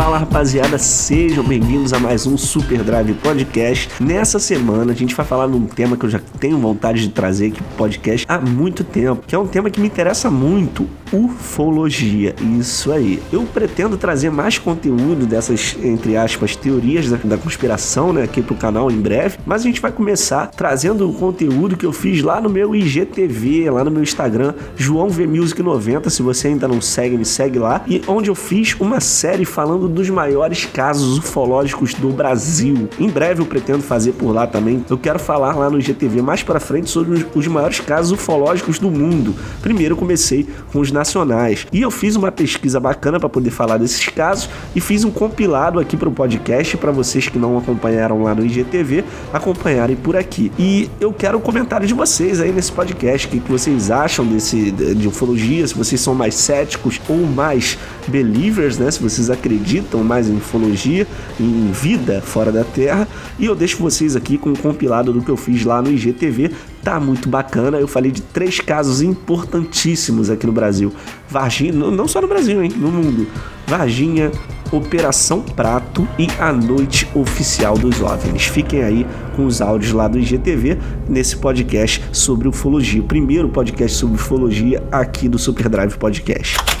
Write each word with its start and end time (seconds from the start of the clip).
Fala 0.00 0.16
rapaziada, 0.16 0.78
sejam 0.78 1.44
bem-vindos 1.44 1.92
a 1.92 1.98
mais 1.98 2.26
um 2.26 2.34
Super 2.34 2.82
Drive 2.82 3.12
Podcast. 3.16 3.90
Nessa 4.00 4.38
semana 4.38 4.92
a 4.92 4.94
gente 4.94 5.14
vai 5.14 5.26
falar 5.26 5.46
num 5.46 5.66
tema 5.66 5.94
que 5.94 6.06
eu 6.06 6.08
já 6.08 6.18
tenho 6.38 6.56
vontade 6.56 7.02
de 7.02 7.10
trazer 7.10 7.48
aqui 7.48 7.62
pro 7.62 7.76
podcast 7.76 8.24
há 8.26 8.40
muito 8.40 8.82
tempo, 8.82 9.22
que 9.26 9.34
é 9.34 9.38
um 9.38 9.46
tema 9.46 9.68
que 9.68 9.78
me 9.78 9.86
interessa 9.86 10.30
muito, 10.30 10.88
ufologia. 11.12 12.34
Isso 12.58 12.90
aí. 12.90 13.22
Eu 13.30 13.42
pretendo 13.42 13.98
trazer 13.98 14.30
mais 14.30 14.58
conteúdo 14.58 15.26
dessas, 15.26 15.76
entre 15.82 16.16
aspas, 16.16 16.56
teorias 16.56 17.10
da, 17.10 17.18
da 17.18 17.36
conspiração, 17.36 18.10
né, 18.10 18.22
aqui 18.22 18.40
pro 18.40 18.54
canal 18.54 18.90
em 18.90 18.98
breve, 18.98 19.36
mas 19.44 19.60
a 19.60 19.64
gente 19.64 19.82
vai 19.82 19.92
começar 19.92 20.46
trazendo 20.46 21.10
o 21.10 21.12
conteúdo 21.12 21.76
que 21.76 21.84
eu 21.84 21.92
fiz 21.92 22.22
lá 22.22 22.40
no 22.40 22.48
meu 22.48 22.74
IGTV, 22.74 23.68
lá 23.68 23.84
no 23.84 23.90
meu 23.90 24.02
Instagram, 24.02 24.54
João 24.76 25.10
V 25.10 25.26
Music 25.26 25.62
90, 25.62 26.08
se 26.08 26.22
você 26.22 26.48
ainda 26.48 26.66
não 26.66 26.80
segue, 26.80 27.18
me 27.18 27.24
segue 27.26 27.58
lá, 27.58 27.82
e 27.86 28.00
onde 28.08 28.30
eu 28.30 28.34
fiz 28.34 28.74
uma 28.80 28.98
série 28.98 29.44
falando 29.44 29.89
dos 29.90 30.08
maiores 30.08 30.64
casos 30.64 31.18
ufológicos 31.18 31.94
do 31.94 32.10
Brasil. 32.10 32.88
Em 32.98 33.08
breve 33.08 33.40
eu 33.40 33.46
pretendo 33.46 33.82
fazer 33.82 34.12
por 34.12 34.32
lá 34.32 34.46
também. 34.46 34.84
Eu 34.88 34.98
quero 34.98 35.18
falar 35.18 35.54
lá 35.56 35.68
no 35.68 35.78
IGTV 35.78 36.22
mais 36.22 36.42
para 36.42 36.60
frente 36.60 36.90
sobre 36.90 37.14
os, 37.14 37.26
os 37.34 37.46
maiores 37.46 37.80
casos 37.80 38.12
ufológicos 38.12 38.78
do 38.78 38.90
mundo. 38.90 39.34
Primeiro 39.62 39.96
comecei 39.96 40.46
com 40.72 40.80
os 40.80 40.90
nacionais 40.90 41.66
e 41.72 41.82
eu 41.82 41.90
fiz 41.90 42.16
uma 42.16 42.32
pesquisa 42.32 42.78
bacana 42.80 43.18
para 43.18 43.28
poder 43.28 43.50
falar 43.50 43.76
desses 43.76 44.06
casos 44.08 44.48
e 44.74 44.80
fiz 44.80 45.04
um 45.04 45.10
compilado 45.10 45.78
aqui 45.78 45.96
para 45.96 46.08
o 46.08 46.12
podcast 46.12 46.76
para 46.76 46.90
vocês 46.90 47.28
que 47.28 47.38
não 47.38 47.58
acompanharam 47.58 48.22
lá 48.22 48.34
no 48.34 48.44
IGTV 48.44 49.04
acompanharem 49.32 49.96
por 49.96 50.16
aqui. 50.16 50.52
E 50.58 50.90
eu 51.00 51.12
quero 51.12 51.38
o 51.38 51.40
comentário 51.40 51.86
de 51.86 51.94
vocês 51.94 52.40
aí 52.40 52.52
nesse 52.52 52.72
podcast, 52.72 53.26
o 53.26 53.30
que, 53.30 53.40
que 53.40 53.50
vocês 53.50 53.90
acham 53.90 54.26
desse 54.26 54.70
de 54.70 55.08
ufologia, 55.08 55.66
se 55.66 55.74
vocês 55.74 56.00
são 56.00 56.14
mais 56.14 56.34
céticos 56.34 57.00
ou 57.08 57.26
mais 57.26 57.78
believers, 58.06 58.78
né? 58.78 58.90
Se 58.90 59.00
vocês 59.00 59.30
acreditam 59.30 59.79
mais 60.04 60.28
em 60.28 60.36
ufologia, 60.36 61.06
em 61.38 61.70
vida 61.72 62.20
fora 62.20 62.50
da 62.50 62.64
Terra. 62.64 63.06
E 63.38 63.46
eu 63.46 63.54
deixo 63.54 63.78
vocês 63.78 64.16
aqui 64.16 64.38
com 64.38 64.50
um 64.50 64.56
compilado 64.56 65.12
do 65.12 65.22
que 65.22 65.30
eu 65.30 65.36
fiz 65.36 65.64
lá 65.64 65.80
no 65.80 65.90
IGTV. 65.90 66.50
Tá 66.82 66.98
muito 66.98 67.28
bacana. 67.28 67.78
Eu 67.78 67.88
falei 67.88 68.10
de 68.10 68.22
três 68.22 68.60
casos 68.60 69.02
importantíssimos 69.02 70.30
aqui 70.30 70.46
no 70.46 70.52
Brasil. 70.52 70.92
Varginha, 71.28 71.72
não 71.72 72.08
só 72.08 72.20
no 72.20 72.28
Brasil, 72.28 72.62
hein? 72.62 72.72
No 72.76 72.90
mundo. 72.90 73.26
Varginha, 73.66 74.32
Operação 74.72 75.42
Prato 75.42 76.06
e 76.18 76.28
a 76.38 76.52
Noite 76.52 77.08
Oficial 77.14 77.76
dos 77.76 78.00
OVNIs. 78.00 78.44
Fiquem 78.44 78.82
aí 78.82 79.06
com 79.36 79.44
os 79.46 79.60
áudios 79.60 79.92
lá 79.92 80.08
do 80.08 80.18
IGTV 80.18 80.78
nesse 81.08 81.36
podcast 81.36 82.02
sobre 82.12 82.48
ufologia. 82.48 83.00
O 83.00 83.04
primeiro 83.04 83.48
podcast 83.48 83.96
sobre 83.96 84.16
ufologia 84.16 84.82
aqui 84.90 85.28
do 85.28 85.38
Super 85.38 85.68
Drive 85.68 85.96
Podcast. 85.96 86.79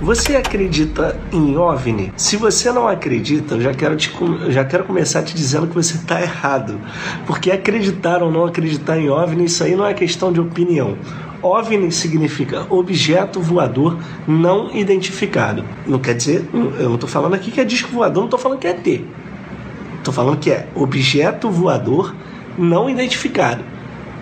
Você 0.00 0.36
acredita 0.36 1.18
em 1.32 1.56
OVNI? 1.56 2.12
Se 2.16 2.36
você 2.36 2.70
não 2.70 2.86
acredita, 2.86 3.56
eu 3.56 3.60
já 3.60 3.74
quero, 3.74 3.96
te, 3.96 4.12
já 4.48 4.64
quero 4.64 4.84
começar 4.84 5.24
te 5.24 5.34
dizendo 5.34 5.66
que 5.66 5.74
você 5.74 5.96
está 5.96 6.22
errado. 6.22 6.80
Porque 7.26 7.50
acreditar 7.50 8.22
ou 8.22 8.30
não 8.30 8.44
acreditar 8.44 8.96
em 8.96 9.10
OVNI, 9.10 9.46
isso 9.46 9.64
aí 9.64 9.74
não 9.74 9.84
é 9.84 9.92
questão 9.92 10.32
de 10.32 10.40
opinião. 10.40 10.96
OVNI 11.42 11.90
significa 11.90 12.64
objeto 12.70 13.40
voador 13.40 13.98
não 14.26 14.70
identificado. 14.72 15.64
Não 15.84 15.98
quer 15.98 16.14
dizer, 16.14 16.48
eu 16.54 16.88
não 16.88 16.94
estou 16.94 17.08
falando 17.08 17.34
aqui 17.34 17.50
que 17.50 17.60
é 17.60 17.64
disco 17.64 17.90
voador, 17.90 18.20
não 18.20 18.26
estou 18.26 18.38
falando 18.38 18.60
que 18.60 18.68
é 18.68 18.74
T. 18.74 19.04
Estou 19.98 20.14
falando 20.14 20.38
que 20.38 20.52
é 20.52 20.68
objeto 20.76 21.50
voador 21.50 22.14
não 22.56 22.88
identificado. 22.88 23.64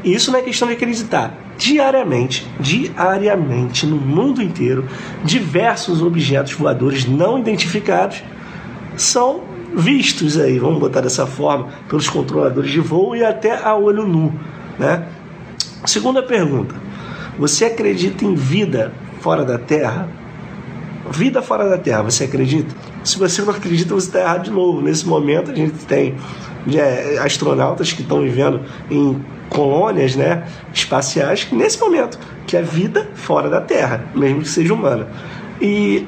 Isso 0.03 0.33
não 0.33 0.39
é 0.39 0.43
questão 0.43 0.69
de 0.69 0.75
acreditar 0.75 1.46
diariamente, 1.57 2.47
diariamente 2.61 3.87
no 3.87 3.97
mundo 3.97 4.43
inteiro, 4.43 4.87
diversos 5.25 6.03
objetos 6.03 6.53
voadores 6.53 7.07
não 7.07 7.39
identificados 7.39 8.23
são 8.97 9.43
vistos 9.75 10.39
aí, 10.39 10.59
vamos 10.59 10.79
botar 10.79 11.01
dessa 11.01 11.27
forma, 11.27 11.69
pelos 11.89 12.09
controladores 12.09 12.71
de 12.71 12.81
voo 12.81 13.15
e 13.15 13.25
até 13.25 13.63
a 13.63 13.75
olho 13.75 14.07
nu, 14.07 14.33
né? 14.79 15.07
Segunda 15.85 16.23
pergunta: 16.23 16.75
você 17.39 17.67
acredita 17.67 18.25
em 18.25 18.35
vida 18.35 18.93
fora 19.21 19.45
da 19.45 19.59
Terra? 19.59 20.09
Vida 21.11 21.43
fora 21.43 21.69
da 21.69 21.79
Terra, 21.79 22.03
você 22.03 22.25
acredita? 22.25 22.75
Se 23.07 23.21
você 23.21 23.41
não 23.43 23.51
acredita, 23.51 23.95
você 23.95 24.09
está 24.09 24.21
errado 24.21 24.43
de 24.43 24.51
novo. 24.51 24.83
Nesse 24.83 25.07
momento, 25.07 25.53
a 25.53 25.55
gente 25.55 25.75
tem 25.87 26.17
é, 26.75 27.19
astronautas 27.19 27.93
que 27.93 28.03
estão 28.03 28.21
vivendo 28.21 28.63
em 28.91 29.25
colônias 29.49 30.17
né, 30.17 30.45
espaciais 30.75 31.45
que, 31.45 31.55
nesse 31.55 31.79
momento, 31.79 32.19
que 32.49 32.57
é 32.57 32.63
vida 32.63 33.09
fora 33.15 33.49
da 33.49 33.61
Terra, 33.61 34.07
mesmo 34.13 34.41
que 34.41 34.49
seja 34.49 34.75
humana. 34.75 35.07
E 35.61 36.05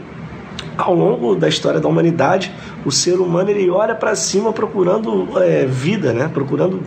ao 0.76 0.92
longo 0.92 1.36
da 1.36 1.48
história 1.48 1.78
da 1.78 1.88
humanidade, 1.88 2.52
o 2.84 2.90
ser 2.90 3.20
humano 3.20 3.48
ele 3.48 3.70
olha 3.70 3.94
para 3.94 4.16
cima 4.16 4.52
procurando 4.52 5.40
é, 5.40 5.66
vida, 5.66 6.12
né? 6.12 6.28
procurando 6.34 6.82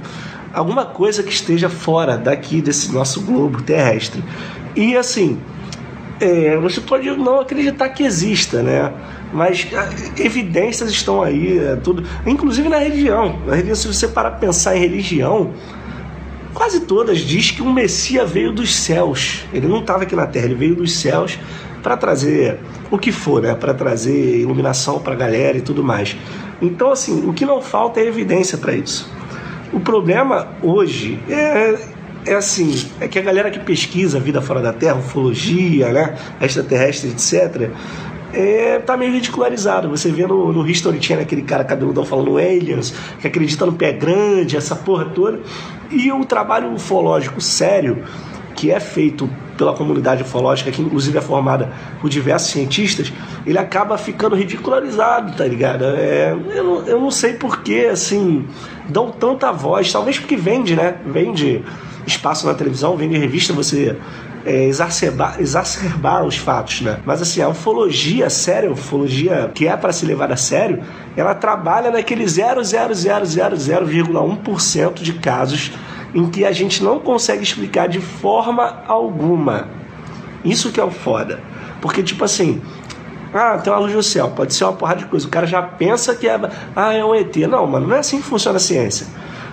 alguma 0.54 0.84
coisa 0.84 1.24
que 1.24 1.32
esteja 1.32 1.70
fora 1.70 2.18
daqui 2.18 2.62
desse 2.62 2.92
nosso 2.92 3.22
globo 3.22 3.62
terrestre. 3.62 4.22
E 4.76 4.98
assim, 4.98 5.40
é, 6.20 6.58
você 6.58 6.82
pode 6.82 7.10
não 7.12 7.40
acreditar 7.40 7.88
que 7.90 8.04
exista, 8.04 8.62
né? 8.62 8.92
Mas 9.34 9.68
é, 9.72 10.24
evidências 10.24 10.92
estão 10.92 11.24
aí, 11.24 11.58
é, 11.58 11.76
tudo, 11.78 12.04
inclusive 12.26 12.68
na 12.68 12.78
religião. 12.78 13.40
Na 13.46 13.56
religião, 13.56 13.76
se 13.76 13.88
você 13.88 14.08
parar 14.08 14.32
para 14.32 14.40
pensar 14.40 14.76
em 14.76 14.80
religião, 14.80 15.54
quase 16.54 16.82
todas 16.82 17.20
diz 17.20 17.52
que 17.52 17.62
um 17.62 17.72
Messias 17.72 18.30
veio 18.30 18.52
dos 18.52 18.76
céus. 18.76 19.46
Ele 19.54 19.68
não 19.68 19.80
estava 19.80 20.04
aqui 20.04 20.16
na 20.16 20.28
Terra, 20.28 20.46
ele 20.46 20.56
veio 20.56 20.76
dos 20.76 20.94
céus 20.94 21.40
para 21.82 21.98
trazer 21.98 22.60
o 22.90 22.98
que 22.98 23.12
for, 23.12 23.42
né? 23.42 23.56
Para 23.56 23.74
trazer 23.74 24.40
iluminação 24.40 25.00
para 25.00 25.14
a 25.14 25.16
galera 25.16 25.58
e 25.58 25.62
tudo 25.62 25.84
mais. 25.84 26.16
Então, 26.62 26.92
assim, 26.92 27.28
o 27.28 27.34
que 27.34 27.46
não 27.46 27.62
falta 27.62 28.00
é 28.00 28.06
evidência 28.06 28.58
para 28.58 28.74
isso. 28.74 29.12
O 29.74 29.80
problema 29.80 30.50
hoje 30.62 31.18
é, 31.30 31.76
é 32.26 32.36
assim, 32.36 32.88
é 33.00 33.08
que 33.08 33.18
a 33.18 33.22
galera 33.22 33.50
que 33.50 33.60
pesquisa 33.60 34.18
a 34.18 34.22
vida 34.22 34.42
fora 34.42 34.62
da 34.62 34.74
Terra, 34.74 34.98
ufologia, 34.98 35.92
né, 35.92 36.16
extraterrestre, 36.42 37.10
etc., 37.10 37.72
é, 38.34 38.80
tá 38.80 38.96
meio 38.98 39.12
ridicularizado. 39.12 39.90
Você 39.90 40.12
vê 40.12 40.26
no, 40.26 40.52
no 40.52 40.68
History 40.68 41.02
Channel 41.02 41.24
aquele 41.24 41.42
cara 41.42 41.64
cabeludão 41.64 42.06
falando 42.06 42.38
aliens, 42.38 42.94
que 43.20 43.28
acredita 43.28 43.66
no 43.66 43.74
pé 43.74 43.92
grande, 43.92 44.58
essa 44.58 44.76
porra 44.76 45.06
toda. 45.06 45.40
E 45.90 46.12
o 46.12 46.24
trabalho 46.26 46.72
ufológico 46.74 47.42
sério, 47.42 48.04
que 48.56 48.72
é 48.72 48.80
feito 48.80 49.30
pela 49.58 49.74
comunidade 49.74 50.24
ufológica, 50.24 50.72
que 50.72 50.82
inclusive 50.82 51.18
é 51.18 51.22
formada 51.22 51.72
por 52.00 52.10
diversos 52.10 52.50
cientistas, 52.50 53.14
ele 53.46 53.58
acaba 53.58 53.98
ficando 53.98 54.36
ridicularizado, 54.36 55.36
tá 55.38 55.46
ligado? 55.46 55.84
É, 55.86 56.32
eu, 56.32 56.64
não, 56.64 56.88
eu 56.88 57.00
não 57.00 57.12
sei 57.12 57.34
porquê, 57.34 57.90
assim, 57.92 58.48
dão 58.90 59.12
tanta 59.12 59.52
voz, 59.52 59.92
talvez 59.92 60.18
porque 60.18 60.36
vende, 60.36 60.76
né? 60.76 60.96
Vende 61.06 61.64
espaço 62.08 62.48
na 62.48 62.54
televisão, 62.54 62.98
vende 62.98 63.18
revista, 63.18 63.54
você 63.54 63.96
é, 64.46 64.66
exacerbar, 64.66 65.38
exacerbar 65.40 66.24
os 66.26 66.38
fatos, 66.38 66.82
né? 66.82 67.00
Mas 67.06 67.22
assim, 67.22 67.42
a 67.42 67.50
ufologia 67.50 68.30
séria, 68.30 68.70
a 68.70 68.74
ufologia 68.74 69.50
que 69.54 69.68
é 69.68 69.76
para 69.76 69.92
se 69.92 70.06
levar 70.06 70.32
a 70.32 70.38
sério, 70.38 70.82
ela 71.16 71.36
trabalha 71.36 71.92
naquele 71.92 72.24
0,0000,1% 72.26 75.02
de 75.02 75.14
casos 75.14 75.72
em 76.14 76.30
que 76.30 76.46
a 76.46 76.52
gente 76.52 76.84
não 76.84 77.00
consegue 77.00 77.44
explicar 77.44 77.88
de 77.88 78.00
forma 78.00 78.84
alguma. 78.88 79.68
Isso 80.44 80.72
que 80.72 80.80
é 80.80 80.84
o 80.84 80.92
foda. 80.92 81.40
Porque, 81.80 82.04
tipo 82.04 82.24
assim, 82.24 82.62
ah, 83.34 83.58
tem 83.58 83.72
uma 83.72 83.80
luz 83.80 83.94
no 83.94 84.04
céu, 84.04 84.30
pode 84.30 84.54
ser 84.54 84.66
uma 84.66 84.74
porrada 84.74 85.00
de 85.00 85.06
coisa. 85.06 85.26
O 85.26 85.30
cara 85.30 85.48
já 85.48 85.62
pensa 85.62 86.14
que 86.14 86.28
é, 86.28 86.40
ah, 86.76 86.94
é 86.94 87.04
um 87.04 87.16
ET. 87.16 87.36
Não, 87.48 87.66
mano, 87.66 87.88
não 87.88 87.96
é 87.96 88.00
assim 88.00 88.18
que 88.18 88.28
funciona 88.28 88.58
a 88.58 88.60
ciência. 88.60 89.08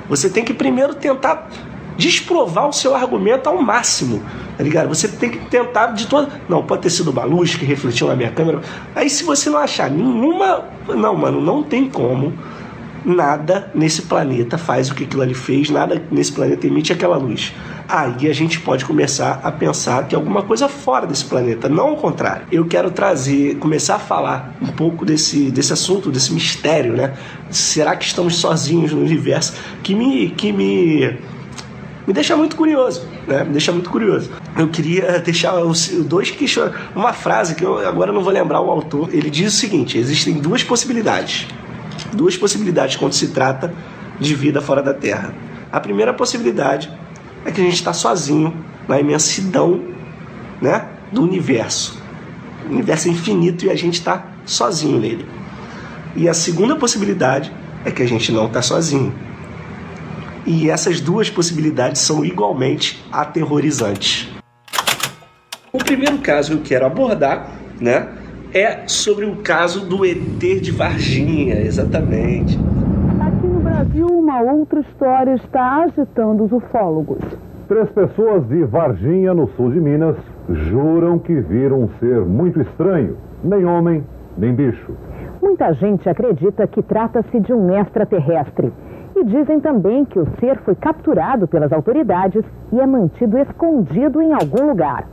Você 0.09 0.29
tem 0.29 0.45
que 0.45 0.53
primeiro 0.53 0.95
tentar 0.95 1.49
desprovar 1.97 2.69
o 2.69 2.73
seu 2.73 2.95
argumento 2.95 3.49
ao 3.49 3.61
máximo, 3.61 4.23
tá 4.59 4.65
ligado? 4.65 4.89
Você 4.89 5.07
tem 5.07 5.31
que 5.31 5.39
tentar 5.47 5.87
de 5.93 6.09
toda. 6.09 6.29
Não, 6.49 6.65
pode 6.65 6.83
ter 6.83 6.91
sido 6.91 7.13
uma 7.13 7.23
luz 7.23 7.55
que 7.55 7.65
refletiu 7.65 8.09
na 8.09 8.17
minha 8.17 8.33
câmera. 8.33 8.61
Aí 8.95 9.09
se 9.09 9.23
você 9.23 9.49
não 9.49 9.59
achar 9.59 9.89
nenhuma. 9.89 10.65
Não, 10.89 11.15
mano, 11.15 11.41
não 11.41 11.63
tem 11.63 11.89
como. 11.89 12.35
Nada 13.05 13.71
nesse 13.73 14.03
planeta 14.03 14.59
faz 14.59 14.91
o 14.91 14.95
que 14.95 15.05
aquilo 15.05 15.23
ali 15.23 15.33
fez, 15.33 15.71
nada 15.71 16.03
nesse 16.11 16.33
planeta 16.33 16.67
emite 16.67 16.93
aquela 16.93 17.17
luz. 17.17 17.55
Aí 17.89 18.29
a 18.29 18.35
gente 18.35 18.61
pode 18.61 18.85
começar 18.85 19.41
a 19.45 19.53
pensar 19.53 20.09
que 20.09 20.15
alguma 20.15 20.43
coisa 20.43 20.69
fora 20.69 21.07
desse 21.07 21.25
planeta, 21.25 21.69
não 21.69 21.91
ao 21.91 21.97
contrário. 21.97 22.47
Eu 22.51 22.67
quero 22.67 22.91
trazer, 22.91 23.57
começar 23.59 23.95
a 23.95 23.99
falar 24.01 24.57
um 24.61 24.67
pouco 24.67 25.07
desse, 25.07 25.53
desse 25.53 25.73
assunto, 25.73 26.11
desse 26.11 26.35
mistério, 26.35 26.95
né? 26.95 27.15
Será 27.49 27.95
que 27.95 28.05
estamos 28.05 28.37
sozinhos 28.37 28.93
no 28.93 29.01
universo? 29.01 29.55
Que 29.83 29.95
me, 29.95 30.31
que 30.31 30.53
me 30.53 31.17
me 32.09 32.15
deixa 32.15 32.35
muito 32.35 32.57
curioso, 32.57 33.07
né? 33.27 33.45
Me 33.45 33.51
deixa 33.51 33.71
muito 33.71 33.91
curioso. 33.91 34.31
Eu 34.57 34.69
queria 34.69 35.19
deixar 35.21 35.63
os 35.63 35.89
dois 35.89 36.31
questionamentos. 36.31 36.97
Uma 36.97 37.13
frase 37.13 37.55
que 37.55 37.63
eu 37.63 37.87
agora 37.87 38.11
não 38.11 38.23
vou 38.23 38.33
lembrar 38.33 38.63
o 38.63 38.71
autor. 38.71 39.11
Ele 39.13 39.29
diz 39.29 39.53
o 39.53 39.57
seguinte: 39.59 39.99
existem 39.99 40.33
duas 40.41 40.65
possibilidades. 40.65 41.47
Duas 42.15 42.35
possibilidades 42.35 42.97
quando 42.97 43.13
se 43.13 43.29
trata 43.29 43.75
de 44.19 44.35
vida 44.35 44.63
fora 44.63 44.83
da 44.83 44.95
Terra. 44.95 45.35
A 45.71 45.79
primeira 45.81 46.15
possibilidade 46.15 46.91
é 47.45 47.53
que 47.53 47.61
a 47.61 47.65
gente 47.65 47.75
está 47.75 47.93
sozinho 47.93 48.57
na 48.89 48.99
imensidão 48.99 49.83
né, 50.63 50.89
do 51.13 51.23
universo. 51.23 52.01
O 52.67 52.73
universo 52.73 53.09
é 53.09 53.11
infinito 53.11 53.67
e 53.67 53.71
a 53.71 53.77
gente 53.77 53.99
está 53.99 54.29
sozinho 54.47 54.99
nele. 54.99 55.27
E 56.17 56.27
a 56.27 56.33
segunda 56.33 56.75
possibilidade 56.75 57.53
é 57.85 57.91
que 57.91 58.03
a 58.03 58.09
gente 58.09 58.33
não 58.33 58.47
está 58.47 58.63
sozinho. 58.63 59.13
E 60.51 60.71
essas 60.71 60.99
duas 60.99 61.29
possibilidades 61.29 62.01
são 62.01 62.25
igualmente 62.25 63.07
aterrorizantes. 63.13 64.35
O 65.71 65.77
primeiro 65.77 66.17
caso 66.21 66.53
que 66.53 66.57
eu 66.57 66.63
quero 66.63 66.87
abordar, 66.87 67.51
né, 67.79 68.09
é 68.55 68.89
sobre 68.89 69.27
o 69.27 69.37
caso 69.43 69.87
do 69.87 70.07
ET 70.07 70.39
de 70.39 70.73
Varginha, 70.73 71.61
exatamente. 71.61 72.59
Aqui 73.21 73.47
no 73.47 73.61
Brasil, 73.61 74.07
uma 74.07 74.41
outra 74.41 74.81
história 74.81 75.35
está 75.35 75.85
agitando 75.85 76.45
os 76.45 76.51
ufólogos. 76.51 77.19
Três 77.69 77.91
pessoas 77.91 78.49
de 78.49 78.65
Varginha, 78.65 79.35
no 79.35 79.51
sul 79.51 79.71
de 79.71 79.79
Minas, 79.79 80.17
juram 80.49 81.19
que 81.19 81.35
viram 81.43 81.83
um 81.83 81.91
ser 82.01 82.23
muito 82.23 82.59
estranho, 82.59 83.19
nem 83.45 83.67
homem, 83.67 84.03
nem 84.39 84.55
bicho. 84.55 84.93
Muita 85.43 85.75
gente 85.75 86.09
acredita 86.09 86.67
que 86.67 86.83
trata-se 86.83 87.39
de 87.39 87.53
um 87.53 87.79
extraterrestre. 87.79 88.73
E 89.19 89.25
dizem 89.25 89.59
também 89.59 90.05
que 90.05 90.17
o 90.17 90.29
ser 90.39 90.61
foi 90.65 90.77
capturado 90.77 91.49
pelas 91.49 91.73
autoridades 91.73 92.45
e 92.73 92.79
é 92.79 92.87
mantido 92.87 93.37
escondido 93.37 94.23
em 94.23 94.33
algum 94.33 94.69
lugar. 94.69 95.09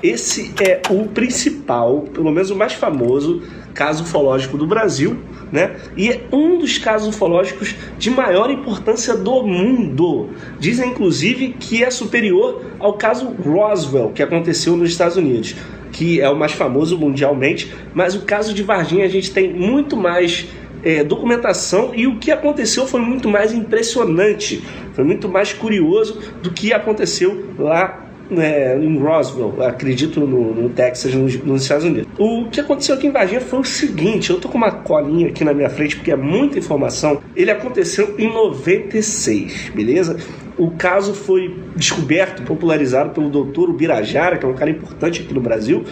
Esse 0.00 0.54
é 0.62 0.80
o 0.88 1.08
principal, 1.08 2.02
pelo 2.14 2.30
menos 2.30 2.50
o 2.50 2.56
mais 2.56 2.74
famoso 2.74 3.42
caso 3.74 4.04
ufológico 4.04 4.56
do 4.56 4.68
Brasil, 4.68 5.18
né? 5.50 5.74
E 5.96 6.10
é 6.10 6.28
um 6.30 6.58
dos 6.58 6.78
casos 6.78 7.08
ufológicos 7.08 7.74
de 7.98 8.08
maior 8.08 8.50
importância 8.52 9.16
do 9.16 9.42
mundo. 9.42 10.30
Dizem 10.60 10.90
inclusive 10.90 11.56
que 11.58 11.82
é 11.82 11.90
superior 11.90 12.62
ao 12.78 12.92
caso 12.92 13.34
Roswell, 13.44 14.10
que 14.10 14.22
aconteceu 14.22 14.76
nos 14.76 14.90
Estados 14.90 15.16
Unidos, 15.16 15.56
que 15.90 16.20
é 16.20 16.30
o 16.30 16.36
mais 16.36 16.52
famoso 16.52 16.96
mundialmente, 16.96 17.74
mas 17.92 18.14
o 18.14 18.22
caso 18.22 18.54
de 18.54 18.62
Varginha 18.62 19.04
a 19.04 19.08
gente 19.08 19.32
tem 19.32 19.52
muito 19.52 19.96
mais 19.96 20.48
é, 20.84 21.02
documentação 21.02 21.92
e 21.94 22.06
o 22.06 22.18
que 22.18 22.30
aconteceu 22.30 22.86
foi 22.86 23.00
muito 23.00 23.28
mais 23.28 23.52
impressionante, 23.52 24.62
foi 24.92 25.04
muito 25.04 25.28
mais 25.28 25.52
curioso 25.52 26.20
do 26.42 26.50
que 26.50 26.72
aconteceu 26.72 27.46
lá 27.58 28.04
é, 28.30 28.76
em 28.78 28.98
Roswell, 28.98 29.62
acredito 29.62 30.20
no, 30.20 30.54
no 30.54 30.70
Texas, 30.70 31.14
nos, 31.14 31.36
nos, 31.42 31.62
Estados 31.62 31.84
Unidos. 31.84 32.08
O 32.18 32.48
que 32.48 32.60
aconteceu 32.60 32.94
aqui 32.94 33.06
em 33.06 33.10
Varginha 33.10 33.40
foi 33.40 33.58
o 33.58 33.64
seguinte: 33.64 34.30
eu 34.30 34.40
tô 34.40 34.48
com 34.48 34.56
uma 34.56 34.70
colinha 34.70 35.28
aqui 35.28 35.44
na 35.44 35.52
minha 35.52 35.68
frente 35.68 35.96
porque 35.96 36.10
é 36.10 36.16
muita 36.16 36.58
informação. 36.58 37.20
Ele 37.36 37.50
aconteceu 37.50 38.14
em 38.18 38.32
96, 38.32 39.72
beleza? 39.74 40.16
O 40.56 40.70
caso 40.70 41.14
foi 41.14 41.54
descoberto, 41.76 42.42
popularizado 42.44 43.10
pelo 43.10 43.28
doutor 43.28 43.68
Ubirajara, 43.68 44.38
que 44.38 44.46
é 44.46 44.48
um 44.48 44.54
cara 44.54 44.70
importante 44.70 45.22
aqui 45.22 45.34
no 45.34 45.40
Brasil, 45.40 45.84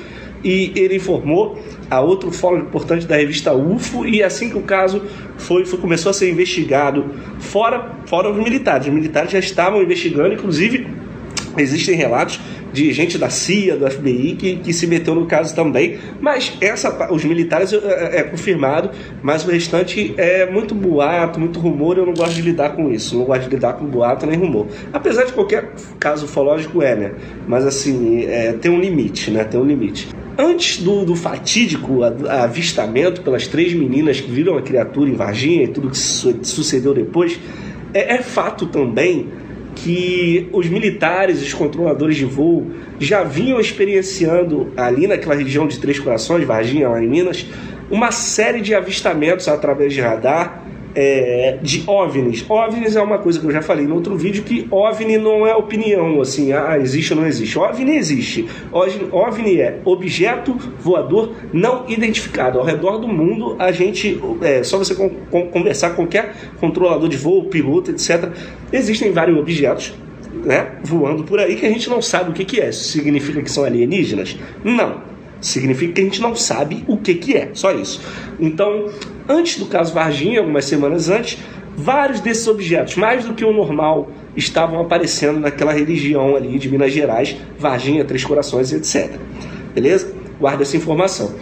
e 0.45 0.73
ele 0.75 0.97
informou 0.97 1.59
a 1.91 2.01
outro 2.01 2.33
fórum 2.33 2.59
importante 2.59 3.07
da 3.07 3.17
revista 3.17 3.53
UFO 3.53 4.07
e 4.07 4.23
assim 4.23 4.51
que 4.51 4.57
o 4.57 4.63
caso 4.63 5.03
foi, 5.39 5.65
foi, 5.65 5.79
começou 5.79 6.11
a 6.11 6.13
ser 6.13 6.31
investigado 6.31 7.07
fora 7.39 7.93
fora 8.07 8.31
os 8.31 8.37
militares, 8.37 8.87
os 8.87 8.93
militares 8.93 9.31
já 9.31 9.39
estavam 9.39 9.83
investigando, 9.83 10.35
inclusive 10.35 10.87
Existem 11.57 11.95
relatos 11.95 12.41
de 12.73 12.93
gente 12.93 13.19
da 13.19 13.29
CIA, 13.29 13.77
do 13.77 13.89
FBI, 13.91 14.37
que, 14.37 14.57
que 14.57 14.73
se 14.73 14.87
meteu 14.87 15.15
no 15.15 15.27
caso 15.27 15.55
também, 15.55 15.99
mas 16.21 16.57
essa, 16.61 17.13
os 17.13 17.25
militares 17.25 17.73
é, 17.73 17.77
é, 17.77 18.21
é, 18.21 18.23
confirmado, 18.23 18.91
mas 19.23 19.45
o 19.47 19.51
restante 19.51 20.15
é 20.17 20.51
muito 20.51 20.75
boato, 20.75 21.39
muito 21.39 21.61
rumor, 21.61 21.99
eu 21.99 22.07
não 22.07 22.15
gosto 22.15 22.35
de 22.35 22.43
lidar 22.43 22.71
com 22.71 22.91
isso, 22.91 23.17
não 23.17 23.25
gosto 23.25 23.45
de 23.45 23.51
lidar 23.51 23.75
com 23.75 23.85
boato 23.85 24.27
nem 24.27 24.39
rumor. 24.39 24.67
Apesar 24.93 25.25
de 25.25 25.33
qualquer 25.33 25.73
caso 25.99 26.25
ufológico 26.25 26.83
é, 26.83 26.97
né? 26.97 27.13
Mas 27.47 27.67
assim, 27.67 28.25
é, 28.25 28.53
tem 28.53 28.71
um 28.71 28.81
limite, 28.81 29.31
né? 29.31 29.45
Tem 29.45 29.61
um 29.61 29.65
limite. 29.65 30.09
Antes 30.39 30.79
do, 30.79 31.05
do 31.05 31.15
fatídico 31.15 32.03
avistamento 32.03 33.21
pelas 33.21 33.47
três 33.47 33.75
meninas 33.75 34.21
que 34.21 34.31
viram 34.31 34.57
a 34.57 34.63
criatura 34.63 35.11
em 35.11 35.15
Varginha 35.15 35.65
e 35.65 35.69
tudo 35.69 35.91
que 35.91 35.99
sucedeu 35.99 36.95
depois, 36.95 37.39
é, 37.93 38.15
é 38.15 38.23
fato 38.23 38.67
também 38.67 39.29
que 39.75 40.49
os 40.53 40.67
militares, 40.69 41.43
os 41.43 41.53
controladores 41.53 42.17
de 42.17 42.25
voo, 42.25 42.71
já 42.99 43.23
vinham 43.23 43.61
experienciando 43.61 44.73
ali 44.77 45.07
naquela 45.07 45.35
região 45.35 45.67
de 45.67 45.79
Três 45.79 45.99
Corações, 45.99 46.45
Varginha, 46.45 46.89
lá 46.89 47.03
em 47.03 47.09
Minas, 47.09 47.47
uma 47.91 48.11
série 48.11 48.61
de 48.61 48.75
avistamentos 48.75 49.49
através 49.49 49.93
de 49.93 50.01
radar 50.01 50.63
é, 50.95 51.59
de 51.63 51.85
OVNIs. 51.87 52.45
OVNIs 52.49 52.97
é 52.97 53.03
uma 53.03 53.19
coisa 53.19 53.41
que 53.41 53.47
eu 53.47 53.51
já 53.51 53.63
falei 53.63 53.87
no 53.87 53.95
outro 53.95 54.17
vídeo, 54.17 54.43
que 54.43 54.67
OVNI 54.71 55.19
não 55.19 55.47
é 55.47 55.55
opinião, 55.55 56.21
assim, 56.21 56.53
ah, 56.53 56.79
existe 56.79 57.13
ou 57.13 57.21
não 57.21 57.27
existe. 57.27 57.59
OVNI 57.59 57.97
existe. 57.97 58.47
OVNI 58.73 59.61
é 59.61 59.79
objeto 59.85 60.57
voador 60.81 61.33
não 61.53 61.85
identificado. 61.89 62.59
Ao 62.59 62.65
redor 62.65 62.99
do 62.99 63.09
mundo, 63.09 63.57
a 63.59 63.73
gente, 63.73 64.21
é 64.43 64.63
só 64.63 64.79
você 64.79 64.95
conversar 65.53 65.91
com 65.91 66.03
qualquer 66.03 66.35
controlador 66.59 67.09
de 67.09 67.17
voo, 67.17 67.45
piloto, 67.45 67.91
etc. 67.91 68.31
Existem 68.73 69.13
vários 69.13 69.39
objetos 69.39 69.95
né, 70.45 70.73
voando 70.83 71.25
por 71.25 71.39
aí 71.39 71.57
que 71.57 71.67
a 71.67 71.69
gente 71.69 71.89
não 71.89 72.01
sabe 72.01 72.31
o 72.31 72.33
que, 72.33 72.45
que 72.45 72.61
é. 72.61 72.71
Isso 72.71 72.85
significa 72.85 73.41
que 73.43 73.51
são 73.51 73.65
alienígenas? 73.65 74.37
Não. 74.65 75.13
Significa 75.41 75.95
que 75.95 76.01
a 76.01 76.05
gente 76.05 76.21
não 76.21 76.37
sabe 76.37 76.85
o 76.87 76.97
que, 76.97 77.15
que 77.15 77.37
é, 77.37 77.51
só 77.53 77.73
isso. 77.73 78.01
Então, 78.39 78.89
antes 79.29 79.59
do 79.59 79.67
caso 79.67 79.93
Varginha, 79.93 80.41
algumas 80.41 80.65
semanas 80.65 81.09
antes, 81.09 81.39
vários 81.77 82.21
desses 82.21 82.47
objetos, 82.47 82.97
mais 82.97 83.25
do 83.25 83.35
que 83.35 83.45
o 83.45 83.53
normal, 83.53 84.11
estavam 84.37 84.81
aparecendo 84.81 85.41
naquela 85.41 85.73
região 85.73 86.37
ali 86.37 86.59
de 86.59 86.71
Minas 86.71 86.93
Gerais, 86.93 87.37
Varginha, 87.59 88.05
Três 88.05 88.25
Corações, 88.25 88.73
etc. 88.73 89.19
Beleza? 89.75 90.13
Guarda 90.39 90.63
essa 90.63 90.77
informação. 90.77 91.35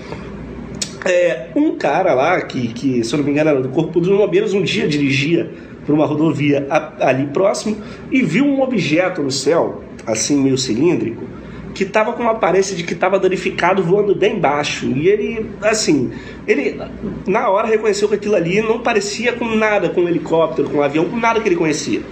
É, 1.05 1.49
um 1.57 1.77
cara 1.77 2.13
lá, 2.13 2.41
que, 2.43 2.69
que, 2.69 3.03
se 3.03 3.13
eu 3.15 3.19
não 3.19 3.25
me 3.25 3.33
engano 3.33 3.51
era 3.51 3.61
do 3.61 3.71
Corpo 3.71 4.01
dos 4.01 4.09
Bombeiros, 4.09 4.53
um 4.53 4.63
dia 4.63 4.87
dirigia 4.87 5.51
por 5.87 5.95
uma 5.95 6.05
rodovia 6.05 6.67
ali 7.01 7.27
próximo 7.29 7.77
e 8.11 8.23
viu 8.23 8.45
um 8.45 8.61
objeto 8.61 9.23
no 9.23 9.31
céu, 9.31 9.83
assim 10.07 10.37
meio 10.41 10.59
cilíndrico, 10.59 11.25
que 11.75 11.85
estava 11.85 12.13
com 12.13 12.23
uma 12.23 12.33
aparência 12.33 12.77
de 12.77 12.83
que 12.83 12.93
estava 12.93 13.19
danificado 13.19 13.83
voando 13.83 14.15
bem 14.15 14.39
baixo. 14.39 14.87
E 14.87 15.09
ele, 15.09 15.47
assim, 15.63 16.11
ele 16.47 16.81
na 17.27 17.49
hora 17.49 17.69
reconheceu 17.69 18.09
que 18.09 18.15
aquilo 18.15 18.35
ali 18.35 18.61
não 18.61 18.81
parecia 18.81 19.33
com 19.33 19.55
nada, 19.55 19.89
com 19.89 20.03
um 20.03 20.09
helicóptero, 20.09 20.69
com 20.69 20.79
um 20.79 20.83
avião, 20.83 21.05
com 21.05 21.17
nada 21.17 21.41
que 21.41 21.49
ele 21.49 21.57
conhecia. 21.57 22.03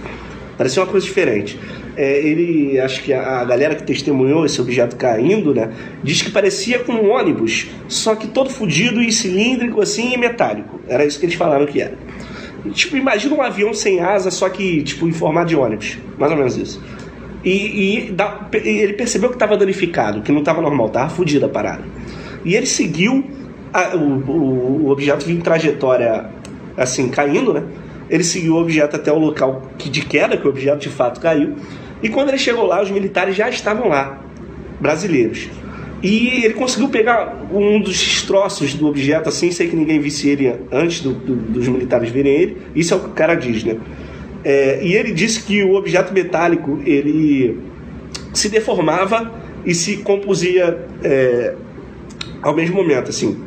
Parecia 0.57 0.83
uma 0.83 0.91
coisa 0.91 1.05
diferente. 1.05 1.57
É, 1.95 2.19
ele, 2.19 2.79
acho 2.79 3.03
que 3.03 3.11
a, 3.13 3.39
a, 3.39 3.45
galera 3.45 3.75
que 3.75 3.83
testemunhou 3.83 4.45
esse 4.45 4.59
objeto 4.61 4.95
caindo, 4.95 5.53
né, 5.53 5.71
diz 6.03 6.21
que 6.21 6.31
parecia 6.31 6.79
com 6.79 6.93
um 6.93 7.09
ônibus, 7.09 7.67
só 7.87 8.15
que 8.15 8.27
todo 8.27 8.49
fodido 8.49 9.01
e 9.01 9.11
cilíndrico 9.11 9.81
assim 9.81 10.13
e 10.13 10.17
metálico. 10.17 10.79
Era 10.87 11.05
isso 11.05 11.19
que 11.19 11.25
eles 11.25 11.35
falaram 11.35 11.65
que 11.65 11.81
era. 11.81 11.97
Tipo, 12.73 12.97
imagina 12.97 13.35
um 13.35 13.41
avião 13.41 13.73
sem 13.73 14.01
asa, 14.01 14.31
só 14.31 14.49
que 14.49 14.83
tipo 14.83 15.07
em 15.07 15.11
formato 15.11 15.47
de 15.47 15.55
ônibus, 15.55 15.97
mais 16.17 16.31
ou 16.31 16.37
menos 16.37 16.57
isso. 16.57 16.81
E, 17.43 18.07
e 18.07 18.11
da, 18.11 18.49
ele 18.53 18.93
percebeu 18.93 19.29
que 19.29 19.35
estava 19.35 19.55
danificado, 19.55 20.21
que 20.21 20.31
não 20.31 20.39
estava 20.39 20.61
normal, 20.61 20.87
estava 20.87 21.09
fodida 21.09 21.45
a 21.45 21.49
parada. 21.49 21.83
E 22.43 22.55
ele 22.55 22.65
seguiu 22.65 23.23
a, 23.73 23.95
o, 23.95 24.85
o, 24.85 24.89
objeto 24.89 25.25
vinha 25.25 25.39
em 25.39 25.41
trajetória 25.41 26.29
assim, 26.75 27.09
caindo, 27.09 27.53
né? 27.53 27.63
Ele 28.09 28.23
seguiu 28.23 28.55
o 28.55 28.61
objeto 28.61 28.95
até 28.95 29.11
o 29.11 29.19
local 29.19 29.69
que, 29.77 29.89
de 29.89 30.01
queda, 30.01 30.35
que 30.35 30.45
o 30.45 30.49
objeto 30.49 30.79
de 30.79 30.89
fato 30.89 31.19
caiu. 31.19 31.55
E 32.01 32.09
quando 32.09 32.29
ele 32.29 32.37
chegou 32.37 32.65
lá, 32.65 32.81
os 32.81 32.89
militares 32.89 33.35
já 33.35 33.49
estavam 33.49 33.89
lá, 33.89 34.19
brasileiros. 34.79 35.49
E 36.01 36.45
ele 36.45 36.53
conseguiu 36.53 36.89
pegar 36.89 37.45
um 37.53 37.79
dos 37.79 37.97
destroços 37.97 38.73
do 38.73 38.87
objeto 38.87 39.27
assim, 39.27 39.51
sem 39.51 39.69
que 39.69 39.75
ninguém 39.75 39.99
visse 39.99 40.29
ele 40.29 40.55
antes 40.71 41.01
do, 41.01 41.11
do, 41.11 41.35
dos 41.35 41.67
militares 41.67 42.09
verem 42.09 42.33
ele. 42.33 42.57
Isso 42.73 42.93
é 42.93 42.97
o 42.97 43.01
que 43.01 43.07
o 43.07 43.13
cara 43.13 43.35
diz, 43.35 43.63
né? 43.63 43.77
É, 44.43 44.79
e 44.83 44.93
ele 44.93 45.11
disse 45.11 45.43
que 45.43 45.63
o 45.63 45.75
objeto 45.75 46.13
metálico 46.13 46.79
ele 46.85 47.59
se 48.33 48.49
deformava 48.49 49.31
e 49.65 49.73
se 49.73 49.97
compusia 49.97 50.85
é, 51.03 51.55
ao 52.41 52.55
mesmo 52.55 52.75
momento, 52.75 53.09
assim. 53.09 53.43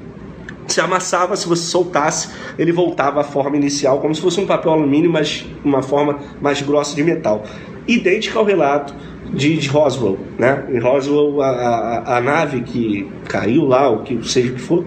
Se 0.67 0.81
amassava, 0.81 1.35
se 1.37 1.47
você 1.47 1.65
soltasse, 1.65 2.29
ele 2.59 2.73
voltava 2.73 3.21
à 3.21 3.25
forma 3.25 3.57
inicial, 3.57 4.01
como 4.01 4.15
se 4.15 4.21
fosse 4.21 4.41
um 4.41 4.47
papel 4.47 4.73
alumínio, 4.73 5.11
mas 5.11 5.47
uma 5.65 5.83
forma 5.83 6.19
mais 6.41 6.63
grossa 6.63 6.95
de 6.95 7.03
metal. 7.03 7.45
Idêntico 7.87 8.39
ao 8.39 8.45
relato 8.45 8.95
de, 9.33 9.57
de 9.57 9.69
Roswell, 9.69 10.19
né? 10.39 10.65
Em 10.71 10.79
Roswell, 10.79 11.41
a, 11.43 11.49
a, 11.49 12.19
a 12.19 12.21
nave 12.21 12.63
que 12.63 13.11
caiu 13.29 13.65
lá, 13.65 13.89
ou 13.89 14.01
que 14.01 14.27
seja 14.29 14.53
o 14.53 14.55
que 14.55 14.61
for, 14.61 14.85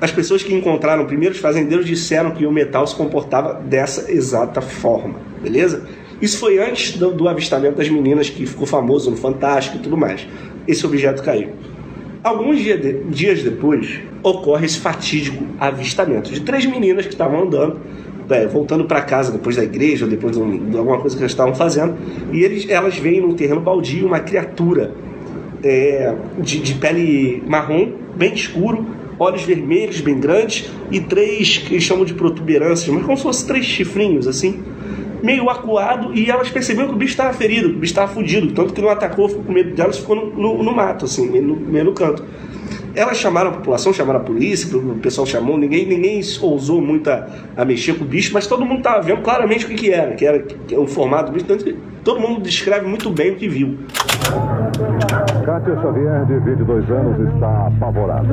as 0.00 0.12
pessoas 0.12 0.42
que 0.42 0.54
encontraram 0.54 1.06
primeiro, 1.06 1.34
os 1.34 1.40
fazendeiros 1.40 1.86
disseram 1.86 2.30
que 2.30 2.46
o 2.46 2.52
metal 2.52 2.86
se 2.86 2.94
comportava 2.94 3.54
dessa 3.54 4.10
exata 4.12 4.60
forma, 4.60 5.20
beleza? 5.42 5.86
Isso 6.20 6.38
foi 6.38 6.58
antes 6.58 6.96
do, 6.96 7.12
do 7.12 7.28
avistamento 7.28 7.76
das 7.76 7.88
meninas, 7.88 8.30
que 8.30 8.46
ficou 8.46 8.66
famoso 8.66 9.10
no 9.10 9.16
Fantástico 9.16 9.76
e 9.76 9.80
tudo 9.80 9.96
mais. 9.96 10.26
Esse 10.66 10.84
objeto 10.86 11.22
caiu. 11.22 11.50
Alguns 12.24 12.58
dia 12.58 12.76
de, 12.76 13.04
dias 13.04 13.42
depois, 13.42 14.00
ocorre 14.22 14.66
esse 14.66 14.80
fatídico 14.80 15.44
avistamento 15.60 16.30
de 16.30 16.40
três 16.40 16.66
meninas 16.66 17.06
que 17.06 17.12
estavam 17.12 17.42
andando, 17.42 17.80
é, 18.28 18.46
voltando 18.46 18.84
para 18.86 19.02
casa 19.02 19.30
depois 19.30 19.56
da 19.56 19.62
igreja, 19.62 20.06
ou 20.06 20.10
depois 20.10 20.36
de, 20.36 20.42
um, 20.42 20.70
de, 20.70 20.76
alguma 20.76 20.98
coisa 20.98 21.14
que 21.14 21.22
elas 21.22 21.32
estavam 21.32 21.54
fazendo, 21.54 21.96
e 22.32 22.42
eles, 22.42 22.68
elas 22.68 22.96
veem 22.96 23.20
num 23.20 23.34
terreno 23.34 23.60
baldio 23.60 24.06
uma 24.06 24.20
criatura 24.20 24.92
é, 25.62 26.14
de, 26.38 26.60
de 26.60 26.74
pele 26.74 27.42
marrom, 27.46 27.92
bem 28.16 28.34
escuro, 28.34 28.84
olhos 29.18 29.42
vermelhos 29.42 30.00
bem 30.00 30.18
grandes 30.18 30.70
e 30.90 31.00
três 31.00 31.58
que 31.58 31.74
eles 31.74 31.84
chamam 31.84 32.04
de 32.04 32.14
protuberâncias, 32.14 32.88
mas 32.88 33.04
como 33.04 33.16
se 33.16 33.22
fossem 33.22 33.46
três 33.46 33.64
chifrinhos 33.64 34.26
assim, 34.26 34.62
meio 35.22 35.48
acuado, 35.48 36.14
e 36.14 36.30
elas 36.30 36.50
perceberam 36.50 36.88
que 36.88 36.94
o 36.94 36.98
bicho 36.98 37.12
estava 37.12 37.32
ferido, 37.32 37.70
que 37.70 37.76
o 37.76 37.78
bicho 37.80 37.92
estava 37.92 38.12
fudido, 38.12 38.52
tanto 38.52 38.72
que 38.72 38.80
não 38.80 38.88
atacou, 38.88 39.28
ficou 39.28 39.44
com 39.44 39.52
medo 39.52 39.74
delas, 39.74 39.98
ficou 39.98 40.16
no, 40.16 40.26
no, 40.36 40.62
no 40.62 40.74
mato, 40.74 41.04
assim, 41.04 41.28
meio 41.30 41.44
no, 41.44 41.56
meio 41.56 41.84
no 41.86 41.92
canto. 41.92 42.22
Elas 42.96 43.18
chamaram 43.18 43.50
a 43.50 43.52
população, 43.52 43.92
chamaram 43.92 44.20
a 44.20 44.22
polícia, 44.22 44.74
o 44.74 44.94
pessoal 44.94 45.26
chamou, 45.26 45.58
ninguém, 45.58 45.84
ninguém 45.86 46.18
ousou 46.40 46.80
muito 46.80 47.10
a, 47.10 47.26
a 47.54 47.62
mexer 47.62 47.92
com 47.98 48.04
o 48.04 48.06
bicho, 48.06 48.32
mas 48.32 48.46
todo 48.46 48.64
mundo 48.64 48.78
estava 48.78 49.02
vendo 49.02 49.20
claramente 49.20 49.66
o 49.66 49.68
que, 49.68 49.74
que 49.74 49.92
era, 49.92 50.14
que 50.14 50.24
era 50.24 50.38
que, 50.38 50.74
o 50.74 50.86
formato 50.86 51.30
do 51.30 51.34
bicho, 51.34 51.44
tanto 51.44 51.62
que 51.62 51.76
todo 52.02 52.18
mundo 52.18 52.40
descreve 52.40 52.86
muito 52.86 53.10
bem 53.10 53.32
o 53.32 53.36
que 53.36 53.48
viu. 53.48 53.76
Kátia 55.44 55.76
Xavier, 55.82 56.24
de 56.24 56.38
22 56.38 56.90
anos, 56.90 57.34
está 57.34 57.66
apavorada. 57.66 58.28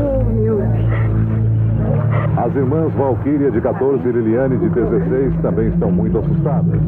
As 2.37 2.55
irmãs 2.55 2.93
Valquíria, 2.93 3.51
de 3.51 3.59
14, 3.59 4.07
e 4.07 4.11
Liliane, 4.13 4.57
de 4.57 4.69
16, 4.69 5.41
também 5.41 5.67
estão 5.67 5.91
muito 5.91 6.17
assustadas. 6.17 6.79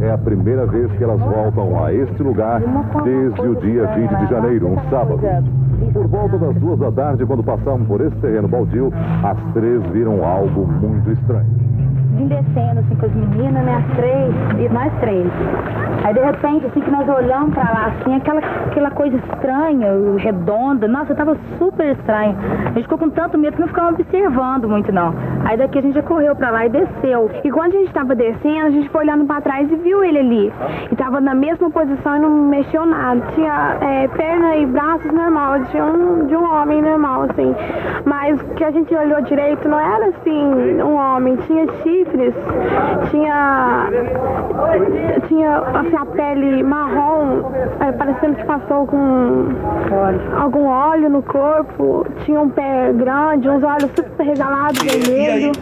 É 0.00 0.10
a 0.10 0.18
primeira 0.18 0.66
vez 0.66 0.90
que 0.92 1.02
elas 1.02 1.20
voltam 1.20 1.82
a 1.82 1.92
este 1.92 2.22
lugar 2.22 2.60
desde 3.02 3.40
o 3.40 3.54
dia 3.56 3.86
20 3.86 4.10
de 4.16 4.26
janeiro, 4.26 4.68
um 4.68 4.90
sábado. 4.90 5.20
Por 5.92 6.06
volta 6.06 6.38
das 6.38 6.54
duas 6.56 6.78
da 6.78 6.92
tarde, 6.92 7.24
quando 7.24 7.42
passavam 7.42 7.84
por 7.84 8.00
esse 8.00 8.16
terreno 8.16 8.48
baldio, 8.48 8.92
as 9.22 9.38
três 9.54 9.82
viram 9.92 10.24
algo 10.24 10.66
muito 10.66 11.10
estranho 11.12 11.66
vim 12.16 12.26
descendo 12.26 12.80
assim 12.80 12.96
com 12.96 13.06
as 13.06 13.14
meninas, 13.14 13.64
né? 13.64 13.76
As 13.76 13.96
três, 13.96 14.34
e 14.58 14.68
nós 14.72 14.92
três. 15.00 15.26
Aí 16.04 16.14
de 16.14 16.20
repente, 16.20 16.66
assim 16.66 16.80
que 16.80 16.90
nós 16.90 17.08
olhamos 17.08 17.54
pra 17.54 17.64
lá, 17.64 17.86
assim, 17.86 18.14
aquela, 18.14 18.40
aquela 18.66 18.90
coisa 18.90 19.16
estranha, 19.16 19.88
redonda, 20.18 20.88
nossa, 20.88 21.14
tava 21.14 21.36
super 21.58 21.96
estranho. 21.96 22.36
A 22.64 22.72
gente 22.72 22.82
ficou 22.82 22.98
com 22.98 23.10
tanto 23.10 23.38
medo 23.38 23.54
que 23.54 23.60
não 23.60 23.68
ficava 23.68 23.90
observando 23.90 24.68
muito, 24.68 24.92
não. 24.92 25.14
Aí 25.44 25.56
daqui 25.56 25.78
a 25.78 25.82
gente 25.82 25.94
já 25.94 26.02
correu 26.02 26.34
pra 26.34 26.50
lá 26.50 26.66
e 26.66 26.68
desceu. 26.68 27.30
E 27.44 27.50
quando 27.50 27.74
a 27.74 27.78
gente 27.78 27.92
tava 27.92 28.14
descendo, 28.14 28.66
a 28.66 28.70
gente 28.70 28.88
foi 28.88 29.02
olhando 29.02 29.24
pra 29.24 29.40
trás 29.40 29.70
e 29.70 29.76
viu 29.76 30.02
ele 30.02 30.18
ali. 30.18 30.52
E 30.90 30.96
tava 30.96 31.20
na 31.20 31.34
mesma 31.34 31.70
posição 31.70 32.16
e 32.16 32.18
não 32.20 32.30
mexeu 32.30 32.86
nada. 32.86 33.20
Tinha 33.34 33.76
é, 33.80 34.08
perna 34.08 34.56
e 34.56 34.66
braços 34.66 35.12
normal, 35.12 35.58
de 35.60 35.80
um, 35.80 36.26
de 36.26 36.36
um 36.36 36.44
homem 36.44 36.82
normal, 36.82 37.22
assim. 37.30 37.54
Mas 38.04 38.40
que 38.56 38.64
a 38.64 38.70
gente 38.70 38.94
olhou 38.94 39.20
direito 39.22 39.68
não 39.68 39.78
era 39.78 40.06
assim, 40.06 40.82
um 40.82 40.94
homem, 40.94 41.36
tinha 41.46 41.66
chifre 41.82 42.05
chifres, 42.06 42.34
tinha, 43.10 43.90
tinha 45.28 45.58
assim, 45.58 45.96
a 45.96 46.06
pele 46.06 46.62
marrom, 46.62 47.50
é, 47.80 47.92
parecendo 47.92 48.36
que 48.36 48.44
passou 48.44 48.86
com 48.86 49.48
algum 50.36 50.66
óleo 50.66 51.08
no 51.10 51.22
corpo, 51.22 52.06
tinha 52.24 52.40
um 52.40 52.48
pé 52.48 52.92
grande, 52.92 53.48
uns 53.48 53.62
olhos 53.62 53.90
super 53.94 54.24
regalados, 54.24 54.80
vermelhos. 54.82 55.56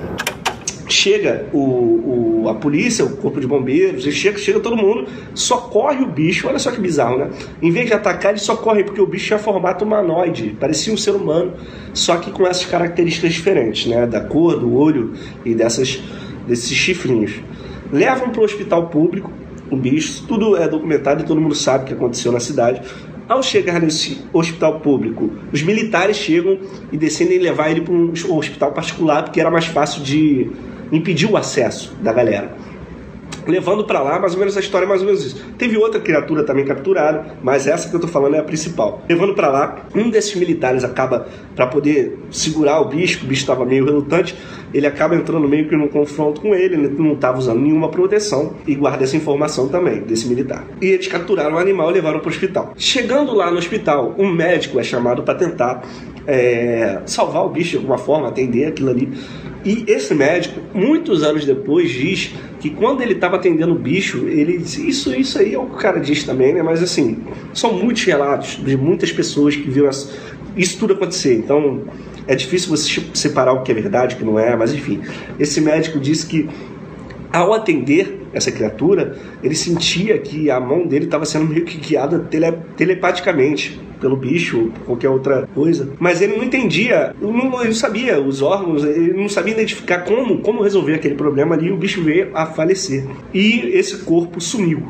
Chega 0.86 1.46
o, 1.50 2.42
o, 2.44 2.48
a 2.50 2.54
polícia, 2.54 3.06
o 3.06 3.16
corpo 3.16 3.40
de 3.40 3.46
bombeiros, 3.46 4.04
chega, 4.04 4.36
chega 4.36 4.60
todo 4.60 4.76
mundo, 4.76 5.08
socorre 5.34 6.04
o 6.04 6.06
bicho, 6.06 6.46
olha 6.46 6.58
só 6.58 6.70
que 6.70 6.78
bizarro, 6.78 7.16
né? 7.16 7.30
Em 7.62 7.70
vez 7.70 7.86
de 7.86 7.94
atacar, 7.94 8.32
ele 8.32 8.38
socorre, 8.38 8.84
porque 8.84 9.00
o 9.00 9.06
bicho 9.06 9.28
tinha 9.28 9.38
formato 9.38 9.82
humanoide, 9.82 10.54
parecia 10.60 10.92
um 10.92 10.96
ser 10.96 11.12
humano, 11.12 11.54
só 11.94 12.18
que 12.18 12.30
com 12.30 12.46
essas 12.46 12.66
características 12.66 13.32
diferentes, 13.32 13.86
né? 13.86 14.06
Da 14.06 14.20
cor, 14.20 14.60
do 14.60 14.76
olho 14.76 15.14
e 15.42 15.54
dessas 15.54 16.02
desses 16.46 16.76
chifrinhos. 16.76 17.40
Levam 17.92 18.30
para 18.30 18.40
o 18.40 18.44
hospital 18.44 18.88
público 18.88 19.30
o 19.70 19.76
bicho, 19.76 20.24
tudo 20.28 20.56
é 20.56 20.68
documentado 20.68 21.22
e 21.22 21.26
todo 21.26 21.40
mundo 21.40 21.54
sabe 21.54 21.84
o 21.84 21.86
que 21.86 21.94
aconteceu 21.94 22.30
na 22.30 22.40
cidade. 22.40 22.82
Ao 23.28 23.42
chegar 23.42 23.80
nesse 23.80 24.18
hospital 24.32 24.80
público, 24.80 25.30
os 25.52 25.62
militares 25.62 26.16
chegam 26.16 26.58
e 26.92 26.96
decidem 26.96 27.38
levar 27.38 27.70
ele 27.70 27.80
para 27.80 27.94
um 27.94 28.12
hospital 28.36 28.72
particular 28.72 29.22
porque 29.22 29.40
era 29.40 29.50
mais 29.50 29.66
fácil 29.66 30.02
de 30.02 30.50
impedir 30.92 31.30
o 31.30 31.36
acesso 31.36 31.94
da 32.02 32.12
galera 32.12 32.63
levando 33.46 33.84
para 33.84 34.00
lá, 34.00 34.18
mais 34.18 34.34
ou 34.34 34.38
menos 34.38 34.56
a 34.56 34.60
história 34.60 34.84
é 34.84 34.88
mais 34.88 35.00
ou 35.00 35.06
menos 35.06 35.24
isso. 35.24 35.44
Teve 35.58 35.76
outra 35.76 36.00
criatura 36.00 36.44
também 36.44 36.64
capturada, 36.64 37.36
mas 37.42 37.66
essa 37.66 37.88
que 37.88 37.96
eu 37.96 38.00
tô 38.00 38.08
falando 38.08 38.36
é 38.36 38.38
a 38.38 38.42
principal. 38.42 39.02
Levando 39.08 39.34
para 39.34 39.48
lá, 39.48 39.86
um 39.94 40.10
desses 40.10 40.34
militares 40.34 40.84
acaba 40.84 41.26
para 41.54 41.66
poder 41.66 42.18
segurar 42.30 42.80
o 42.80 42.86
bicho, 42.86 43.24
o 43.24 43.28
bicho 43.28 43.42
estava 43.42 43.64
meio 43.64 43.84
relutante, 43.84 44.36
ele 44.72 44.86
acaba 44.86 45.14
entrando 45.14 45.48
meio 45.48 45.68
que 45.68 45.76
num 45.76 45.88
confronto 45.88 46.40
com 46.40 46.54
ele, 46.54 46.74
ele 46.74 46.88
não 46.88 47.12
estava 47.12 47.38
usando 47.38 47.60
nenhuma 47.60 47.88
proteção 47.88 48.54
e 48.66 48.74
guarda 48.74 49.04
essa 49.04 49.16
informação 49.16 49.68
também 49.68 50.00
desse 50.00 50.26
militar. 50.26 50.64
E 50.80 50.86
eles 50.86 51.06
capturaram 51.06 51.54
o 51.54 51.58
animal 51.58 51.90
e 51.90 51.94
levaram 51.94 52.18
para 52.18 52.28
o 52.28 52.30
hospital. 52.30 52.72
Chegando 52.76 53.34
lá 53.34 53.50
no 53.50 53.58
hospital, 53.58 54.14
um 54.18 54.30
médico 54.30 54.80
é 54.80 54.82
chamado 54.82 55.22
para 55.22 55.34
tentar 55.34 55.82
é, 56.26 57.00
salvar 57.06 57.44
o 57.44 57.48
bicho 57.48 57.70
de 57.70 57.76
alguma 57.76 57.98
forma, 57.98 58.28
atender 58.28 58.66
aquilo 58.66 58.90
ali. 58.90 59.12
E 59.64 59.84
esse 59.88 60.14
médico, 60.14 60.60
muitos 60.74 61.22
anos 61.22 61.46
depois, 61.46 61.90
diz 61.90 62.34
que 62.60 62.68
quando 62.70 63.00
ele 63.00 63.14
estava 63.14 63.36
atendendo 63.36 63.72
o 63.72 63.78
bicho, 63.78 64.28
ele 64.28 64.56
isso 64.56 65.14
isso 65.14 65.38
aí 65.38 65.54
é 65.54 65.58
o 65.58 65.66
que 65.66 65.74
o 65.74 65.78
cara 65.78 65.98
diz 65.98 66.24
também, 66.24 66.52
né? 66.52 66.62
Mas 66.62 66.82
assim, 66.82 67.18
são 67.54 67.72
muitos 67.72 68.04
relatos 68.04 68.62
de 68.62 68.76
muitas 68.76 69.10
pessoas 69.10 69.56
que 69.56 69.70
viram 69.70 69.88
isso 70.56 70.78
tudo 70.78 70.92
acontecer. 70.92 71.34
Então, 71.34 71.82
é 72.26 72.34
difícil 72.34 72.70
você 72.70 73.02
separar 73.14 73.52
o 73.52 73.62
que 73.62 73.72
é 73.72 73.74
verdade, 73.74 74.14
o 74.14 74.18
que 74.18 74.24
não 74.24 74.38
é, 74.38 74.54
mas 74.54 74.74
enfim. 74.74 75.00
Esse 75.38 75.60
médico 75.60 75.98
disse 75.98 76.26
que 76.26 76.48
ao 77.32 77.52
atender 77.52 78.20
essa 78.32 78.52
criatura, 78.52 79.18
ele 79.42 79.54
sentia 79.54 80.18
que 80.18 80.50
a 80.50 80.60
mão 80.60 80.86
dele 80.86 81.06
estava 81.06 81.24
sendo 81.24 81.46
meio 81.46 81.64
que 81.64 81.78
guiada 81.78 82.18
tele, 82.18 82.52
telepaticamente 82.76 83.80
pelo 84.04 84.16
bicho 84.16 84.58
ou 84.58 84.70
qualquer 84.84 85.08
outra 85.08 85.48
coisa. 85.54 85.88
Mas 85.98 86.20
ele 86.20 86.36
não 86.36 86.44
entendia, 86.44 87.16
não, 87.18 87.58
ele 87.60 87.68
não 87.68 87.74
sabia 87.74 88.20
os 88.20 88.42
órgãos, 88.42 88.84
ele 88.84 89.14
não 89.14 89.30
sabia 89.30 89.54
identificar 89.54 90.00
como, 90.00 90.40
como 90.40 90.62
resolver 90.62 90.92
aquele 90.92 91.14
problema 91.14 91.54
ali 91.54 91.72
o 91.72 91.76
bicho 91.78 92.02
veio 92.02 92.28
a 92.34 92.44
falecer. 92.44 93.06
E 93.32 93.70
esse 93.72 93.96
corpo 94.04 94.42
sumiu 94.42 94.82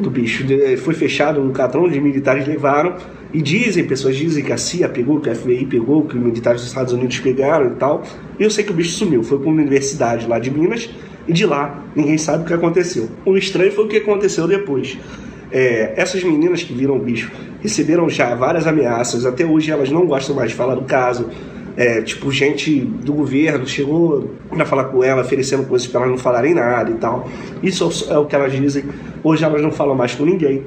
do 0.00 0.08
bicho. 0.08 0.46
Foi 0.78 0.94
fechado 0.94 1.44
no 1.44 1.52
catrão, 1.52 1.84
os 1.84 1.94
militares 1.94 2.48
levaram. 2.48 2.96
E 3.30 3.42
dizem, 3.42 3.84
pessoas 3.84 4.16
dizem 4.16 4.42
que 4.42 4.52
a 4.52 4.56
CIA 4.56 4.88
pegou, 4.88 5.20
que 5.20 5.28
a 5.28 5.34
FBI 5.34 5.66
pegou, 5.66 6.04
que 6.04 6.16
os 6.16 6.22
militares 6.22 6.62
dos 6.62 6.68
Estados 6.68 6.94
Unidos 6.94 7.18
pegaram 7.18 7.66
e 7.66 7.74
tal. 7.76 8.02
E 8.38 8.42
eu 8.42 8.50
sei 8.50 8.64
que 8.64 8.70
o 8.70 8.74
bicho 8.74 8.92
sumiu. 8.92 9.22
Foi 9.22 9.38
para 9.38 9.48
uma 9.48 9.60
universidade 9.60 10.26
lá 10.26 10.38
de 10.38 10.50
Minas 10.50 10.88
e 11.28 11.32
de 11.34 11.44
lá 11.44 11.84
ninguém 11.94 12.16
sabe 12.16 12.44
o 12.44 12.46
que 12.46 12.54
aconteceu. 12.54 13.10
O 13.26 13.36
estranho 13.36 13.70
foi 13.72 13.84
o 13.84 13.88
que 13.88 13.98
aconteceu 13.98 14.48
depois. 14.48 14.96
É, 15.52 15.92
essas 15.96 16.24
meninas 16.24 16.62
que 16.62 16.72
viram 16.72 16.96
o 16.96 16.98
bicho 16.98 17.30
receberam 17.60 18.08
já 18.08 18.34
várias 18.34 18.66
ameaças, 18.66 19.26
até 19.26 19.44
hoje 19.44 19.70
elas 19.70 19.90
não 19.90 20.06
gostam 20.06 20.34
mais 20.34 20.50
de 20.50 20.56
falar 20.56 20.74
do 20.74 20.82
caso. 20.82 21.28
É, 21.76 22.02
tipo, 22.02 22.30
gente 22.30 22.80
do 22.80 23.12
governo 23.12 23.66
chegou 23.66 24.30
para 24.48 24.64
falar 24.64 24.84
com 24.84 25.04
ela, 25.04 25.22
oferecendo 25.22 25.64
coisas 25.64 25.86
para 25.86 26.00
elas 26.00 26.10
não 26.10 26.18
falarem 26.18 26.54
nada 26.54 26.90
e 26.90 26.94
tal. 26.94 27.28
Isso 27.62 28.06
é 28.10 28.16
o 28.16 28.24
que 28.24 28.34
elas 28.34 28.52
dizem. 28.52 28.84
Hoje 29.22 29.44
elas 29.44 29.62
não 29.62 29.70
falam 29.70 29.94
mais 29.94 30.14
com 30.14 30.24
ninguém 30.24 30.64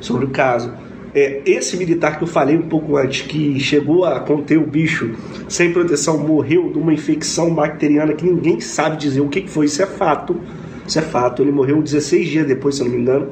sobre 0.00 0.24
o 0.24 0.28
caso. 0.28 0.72
É, 1.14 1.42
esse 1.44 1.76
militar 1.76 2.16
que 2.16 2.24
eu 2.24 2.28
falei 2.28 2.56
um 2.56 2.68
pouco 2.68 2.96
antes, 2.96 3.22
que 3.22 3.60
chegou 3.60 4.06
a 4.06 4.18
conter 4.20 4.58
o 4.58 4.66
bicho 4.66 5.14
sem 5.46 5.72
proteção, 5.72 6.18
morreu 6.18 6.70
de 6.70 6.78
uma 6.78 6.92
infecção 6.92 7.54
bacteriana 7.54 8.14
que 8.14 8.24
ninguém 8.24 8.60
sabe 8.60 8.96
dizer 8.96 9.20
o 9.20 9.28
que 9.28 9.46
foi. 9.46 9.66
Isso 9.66 9.82
é 9.82 9.86
fato. 9.86 10.38
Isso 10.86 10.98
é 10.98 11.02
fato. 11.02 11.42
Ele 11.42 11.52
morreu 11.52 11.82
16 11.82 12.28
dias 12.28 12.46
depois, 12.46 12.76
se 12.76 12.82
eu 12.82 12.86
não 12.86 12.94
me 12.94 13.00
engano 13.00 13.28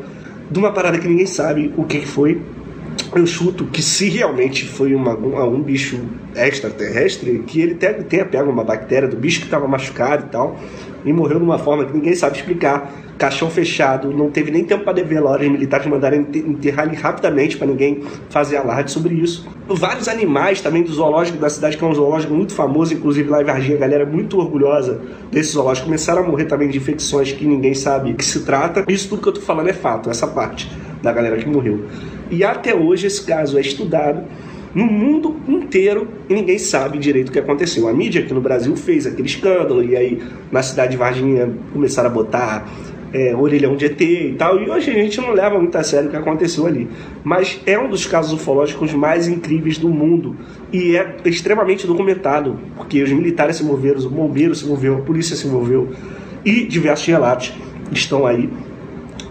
de 0.51 0.59
uma 0.59 0.73
parada 0.73 0.99
que 0.99 1.07
ninguém 1.07 1.27
sabe 1.27 1.73
o 1.77 1.85
que 1.85 2.01
foi. 2.01 2.41
Eu 3.15 3.27
chuto 3.27 3.65
que 3.65 3.83
se 3.83 4.09
realmente 4.09 4.65
foi 4.65 4.95
uma, 4.95 5.15
um, 5.15 5.61
bicho 5.61 6.01
extraterrestre, 6.37 7.41
que 7.45 7.61
ele 7.61 7.75
tenha, 7.75 8.25
pego 8.25 8.49
uma 8.49 8.63
bactéria 8.63 9.09
do 9.09 9.17
bicho 9.17 9.41
que 9.41 9.47
estava 9.47 9.67
machucado 9.67 10.27
e 10.27 10.29
tal, 10.29 10.57
e 11.05 11.13
morreu 11.13 11.39
de 11.39 11.45
uma 11.45 11.59
forma 11.59 11.85
que 11.85 11.93
ninguém 11.93 12.15
sabe 12.15 12.37
explicar. 12.37 12.93
Caixão 13.19 13.51
fechado, 13.51 14.13
não 14.13 14.31
teve 14.31 14.51
nem 14.51 14.65
tempo 14.65 14.85
para 14.85 14.95
develar, 14.95 15.41
os 15.41 15.49
militares 15.49 15.87
mandaram 15.87 16.19
enterrar 16.19 16.87
ele 16.87 16.97
rapidamente 16.97 17.59
para 17.59 17.67
ninguém 17.67 18.03
fazer 18.31 18.57
alarde 18.57 18.93
sobre 18.93 19.15
isso. 19.15 19.47
Vários 19.69 20.09
animais 20.09 20.63
também 20.63 20.83
do 20.83 20.91
zoológico 20.91 21.37
da 21.37 21.51
cidade, 21.51 21.77
que 21.77 21.85
é 21.85 21.87
um 21.87 21.93
zoológico 21.93 22.33
muito 22.33 22.55
famoso, 22.55 22.95
inclusive 22.95 23.29
lá 23.29 23.43
em 23.43 23.45
Varginha, 23.45 23.77
a 23.77 23.81
galera 23.81 24.05
é 24.05 24.07
muito 24.07 24.39
orgulhosa 24.39 25.03
desse 25.31 25.53
zoológico, 25.53 25.87
começaram 25.87 26.23
a 26.23 26.27
morrer 26.27 26.47
também 26.47 26.71
de 26.71 26.79
infecções 26.79 27.33
que 27.33 27.45
ninguém 27.45 27.75
sabe 27.75 28.15
que 28.15 28.25
se 28.25 28.41
trata. 28.45 28.85
Isso 28.89 29.09
tudo 29.11 29.21
que 29.21 29.29
eu 29.29 29.33
tô 29.33 29.41
falando 29.41 29.69
é 29.69 29.75
fato, 29.75 30.09
essa 30.09 30.29
parte 30.29 30.71
da 31.03 31.13
galera 31.13 31.37
que 31.37 31.47
morreu. 31.47 31.85
E 32.31 32.45
até 32.45 32.75
hoje 32.75 33.07
esse 33.07 33.25
caso 33.25 33.59
é 33.59 33.61
estudado 33.61 34.23
no 34.75 34.87
mundo 34.87 35.37
inteiro 35.49 36.09
e 36.29 36.35
ninguém 36.35 36.59
sabe 36.59 36.99
direito 36.99 37.31
o 37.31 37.33
que 37.33 37.39
aconteceu. 37.39 37.89
A 37.89 37.93
mídia 37.93 38.23
aqui 38.23 38.33
no 38.33 38.41
Brasil 38.41 38.77
fez 38.77 39.07
aquele 39.07 39.27
escândalo 39.27 39.83
e 39.83 39.97
aí 39.97 40.23
na 40.51 40.63
cidade 40.63 40.93
de 40.93 40.97
Varginha 40.97 41.53
começaram 41.73 42.09
a 42.09 42.13
botar 42.13 42.69
é, 43.13 43.35
orelhão 43.35 43.77
de 43.77 43.87
ET 43.87 44.01
e 44.01 44.35
tal, 44.39 44.63
e 44.63 44.71
hoje 44.71 44.91
a 44.91 44.95
gente 44.95 45.21
não 45.21 45.33
leva 45.33 45.59
muito 45.59 45.77
a 45.77 45.83
sério 45.83 46.09
o 46.09 46.11
que 46.11 46.17
aconteceu 46.17 46.67
ali. 46.67 46.89
Mas 47.25 47.61
é 47.67 47.79
um 47.79 47.89
dos 47.89 48.07
casos 48.07 48.33
ufológicos 48.33 48.93
mais 48.93 49.27
incríveis 49.27 49.79
do 49.79 49.89
mundo 49.89 50.37
e 50.73 50.97
é 50.97 51.17
extremamente 51.25 51.87
documentado, 51.87 52.59
porque 52.77 53.03
os 53.03 53.11
militares 53.11 53.57
se 53.57 53.65
envolveram, 53.65 53.99
os 53.99 54.07
bombeiros 54.07 54.61
se 54.61 54.65
envolveram, 54.65 54.99
a 54.99 55.01
polícia 55.01 55.35
se 55.35 55.47
envolveu 55.47 55.91
e 56.45 56.65
diversos 56.65 57.07
relatos 57.07 57.53
estão 57.93 58.27
aí 58.27 58.49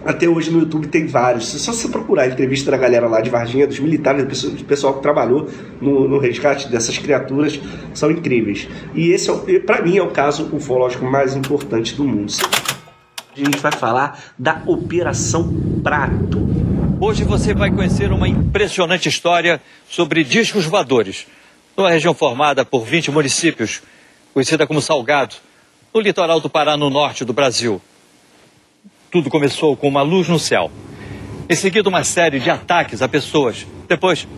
Até 0.04 0.26
hoje 0.28 0.50
no 0.50 0.60
YouTube 0.60 0.88
tem 0.88 1.06
vários. 1.06 1.48
Só 1.48 1.72
se 1.72 1.82
você 1.82 1.88
procurar 1.88 2.22
a 2.22 2.26
entrevista 2.26 2.70
da 2.70 2.76
galera 2.76 3.06
lá 3.06 3.20
de 3.20 3.28
Varginha, 3.28 3.66
dos 3.66 3.78
militares, 3.78 4.42
do 4.42 4.64
pessoal 4.64 4.94
que 4.94 5.02
trabalhou 5.02 5.48
no, 5.80 6.08
no 6.08 6.18
resgate 6.18 6.68
dessas 6.68 6.96
criaturas, 6.96 7.60
são 7.92 8.10
incríveis. 8.10 8.66
E 8.94 9.10
esse, 9.10 9.30
é, 9.30 9.58
para 9.58 9.82
mim, 9.82 9.98
é 9.98 10.02
o 10.02 10.10
caso 10.10 10.48
ufológico 10.52 11.04
mais 11.04 11.36
importante 11.36 11.94
do 11.94 12.04
mundo. 12.04 12.32
A 13.36 13.38
gente 13.38 13.58
vai 13.58 13.72
falar 13.72 14.18
da 14.38 14.62
Operação 14.66 15.52
Prato. 15.82 16.48
Hoje 16.98 17.24
você 17.24 17.54
vai 17.54 17.70
conhecer 17.70 18.10
uma 18.10 18.28
impressionante 18.28 19.08
história 19.08 19.60
sobre 19.88 20.24
discos 20.24 20.64
voadores, 20.64 21.26
numa 21.76 21.90
região 21.90 22.12
formada 22.12 22.64
por 22.64 22.84
20 22.84 23.10
municípios, 23.10 23.82
conhecida 24.34 24.66
como 24.66 24.82
Salgado, 24.82 25.36
no 25.94 26.00
litoral 26.00 26.40
do 26.40 26.50
Pará, 26.50 26.76
no 26.76 26.90
norte 26.90 27.24
do 27.24 27.32
Brasil. 27.32 27.80
Tudo 29.10 29.28
começou 29.28 29.76
com 29.76 29.88
uma 29.88 30.02
luz 30.02 30.28
no 30.28 30.38
céu. 30.38 30.70
Em 31.48 31.54
seguida, 31.56 31.88
uma 31.88 32.04
série 32.04 32.38
de 32.38 32.48
ataques 32.48 33.02
a 33.02 33.08
pessoas. 33.08 33.66
Depois, 33.88 34.28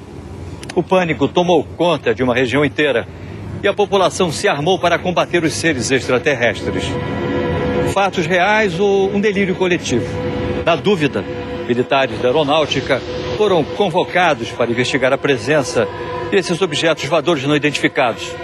o 0.75 0.83
pânico 0.83 1.29
tomou 1.29 1.63
conta 1.63 2.15
de 2.15 2.23
uma 2.23 2.35
região 2.35 2.65
inteira 2.65 3.07
e 3.63 3.69
a 3.69 3.75
população 3.75 4.33
se 4.33 4.49
armou 4.49 4.79
para 4.79 4.99
combater 4.99 5.45
os 5.45 5.53
seres 5.53 5.91
extraterrestres. 5.91 6.85
Fatos 7.93 8.25
reais 8.25 8.81
ou 8.81 9.15
um 9.15 9.21
delírio 9.21 9.55
coletivo? 9.55 10.07
Na 10.65 10.75
dúvida, 10.75 11.23
militares 11.69 12.19
da 12.21 12.29
aeronáutica 12.29 12.99
foram 13.37 13.63
convocados 13.63 14.51
para 14.53 14.71
investigar 14.71 15.13
a 15.13 15.19
presença 15.19 15.87
desses 16.31 16.63
objetos 16.63 17.05
voadores 17.05 17.45
não 17.45 17.55
identificados. 17.55 18.35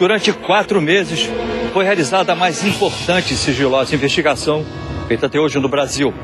Durante 0.00 0.32
quatro 0.32 0.80
meses, 0.82 1.28
foi 1.72 1.84
realizada 1.84 2.32
a 2.32 2.34
mais 2.34 2.64
importante 2.64 3.34
e 3.34 3.36
sigilosa 3.36 3.94
investigação 3.94 4.66
feita 5.10 5.26
até 5.26 5.40
hoje 5.40 5.58
no 5.58 5.68
Brasil, 5.68 6.14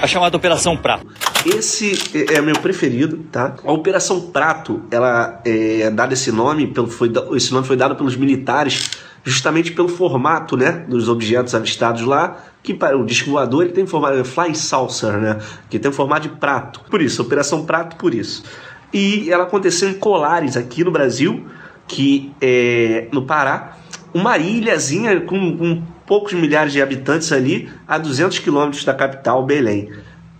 a 0.00 0.06
chamada 0.06 0.36
Operação 0.36 0.76
Prato. 0.76 1.08
Esse 1.44 1.92
é, 2.14 2.34
é 2.34 2.40
meu 2.40 2.54
preferido, 2.60 3.24
tá? 3.32 3.56
A 3.64 3.72
Operação 3.72 4.30
Prato, 4.30 4.80
ela 4.92 5.40
é 5.44 5.90
dada 5.90 6.14
esse 6.14 6.30
nome, 6.30 6.68
pelo, 6.68 6.86
foi, 6.86 7.10
esse 7.34 7.52
nome 7.52 7.66
foi 7.66 7.76
dado 7.76 7.96
pelos 7.96 8.14
militares 8.14 8.92
justamente 9.24 9.72
pelo 9.72 9.88
formato, 9.88 10.56
né, 10.56 10.84
dos 10.86 11.08
objetos 11.08 11.52
avistados 11.52 12.02
lá, 12.02 12.36
que 12.62 12.72
para 12.72 12.96
o 12.96 13.04
disco 13.04 13.28
voador 13.28 13.64
ele 13.64 13.72
tem 13.72 13.84
formato 13.84 14.24
fly 14.24 14.54
saucer, 14.54 15.14
né, 15.14 15.38
que 15.68 15.76
tem 15.76 15.90
formato 15.90 16.28
de 16.28 16.36
prato. 16.36 16.82
Por 16.88 17.02
isso, 17.02 17.22
Operação 17.22 17.66
Prato 17.66 17.96
por 17.96 18.14
isso. 18.14 18.44
E 18.92 19.28
ela 19.32 19.42
aconteceu 19.42 19.90
em 19.90 19.94
Colares 19.94 20.56
aqui 20.56 20.84
no 20.84 20.92
Brasil, 20.92 21.44
que 21.88 22.32
é 22.40 23.08
no 23.10 23.22
Pará, 23.22 23.78
uma 24.16 24.38
ilhazinha 24.38 25.20
com, 25.20 25.56
com 25.56 25.82
poucos 26.06 26.32
milhares 26.32 26.72
de 26.72 26.80
habitantes 26.80 27.30
ali, 27.32 27.68
a 27.86 27.98
200 27.98 28.38
quilômetros 28.38 28.84
da 28.84 28.94
capital, 28.94 29.44
Belém. 29.44 29.90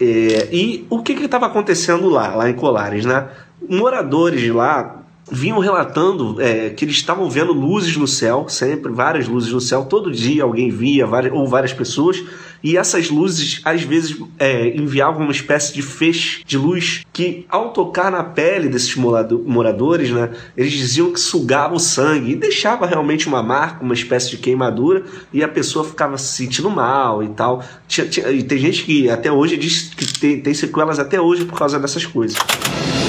É, 0.00 0.48
e 0.50 0.86
o 0.88 1.02
que 1.02 1.12
estava 1.12 1.46
acontecendo 1.46 2.08
lá, 2.08 2.34
lá 2.34 2.48
em 2.48 2.54
Colares, 2.54 3.04
né? 3.04 3.28
Moradores 3.68 4.48
lá 4.50 5.02
vinham 5.30 5.58
relatando 5.58 6.40
é, 6.40 6.70
que 6.70 6.84
eles 6.84 6.96
estavam 6.96 7.28
vendo 7.28 7.52
luzes 7.52 7.96
no 7.96 8.06
céu, 8.06 8.46
sempre 8.48 8.92
várias 8.92 9.26
luzes 9.26 9.52
no 9.52 9.60
céu, 9.60 9.84
todo 9.84 10.12
dia 10.12 10.44
alguém 10.44 10.70
via, 10.70 11.06
várias, 11.06 11.32
ou 11.32 11.46
várias 11.46 11.72
pessoas, 11.72 12.22
e 12.66 12.76
essas 12.76 13.10
luzes 13.10 13.60
às 13.64 13.82
vezes 13.82 14.16
é, 14.40 14.74
enviavam 14.74 15.22
uma 15.22 15.30
espécie 15.30 15.72
de 15.72 15.82
feixe 15.82 16.42
de 16.44 16.58
luz 16.58 17.06
que, 17.12 17.46
ao 17.48 17.72
tocar 17.72 18.10
na 18.10 18.24
pele 18.24 18.68
desses 18.68 18.96
moradores, 18.96 20.10
né, 20.10 20.30
eles 20.56 20.72
diziam 20.72 21.12
que 21.12 21.20
sugava 21.20 21.76
o 21.76 21.78
sangue 21.78 22.32
e 22.32 22.34
deixava 22.34 22.84
realmente 22.84 23.28
uma 23.28 23.40
marca, 23.40 23.84
uma 23.84 23.94
espécie 23.94 24.30
de 24.30 24.38
queimadura, 24.38 25.04
e 25.32 25.44
a 25.44 25.48
pessoa 25.48 25.84
ficava 25.84 26.18
se 26.18 26.34
sentindo 26.38 26.68
mal 26.68 27.22
e 27.22 27.28
tal. 27.28 27.62
Tinha, 27.86 28.08
tinha, 28.08 28.28
e 28.32 28.42
tem 28.42 28.58
gente 28.58 28.82
que 28.82 29.08
até 29.08 29.30
hoje 29.30 29.56
diz 29.56 29.94
que 29.94 30.18
tem, 30.18 30.40
tem 30.40 30.52
sequelas 30.52 30.98
até 30.98 31.20
hoje 31.20 31.44
por 31.44 31.56
causa 31.56 31.78
dessas 31.78 32.04
coisas 32.04 32.36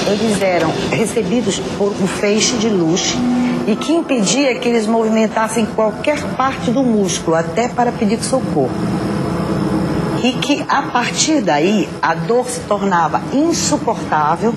eles 0.08 0.40
eram 0.40 0.72
recebidos 0.90 1.58
por 1.76 1.88
um 1.88 2.06
feixe 2.06 2.56
de 2.56 2.70
luz 2.70 3.14
e 3.66 3.76
que 3.76 3.92
impedia 3.92 4.54
que 4.54 4.66
eles 4.66 4.86
movimentassem 4.86 5.66
qualquer 5.66 6.22
parte 6.34 6.70
do 6.70 6.82
músculo, 6.82 7.36
até 7.36 7.68
para 7.68 7.92
pedir 7.92 8.22
socorro. 8.24 8.70
E 10.22 10.32
que 10.32 10.64
a 10.68 10.82
partir 10.82 11.40
daí 11.40 11.88
a 12.02 12.14
dor 12.14 12.46
se 12.46 12.60
tornava 12.60 13.22
insuportável 13.32 14.54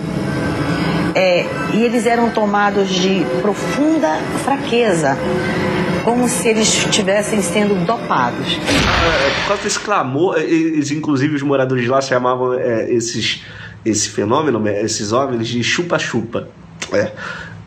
é, 1.14 1.46
e 1.74 1.84
eles 1.84 2.06
eram 2.06 2.30
tomados 2.30 2.90
de 2.90 3.26
profunda 3.42 4.18
fraqueza, 4.44 5.18
como 6.04 6.28
se 6.28 6.48
eles 6.48 6.68
estivessem 6.68 7.42
sendo 7.42 7.86
dopados. 7.86 8.58
É, 9.48 9.64
desse 9.64 9.80
clamor, 9.80 10.38
eles, 10.38 10.90
inclusive 10.92 11.36
os 11.36 11.42
moradores 11.42 11.88
lá 11.88 12.02
chamavam 12.02 12.54
é, 12.54 12.92
esses 12.92 13.44
esse 13.84 14.10
fenômeno, 14.10 14.60
né, 14.60 14.82
esses 14.84 15.12
OVNIs, 15.12 15.48
de 15.48 15.64
chupa-chupa. 15.64 16.48
É. 16.94 17.12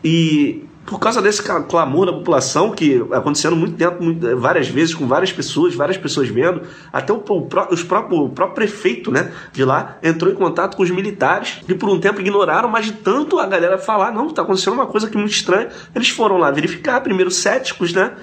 E 0.03 0.63
por 0.85 0.99
causa 0.99 1.21
desse 1.21 1.41
clamor 1.41 2.05
da 2.05 2.13
população, 2.13 2.71
que 2.71 3.03
acontecendo 3.11 3.55
muito 3.55 3.75
tempo, 3.75 3.97
várias 4.37 4.67
vezes, 4.67 4.93
com 4.93 5.07
várias 5.07 5.31
pessoas, 5.31 5.73
várias 5.73 5.97
pessoas 5.97 6.29
vendo, 6.29 6.61
até 6.93 7.11
o, 7.11 7.23
o, 7.27 7.47
os 7.71 7.83
próprio, 7.83 8.19
o 8.23 8.29
próprio 8.29 8.55
prefeito 8.55 9.11
né, 9.11 9.31
de 9.51 9.65
lá 9.65 9.97
entrou 10.03 10.31
em 10.31 10.35
contato 10.35 10.77
com 10.77 10.83
os 10.83 10.91
militares, 10.91 11.61
que 11.65 11.73
por 11.73 11.89
um 11.89 11.99
tempo 11.99 12.21
ignoraram, 12.21 12.69
mas 12.69 12.85
de 12.85 12.93
tanto 12.93 13.39
a 13.39 13.47
galera 13.47 13.77
falar, 13.77 14.11
não, 14.11 14.27
está 14.27 14.43
acontecendo 14.43 14.73
uma 14.73 14.85
coisa 14.85 15.07
aqui 15.07 15.17
muito 15.17 15.33
estranha, 15.33 15.69
eles 15.95 16.09
foram 16.09 16.37
lá 16.37 16.51
verificar, 16.51 17.01
primeiro 17.01 17.31
céticos, 17.31 17.91
né? 17.91 18.13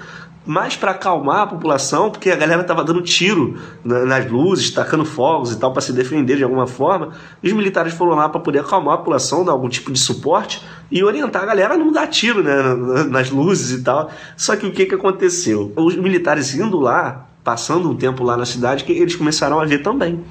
Mais 0.45 0.75
para 0.75 0.91
acalmar 0.91 1.41
a 1.41 1.47
população, 1.47 2.09
porque 2.09 2.29
a 2.29 2.35
galera 2.35 2.63
tava 2.63 2.83
dando 2.83 3.01
tiro 3.01 3.57
nas 3.83 4.29
luzes, 4.29 4.69
tacando 4.71 5.05
fogos 5.05 5.51
e 5.51 5.59
tal 5.59 5.71
para 5.71 5.81
se 5.81 5.93
defender 5.93 6.37
de 6.37 6.43
alguma 6.43 6.67
forma. 6.67 7.11
E 7.41 7.47
os 7.47 7.53
militares 7.53 7.93
foram 7.93 8.15
lá 8.15 8.27
para 8.27 8.41
poder 8.41 8.59
acalmar 8.59 8.95
a 8.95 8.97
população, 8.97 9.45
dar 9.45 9.53
algum 9.53 9.69
tipo 9.69 9.91
de 9.91 9.99
suporte 9.99 10.61
e 10.91 11.03
orientar 11.03 11.43
a 11.43 11.45
galera 11.45 11.75
a 11.75 11.77
não 11.77 11.91
dar 11.91 12.07
tiro 12.07 12.43
né, 12.43 13.05
nas 13.09 13.29
luzes 13.29 13.79
e 13.79 13.83
tal. 13.83 14.11
Só 14.35 14.55
que 14.55 14.65
o 14.65 14.71
que, 14.71 14.85
que 14.85 14.95
aconteceu? 14.95 15.71
Os 15.75 15.95
militares 15.95 16.53
indo 16.53 16.79
lá, 16.79 17.27
passando 17.43 17.89
um 17.89 17.95
tempo 17.95 18.23
lá 18.23 18.35
na 18.35 18.45
cidade, 18.45 18.83
que 18.83 18.91
eles 18.91 19.15
começaram 19.15 19.59
a 19.59 19.65
ver 19.65 19.79
também. 19.79 20.23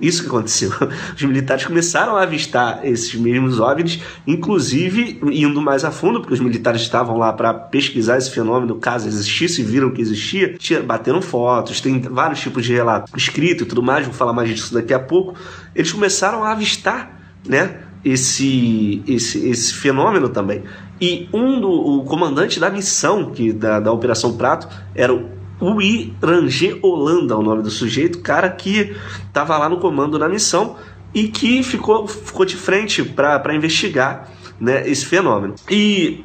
Isso 0.00 0.22
que 0.22 0.28
aconteceu. 0.28 0.70
Os 1.14 1.22
militares 1.22 1.64
começaram 1.64 2.16
a 2.16 2.22
avistar 2.22 2.80
esses 2.84 3.14
mesmos 3.14 3.60
OVNIs, 3.60 4.00
inclusive 4.26 5.20
indo 5.22 5.60
mais 5.60 5.84
a 5.84 5.90
fundo, 5.90 6.20
porque 6.20 6.34
os 6.34 6.40
militares 6.40 6.82
estavam 6.82 7.16
lá 7.16 7.32
para 7.32 7.54
pesquisar 7.54 8.18
esse 8.18 8.30
fenômeno, 8.30 8.76
caso 8.76 9.06
existisse, 9.06 9.62
viram 9.62 9.90
que 9.90 10.00
existia, 10.00 10.56
bateram 10.84 11.22
fotos, 11.22 11.80
tem 11.80 12.00
vários 12.00 12.40
tipos 12.40 12.64
de 12.64 12.72
relato 12.72 13.12
escrito 13.16 13.62
e 13.62 13.66
tudo 13.66 13.82
mais, 13.82 14.04
vou 14.04 14.14
falar 14.14 14.32
mais 14.32 14.48
disso 14.48 14.74
daqui 14.74 14.92
a 14.92 14.98
pouco. 14.98 15.34
Eles 15.74 15.92
começaram 15.92 16.42
a 16.42 16.52
avistar, 16.52 17.20
né? 17.46 17.80
Esse, 18.04 19.02
esse, 19.08 19.48
esse 19.48 19.72
fenômeno 19.72 20.28
também. 20.28 20.62
E 21.00 21.26
um 21.32 21.58
do 21.58 21.70
o 21.70 22.04
comandante 22.04 22.60
da 22.60 22.68
missão 22.68 23.30
que 23.30 23.50
da, 23.50 23.80
da 23.80 23.90
Operação 23.90 24.36
Prato 24.36 24.68
era 24.94 25.14
o 25.14 25.30
o 25.60 25.80
Irangê 25.80 26.78
Holanda, 26.82 27.36
o 27.36 27.42
nome 27.42 27.62
do 27.62 27.70
sujeito, 27.70 28.20
cara 28.20 28.50
que 28.50 28.94
estava 29.26 29.56
lá 29.56 29.68
no 29.68 29.78
comando 29.78 30.18
da 30.18 30.28
missão 30.28 30.76
e 31.14 31.28
que 31.28 31.62
ficou, 31.62 32.06
ficou 32.06 32.44
de 32.44 32.56
frente 32.56 33.02
para 33.02 33.54
investigar 33.54 34.30
né, 34.60 34.88
esse 34.88 35.06
fenômeno. 35.06 35.54
E 35.70 36.24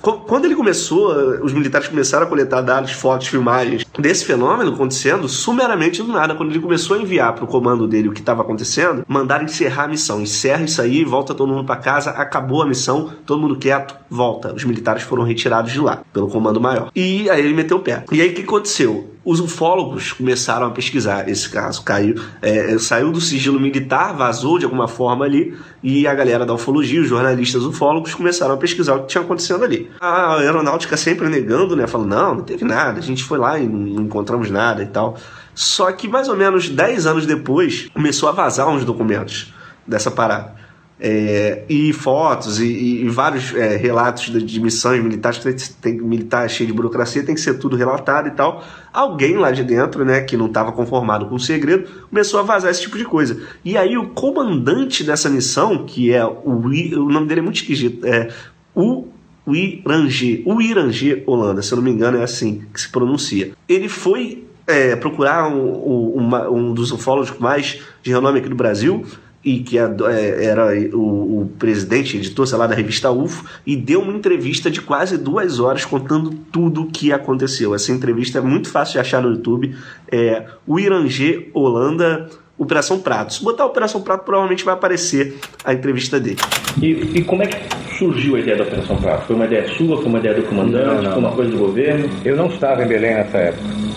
quando 0.00 0.44
ele 0.44 0.54
começou, 0.54 1.12
os 1.42 1.52
militares 1.52 1.88
começaram 1.88 2.26
a 2.26 2.28
coletar 2.28 2.60
dados, 2.60 2.92
fotos, 2.92 3.26
filmagens 3.26 3.84
desse 3.98 4.24
fenômeno 4.24 4.72
acontecendo, 4.72 5.28
sumeramente 5.28 6.02
do 6.02 6.12
nada, 6.12 6.34
quando 6.34 6.50
ele 6.50 6.60
começou 6.60 6.96
a 6.96 7.00
enviar 7.00 7.34
para 7.34 7.44
o 7.44 7.46
comando 7.46 7.86
dele 7.86 8.08
o 8.08 8.12
que 8.12 8.20
estava 8.20 8.42
acontecendo, 8.42 9.04
mandaram 9.08 9.44
encerrar 9.44 9.84
a 9.84 9.88
missão. 9.88 10.20
Encerra 10.20 10.62
isso 10.62 10.80
aí, 10.80 11.04
volta 11.04 11.34
todo 11.34 11.52
mundo 11.52 11.64
para 11.64 11.76
casa, 11.76 12.10
acabou 12.10 12.62
a 12.62 12.66
missão, 12.66 13.10
todo 13.26 13.40
mundo 13.40 13.56
quieto, 13.56 13.94
volta. 14.08 14.54
Os 14.54 14.64
militares 14.64 15.02
foram 15.02 15.22
retirados 15.22 15.72
de 15.72 15.80
lá, 15.80 16.02
pelo 16.12 16.28
comando 16.28 16.60
maior. 16.60 16.90
E 16.94 17.28
aí 17.28 17.40
ele 17.40 17.54
meteu 17.54 17.78
o 17.78 17.80
pé. 17.80 18.04
E 18.12 18.20
aí 18.20 18.30
o 18.30 18.34
que 18.34 18.42
aconteceu? 18.42 19.10
Os 19.24 19.40
ufólogos 19.40 20.12
começaram 20.12 20.66
a 20.66 20.70
pesquisar 20.70 21.28
esse 21.28 21.48
caso. 21.48 21.82
Caiu, 21.82 22.14
é, 22.40 22.78
saiu 22.78 23.12
do 23.12 23.20
sigilo 23.20 23.60
militar, 23.60 24.14
vazou 24.14 24.58
de 24.58 24.64
alguma 24.64 24.88
forma 24.88 25.24
ali, 25.24 25.56
e 25.82 26.06
a 26.06 26.14
galera 26.14 26.46
da 26.46 26.54
ufologia, 26.54 27.00
os 27.00 27.08
jornalistas 27.08 27.64
ufólogos, 27.64 28.14
começaram 28.14 28.54
a 28.54 28.56
pesquisar 28.56 28.94
o 28.94 29.02
que 29.02 29.08
tinha 29.08 29.22
acontecendo 29.22 29.64
ali. 29.64 29.90
A 30.00 30.38
aeronáutica 30.38 30.96
sempre 30.96 31.28
negando, 31.28 31.76
né? 31.76 31.86
Falando, 31.86 32.08
não, 32.08 32.34
não 32.36 32.44
teve 32.44 32.64
nada, 32.64 32.98
a 32.98 33.02
gente 33.02 33.22
foi 33.22 33.38
lá 33.38 33.58
e 33.58 33.66
não 33.66 34.02
encontramos 34.02 34.50
nada 34.50 34.82
e 34.82 34.86
tal. 34.86 35.16
Só 35.54 35.90
que 35.92 36.08
mais 36.08 36.28
ou 36.28 36.36
menos 36.36 36.68
10 36.68 37.06
anos 37.06 37.26
depois, 37.26 37.88
começou 37.92 38.28
a 38.28 38.32
vazar 38.32 38.68
uns 38.68 38.84
documentos 38.84 39.52
dessa 39.86 40.10
parada. 40.10 40.54
É, 41.02 41.62
e 41.66 41.94
fotos 41.94 42.60
e, 42.60 42.66
e 42.66 43.08
vários 43.08 43.54
é, 43.54 43.74
relatos 43.74 44.24
de, 44.24 44.42
de, 44.42 44.60
missões 44.60 45.02
militares 45.02 45.38
que 45.38 45.44
tem, 45.44 45.94
tem 45.94 46.06
militar 46.06 46.48
cheio 46.50 46.66
de 46.66 46.74
burocracia 46.74 47.24
tem 47.24 47.34
que 47.34 47.40
ser 47.40 47.54
tudo 47.54 47.74
relatado 47.74 48.28
e 48.28 48.32
tal 48.32 48.62
alguém 48.92 49.38
lá 49.38 49.50
de 49.50 49.64
dentro 49.64 50.04
né 50.04 50.20
que 50.20 50.36
não 50.36 50.44
estava 50.44 50.72
conformado 50.72 51.24
com 51.24 51.36
o 51.36 51.40
segredo 51.40 51.88
começou 52.10 52.38
a 52.38 52.42
vazar 52.42 52.70
esse 52.70 52.82
tipo 52.82 52.98
de 52.98 53.06
coisa 53.06 53.40
e 53.64 53.78
aí 53.78 53.96
o 53.96 54.08
comandante 54.10 55.02
dessa 55.02 55.30
missão 55.30 55.86
que 55.86 56.12
é 56.12 56.22
o 56.22 56.60
o 56.60 57.08
nome 57.08 57.26
dele 57.26 57.40
é 57.40 57.42
muito 57.44 57.56
esquisito 57.56 58.04
é 58.04 58.28
o 58.66 59.08
Irangê, 59.54 60.42
o 60.44 60.60
Irangê 60.60 61.22
Holanda, 61.26 61.62
se 61.62 61.72
eu 61.72 61.76
não 61.76 61.82
me 61.82 61.90
engano 61.90 62.18
é 62.18 62.22
assim 62.22 62.62
que 62.72 62.80
se 62.80 62.88
pronuncia. 62.88 63.52
Ele 63.68 63.88
foi 63.88 64.44
é, 64.66 64.94
procurar 64.94 65.48
um, 65.48 66.18
um, 66.18 66.34
um 66.50 66.74
dos 66.74 66.92
ufólogos 66.92 67.36
mais 67.38 67.80
de 68.02 68.10
renome 68.10 68.38
aqui 68.38 68.48
do 68.48 68.54
Brasil, 68.54 69.04
e 69.44 69.60
que 69.60 69.78
é, 69.78 70.44
era 70.44 70.66
o, 70.94 71.42
o, 71.42 71.52
presidente, 71.58 72.16
editor, 72.16 72.46
sei 72.46 72.58
lá, 72.58 72.66
da 72.66 72.74
revista 72.74 73.10
UFO, 73.10 73.44
e 73.66 73.74
deu 73.74 74.00
uma 74.00 74.12
entrevista 74.12 74.70
de 74.70 74.80
quase 74.80 75.16
duas 75.16 75.58
horas 75.58 75.84
contando 75.84 76.30
tudo 76.52 76.82
o 76.82 76.86
que 76.86 77.12
aconteceu. 77.12 77.74
Essa 77.74 77.92
entrevista 77.92 78.38
é 78.38 78.42
muito 78.42 78.68
fácil 78.68 78.94
de 78.94 78.98
achar 78.98 79.22
no 79.22 79.30
YouTube. 79.30 79.74
É 80.10 80.46
o 80.66 80.78
Irangê 80.78 81.48
Holanda, 81.54 82.28
Operação 82.58 83.00
Prato. 83.00 83.32
Se 83.32 83.42
botar 83.42 83.64
Operação 83.64 84.02
Prato, 84.02 84.24
provavelmente 84.24 84.62
vai 84.64 84.74
aparecer 84.74 85.38
a 85.64 85.72
entrevista 85.72 86.20
dele. 86.20 86.38
E, 86.82 86.90
e 86.90 87.24
como 87.24 87.42
é 87.42 87.46
que 87.46 87.96
surgiu 87.96 88.36
a 88.36 88.40
ideia 88.40 88.58
da 88.58 88.64
Operação 88.64 88.96
Prato? 88.96 89.26
Foi 89.26 89.36
uma 89.36 89.46
ideia 89.46 89.66
sua? 89.68 89.96
Foi 89.96 90.06
uma 90.06 90.18
ideia 90.18 90.34
do 90.34 90.42
comandante? 90.42 90.86
Não, 90.86 91.02
não, 91.02 91.12
foi 91.12 91.20
uma 91.20 91.32
coisa 91.32 91.50
do 91.50 91.58
governo? 91.58 92.10
Eu 92.22 92.36
não 92.36 92.48
estava 92.48 92.84
em 92.84 92.86
Belém 92.86 93.14
nessa 93.14 93.38
época. 93.38 93.89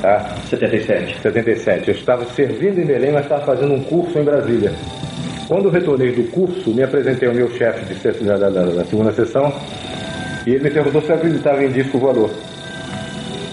Tá? 0.00 0.36
77. 0.48 1.20
77. 1.20 1.88
Eu 1.88 1.94
estava 1.94 2.24
servindo 2.26 2.80
em 2.80 2.84
Belém, 2.84 3.12
mas 3.12 3.24
estava 3.24 3.44
fazendo 3.44 3.74
um 3.74 3.82
curso 3.82 4.18
em 4.18 4.22
Brasília. 4.22 4.72
Quando 5.48 5.64
eu 5.64 5.70
retornei 5.70 6.12
do 6.12 6.30
curso, 6.30 6.70
me 6.70 6.82
apresentei 6.82 7.26
ao 7.26 7.34
meu 7.34 7.50
chefe 7.50 7.94
de, 7.94 8.24
da, 8.24 8.36
da, 8.36 8.48
da, 8.48 8.84
segunda 8.84 9.12
sessão 9.12 9.52
e 10.46 10.50
ele 10.50 10.64
me 10.64 10.70
perguntou 10.70 11.00
se 11.00 11.08
eu 11.08 11.16
acreditava 11.16 11.64
em 11.64 11.72
disco 11.72 11.98
voador. 11.98 12.30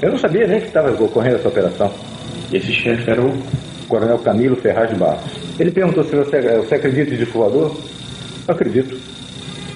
Eu 0.01 0.12
não 0.12 0.17
sabia 0.17 0.45
nem 0.45 0.60
que 0.60 0.67
estava 0.67 0.91
ocorrendo 0.91 1.38
essa 1.38 1.47
operação. 1.47 1.91
Esse 2.51 2.71
chefe 2.73 3.10
era 3.10 3.21
o 3.21 3.34
Coronel 3.88 4.19
Camilo 4.19 4.58
Ferraz 4.58 4.95
Barros. 4.97 5.23
Ele 5.58 5.71
perguntou 5.71 6.03
se 6.03 6.15
você, 6.15 6.41
você 6.58 6.75
acredita 6.75 7.13
em 7.13 7.17
disco. 7.17 7.39
Eu 7.39 7.75
acredito. 8.53 8.99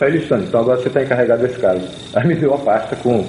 Aí 0.02 0.10
ele 0.10 0.20
disse, 0.20 0.34
então 0.34 0.60
agora 0.60 0.78
você 0.80 0.88
está 0.90 1.02
encarregado 1.02 1.42
desse 1.42 1.60
caso. 1.60 1.88
Aí 2.14 2.28
me 2.28 2.36
deu 2.36 2.54
a 2.54 2.58
pasta 2.58 2.96
com 2.98 3.26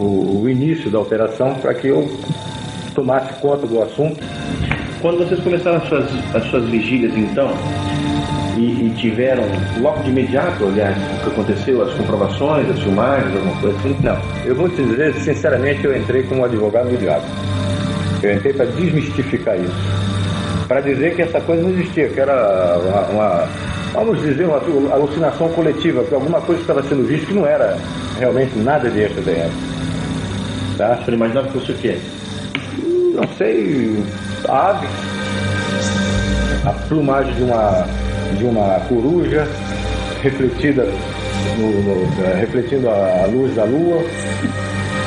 o, 0.00 0.42
o 0.42 0.48
início 0.48 0.90
da 0.90 1.00
operação 1.00 1.54
para 1.56 1.74
que 1.74 1.88
eu 1.88 2.08
tomasse 2.94 3.32
conta 3.40 3.66
do 3.66 3.82
assunto. 3.82 4.18
Quando 5.00 5.18
vocês 5.18 5.40
começaram 5.40 5.76
as 5.76 5.88
suas, 5.88 6.34
as 6.34 6.44
suas 6.44 6.64
vigílias, 6.68 7.14
então, 7.16 7.50
e, 8.56 8.86
e, 8.86 8.94
tiveram 8.96 9.42
logo 9.80 10.02
de 10.02 10.10
imediato, 10.10 10.64
aliás, 10.64 10.96
o 10.96 11.24
que 11.24 11.30
aconteceu, 11.30 11.82
as 11.82 11.92
comprovações, 11.94 12.70
as 12.70 12.80
filmagens, 12.80 13.34
alguma 13.34 13.60
coisa 13.60 13.76
assim? 13.78 13.96
Não. 14.02 14.18
Eu 14.44 14.54
vou 14.54 14.68
te 14.68 14.82
dizer, 14.82 15.12
sinceramente, 15.14 15.84
eu 15.84 15.96
entrei 15.96 16.22
como 16.22 16.44
advogado 16.44 16.88
do 16.88 16.96
diabo. 16.96 17.24
Eu 18.22 18.36
entrei 18.36 18.54
para 18.54 18.64
desmistificar 18.66 19.58
isso. 19.58 19.74
Para 20.66 20.80
dizer 20.80 21.14
que 21.14 21.22
essa 21.22 21.40
coisa 21.40 21.62
não 21.62 21.70
existia, 21.70 22.08
que 22.08 22.20
era 22.20 22.78
uma, 22.78 23.00
uma 23.08 23.48
vamos 23.92 24.20
dizer, 24.22 24.46
uma 24.46 24.60
alucinação 24.92 25.48
coletiva, 25.50 26.02
que 26.04 26.14
alguma 26.14 26.40
coisa 26.40 26.60
estava 26.60 26.82
sendo 26.82 27.06
vista 27.06 27.26
que 27.26 27.34
não 27.34 27.46
era 27.46 27.78
realmente 28.18 28.58
nada 28.58 28.90
de 28.90 29.00
extraterrestre. 29.00 29.74
Tá? 30.76 30.96
Você 30.96 31.12
imaginava 31.12 31.46
que 31.48 31.52
fosse 31.58 31.72
o 31.72 31.74
quê? 31.76 31.98
Sei, 33.36 34.04
aves, 34.48 34.90
a 36.64 36.72
plumagem 36.88 37.34
de 37.34 37.42
uma, 37.42 37.86
de 38.38 38.44
uma 38.44 38.80
coruja 38.88 39.46
refletida 40.22 40.84
no, 41.58 41.82
no, 41.82 42.24
é, 42.24 42.34
refletindo 42.34 42.88
a 42.88 43.26
luz 43.26 43.54
da 43.54 43.64
lua, 43.64 44.02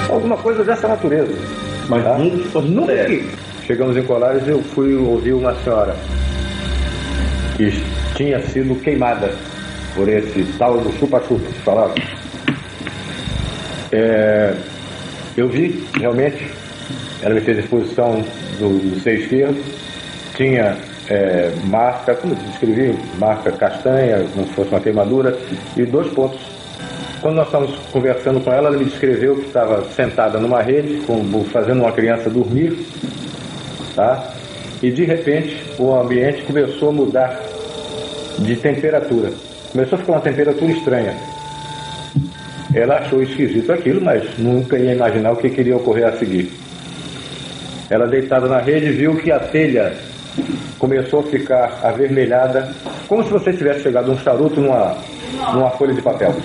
alguma 0.09 0.37
coisa 0.37 0.63
dessa 0.63 0.87
natureza. 0.87 1.33
Mas 1.89 2.03
tá? 2.03 2.17
nunca, 2.17 2.61
nunca 2.61 2.93
chegamos 3.65 3.97
em 3.97 4.03
Colares 4.03 4.47
eu 4.47 4.61
fui 4.61 4.95
ouvir 4.95 5.33
uma 5.33 5.53
senhora 5.63 5.95
que 7.55 7.71
tinha 8.15 8.39
sido 8.41 8.79
queimada 8.81 9.33
por 9.95 10.07
esse 10.07 10.43
tal 10.57 10.77
do 10.79 10.91
chupa-chupa 10.99 11.47
que 11.47 11.59
falava. 11.61 11.95
É, 13.91 14.53
eu 15.35 15.47
vi 15.47 15.87
realmente 15.97 16.56
ela 17.21 17.33
me 17.33 17.41
fez 17.41 17.57
a 17.57 17.61
exposição 17.61 18.23
do, 18.59 18.79
do 18.79 18.99
seio 19.01 19.19
esquerdo, 19.19 19.63
tinha 20.35 20.77
é, 21.09 21.51
marca, 21.65 22.15
como 22.15 22.33
eu 22.33 22.37
descrevi, 22.37 22.97
marca 23.17 23.51
castanha, 23.51 24.25
como 24.33 24.47
se 24.47 24.53
fosse 24.53 24.69
uma 24.69 24.79
queimadura, 24.79 25.37
e 25.75 25.83
dois 25.85 26.07
pontos. 26.13 26.39
Quando 27.21 27.35
nós 27.35 27.47
estávamos 27.47 27.75
conversando 27.91 28.39
com 28.41 28.51
ela, 28.51 28.67
ela 28.67 28.77
me 28.77 28.85
descreveu 28.85 29.35
que 29.37 29.47
estava 29.47 29.83
sentada 29.89 30.39
numa 30.39 30.61
rede, 30.61 31.01
fazendo 31.51 31.81
uma 31.81 31.91
criança 31.91 32.29
dormir, 32.29 32.77
tá? 33.95 34.33
e 34.81 34.91
de 34.91 35.03
repente 35.05 35.57
o 35.79 35.93
ambiente 35.93 36.43
começou 36.43 36.89
a 36.89 36.91
mudar 36.91 37.41
de 38.39 38.55
temperatura. 38.55 39.31
Começou 39.71 39.97
a 39.97 39.99
ficar 39.99 40.13
uma 40.13 40.21
temperatura 40.21 40.71
estranha. 40.71 41.17
Ela 42.73 42.97
achou 42.97 43.23
esquisito 43.23 43.71
aquilo, 43.71 44.01
mas 44.01 44.37
nunca 44.37 44.77
ia 44.77 44.93
imaginar 44.93 45.31
o 45.31 45.37
que 45.37 45.49
queria 45.49 45.75
ocorrer 45.75 46.05
a 46.07 46.11
seguir. 46.13 46.51
Ela 47.89 48.07
deitada 48.07 48.47
na 48.47 48.59
rede 48.59 48.91
viu 48.91 49.15
que 49.15 49.31
a 49.31 49.39
telha 49.39 49.95
começou 50.77 51.21
a 51.21 51.23
ficar 51.23 51.79
avermelhada, 51.83 52.71
como 53.07 53.23
se 53.23 53.29
você 53.29 53.53
tivesse 53.53 53.83
chegado 53.83 54.11
um 54.11 54.17
charuto 54.19 54.59
numa, 54.59 54.97
numa 55.53 55.69
folha 55.71 55.93
de 55.93 56.01
papel. 56.01 56.35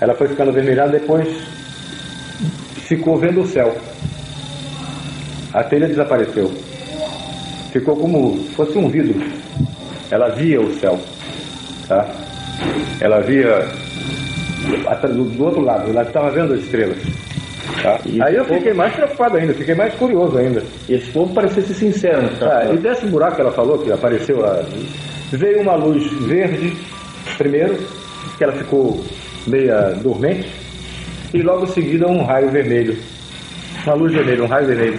Ela 0.00 0.14
foi 0.14 0.28
ficando 0.28 0.50
avermelhada, 0.50 0.92
depois 0.92 1.28
ficou 2.86 3.18
vendo 3.18 3.42
o 3.42 3.46
céu. 3.46 3.76
A 5.52 5.64
telha 5.64 5.88
desapareceu. 5.88 6.52
Ficou 7.72 7.96
como 7.96 8.38
se 8.38 8.54
fosse 8.54 8.78
um 8.78 8.88
vidro. 8.88 9.20
Ela 10.10 10.28
via 10.28 10.60
o 10.60 10.72
céu. 10.78 10.98
Tá? 11.88 12.06
Ela 13.00 13.20
via 13.20 13.66
do 15.12 15.44
outro 15.44 15.60
lado, 15.60 15.90
ela 15.90 16.02
estava 16.02 16.30
vendo 16.30 16.54
as 16.54 16.60
estrelas. 16.60 16.98
Tá? 17.82 18.00
Aí 18.22 18.34
eu 18.34 18.44
fiquei 18.44 18.72
mais 18.72 18.94
preocupado 18.94 19.36
ainda, 19.36 19.54
fiquei 19.54 19.74
mais 19.74 19.94
curioso 19.94 20.36
ainda. 20.38 20.62
Esse 20.88 21.10
povo 21.12 21.32
parecia 21.34 21.62
ser 21.62 21.74
sincero. 21.74 22.28
Tá? 22.38 22.60
Ah, 22.60 22.72
e 22.72 22.76
desse 22.78 23.06
buraco 23.06 23.36
que 23.36 23.40
ela 23.42 23.52
falou, 23.52 23.78
que 23.78 23.92
apareceu 23.92 24.40
lá, 24.40 24.64
veio 25.32 25.60
uma 25.60 25.74
luz 25.74 26.10
verde, 26.26 26.76
primeiro, 27.36 27.76
que 28.36 28.44
ela 28.44 28.52
ficou 28.52 29.04
meia 29.46 29.90
dormente, 30.02 30.48
e 31.32 31.42
logo 31.42 31.64
em 31.64 31.68
seguida 31.68 32.06
um 32.06 32.24
raio 32.24 32.50
vermelho. 32.50 32.96
Uma 33.84 33.94
luz 33.94 34.12
vermelha, 34.12 34.44
um 34.44 34.46
raio 34.46 34.66
vermelho. 34.66 34.98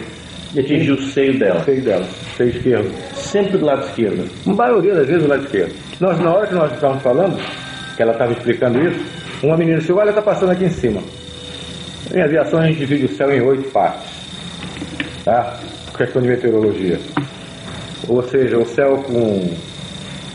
E 0.54 0.60
atingiu 0.60 0.96
o 0.96 1.02
seio 1.02 1.38
dela. 1.38 1.60
O 1.60 1.64
seio 1.64 1.82
dela, 1.82 2.06
seio 2.38 2.50
esquerdo. 2.50 2.92
Sempre 3.16 3.58
do 3.58 3.66
lado 3.66 3.86
esquerdo. 3.86 4.30
A 4.46 4.54
maioria 4.54 4.96
das 4.96 5.08
vezes 5.08 5.24
do 5.24 5.30
lado 5.30 5.44
esquerdo. 5.44 5.74
Nós, 6.00 6.20
na 6.20 6.34
hora 6.34 6.48
que 6.48 6.54
nós 6.54 6.72
estávamos 6.72 7.04
falando, 7.04 7.38
que 7.96 8.02
ela 8.02 8.14
estava 8.14 8.32
explicando 8.32 8.82
isso, 8.82 9.00
uma 9.44 9.58
menina 9.58 9.80
disse, 9.80 9.92
olha, 9.92 10.10
está 10.10 10.22
passando 10.22 10.52
aqui 10.52 10.66
em 10.66 10.70
cima. 10.70 11.02
Em 12.14 12.22
aviação 12.22 12.60
a 12.60 12.68
gente 12.68 12.80
divide 12.80 13.06
o 13.06 13.16
céu 13.16 13.34
em 13.34 13.42
oito 13.42 13.70
partes, 13.72 14.10
tá? 15.26 15.60
Questão 15.98 16.22
de 16.22 16.30
meteorologia. 16.30 17.00
Ou 18.08 18.24
seja, 18.24 18.58
o 18.58 18.66
céu 18.66 19.04
com 19.06 19.54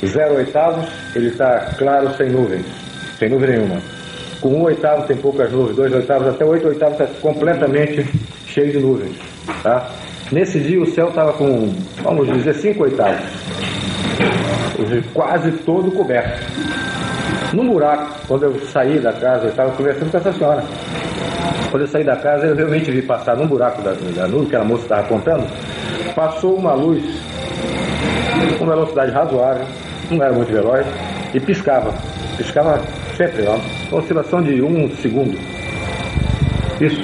zero 0.04 0.34
oitavos, 0.34 0.88
ele 1.14 1.28
está 1.28 1.74
claro 1.78 2.14
sem 2.16 2.28
nuvens, 2.28 2.66
sem 3.18 3.28
nuvem 3.28 3.50
nenhuma. 3.50 3.80
Com 4.40 4.48
um 4.48 4.62
oitavo 4.62 5.06
tem 5.06 5.16
poucas 5.16 5.50
nuvens, 5.52 5.76
dois 5.76 5.92
oitavos, 5.92 6.28
até 6.28 6.44
oito 6.44 6.66
oitavos 6.66 7.00
está 7.00 7.06
completamente 7.20 8.04
cheio 8.46 8.72
de 8.72 8.78
nuvens, 8.78 9.16
tá? 9.62 9.88
Nesse 10.32 10.58
dia 10.58 10.82
o 10.82 10.86
céu 10.86 11.08
estava 11.08 11.32
com, 11.32 11.72
vamos 12.02 12.26
dizer, 12.32 12.54
cinco 12.54 12.84
oitavos, 12.84 13.22
quase 15.14 15.52
todo 15.58 15.90
coberto. 15.92 16.42
No 17.52 17.64
buraco, 17.64 18.14
quando 18.26 18.44
eu 18.44 18.60
saí 18.66 18.98
da 18.98 19.12
casa, 19.12 19.44
eu 19.44 19.50
estava 19.50 19.70
conversando 19.72 20.10
com 20.10 20.16
essa 20.16 20.32
senhora. 20.32 20.64
Quando 21.70 21.82
eu 21.82 21.88
saí 21.88 22.04
da 22.04 22.16
casa, 22.16 22.46
eu 22.46 22.54
realmente 22.54 22.90
vi 22.90 23.02
passar 23.02 23.36
num 23.36 23.46
buraco 23.46 23.80
da, 23.82 23.92
da 23.92 24.28
nuvem 24.28 24.48
que 24.48 24.56
a 24.56 24.64
moça 24.64 24.82
estava 24.82 25.00
apontando, 25.02 25.46
passou 26.14 26.56
uma 26.56 26.74
luz 26.74 27.02
com 28.58 28.66
velocidade 28.66 29.12
razoável, 29.12 29.66
não 30.10 30.22
era 30.22 30.32
muito 30.32 30.52
veloz, 30.52 30.86
e 31.34 31.40
piscava. 31.40 31.94
Piscava 32.36 32.80
sempre, 33.16 33.44
ó, 33.46 33.58
oscilação 33.96 34.42
de 34.42 34.60
um 34.62 34.88
segundo. 34.96 35.38
Isso. 36.80 37.02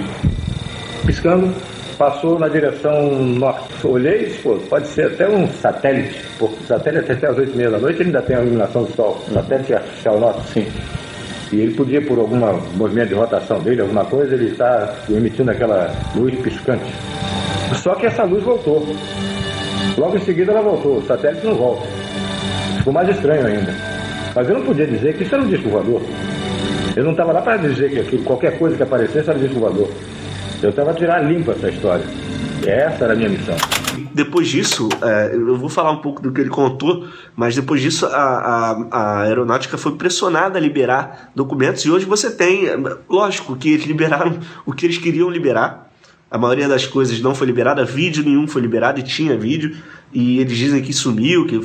Piscando, 1.07 1.55
passou 1.97 2.39
na 2.39 2.49
direção 2.49 3.11
norte. 3.11 3.87
Olhei 3.87 4.27
e 4.27 4.31
pô, 4.43 4.57
pode 4.69 4.87
ser 4.89 5.07
até 5.07 5.29
um 5.29 5.49
satélite, 5.49 6.25
porque 6.39 6.65
satélite 6.65 7.13
até 7.13 7.29
as 7.29 7.39
oito 7.39 7.53
e 7.53 7.57
meia 7.57 7.71
da 7.71 7.79
noite 7.79 8.03
ainda 8.03 8.23
tem 8.23 8.37
a 8.37 8.41
iluminação 8.41 8.85
do 8.85 8.93
sol. 8.95 9.23
Satélite 9.33 9.73
é 9.73 10.11
o 10.11 10.19
norte, 10.19 10.49
sim. 10.49 10.67
E 11.51 11.61
ele 11.61 11.75
podia, 11.75 12.03
por 12.03 12.19
algum 12.19 12.37
movimento 12.77 13.09
de 13.09 13.15
rotação 13.15 13.61
dele, 13.61 13.81
alguma 13.81 14.05
coisa, 14.05 14.35
ele 14.35 14.51
está 14.51 14.95
emitindo 15.09 15.51
aquela 15.51 15.95
luz 16.15 16.35
piscante. 16.41 16.93
Só 17.77 17.95
que 17.95 18.07
essa 18.07 18.25
luz 18.25 18.43
voltou. 18.43 18.87
Logo 19.97 20.17
em 20.17 20.21
seguida 20.21 20.53
ela 20.53 20.63
voltou, 20.63 20.99
o 20.99 21.07
satélite 21.07 21.47
não 21.47 21.55
volta. 21.55 21.87
Ficou 22.79 22.93
mais 22.93 23.09
estranho 23.09 23.47
ainda. 23.47 23.75
Mas 24.35 24.49
eu 24.49 24.55
não 24.55 24.65
podia 24.65 24.87
dizer 24.87 25.17
que 25.17 25.23
isso 25.23 25.35
era 25.35 25.43
um 25.43 25.49
disco 25.49 25.69
voador. 25.69 26.03
Eu 26.95 27.05
não 27.05 27.13
estava 27.13 27.33
lá 27.33 27.41
para 27.41 27.57
dizer 27.57 27.91
que 27.91 28.01
aquilo, 28.01 28.23
qualquer 28.25 28.59
coisa 28.59 28.77
que 28.77 28.83
aparecesse 28.83 29.31
era 29.31 29.39
um 29.39 29.43
disco 29.43 29.59
voador. 29.59 29.91
Eu 30.63 30.71
estava 30.71 30.91
a 30.91 30.95
tirar 30.95 31.21
limpa 31.21 31.53
essa 31.53 31.71
história. 31.71 32.05
E 32.65 32.69
essa 32.69 33.05
era 33.05 33.15
a 33.15 33.17
minha 33.17 33.29
missão 33.31 33.57
depois 34.13 34.49
disso, 34.49 34.89
é, 35.03 35.35
eu 35.35 35.57
vou 35.57 35.69
falar 35.69 35.91
um 35.91 35.99
pouco 35.99 36.23
do 36.23 36.33
que 36.33 36.41
ele 36.41 36.51
contou, 36.51 37.07
mas 37.37 37.55
depois 37.55 37.81
disso 37.81 38.07
a, 38.07 38.11
a, 38.11 38.89
a, 38.91 39.21
aeronáutica 39.23 39.79
foi 39.79 39.97
pressionada 39.97 40.59
a 40.59 40.61
liberar 40.61 41.31
documentos 41.35 41.85
e 41.85 41.91
hoje 41.91 42.05
você 42.05 42.31
tem, 42.31 42.67
lógico 43.09 43.57
que 43.57 43.71
eles 43.71 43.87
liberaram 43.87 44.39
o 44.67 44.73
que 44.73 44.87
eles 44.87 44.99
queriam 44.99 45.31
liberar, 45.31 45.89
a 46.31 46.37
maioria 46.37 46.69
das 46.69 46.87
coisas 46.87 47.21
não 47.21 47.35
foi 47.35 47.47
liberada, 47.47 47.85
vídeo 47.85 48.23
nenhum 48.23 48.47
foi 48.47 48.61
liberado 48.61 49.01
e 49.01 49.03
tinha 49.03 49.37
vídeo. 49.37 49.75
E 50.13 50.39
eles 50.39 50.57
dizem 50.57 50.83
que 50.83 50.93
sumiu, 50.93 51.47
que 51.47 51.61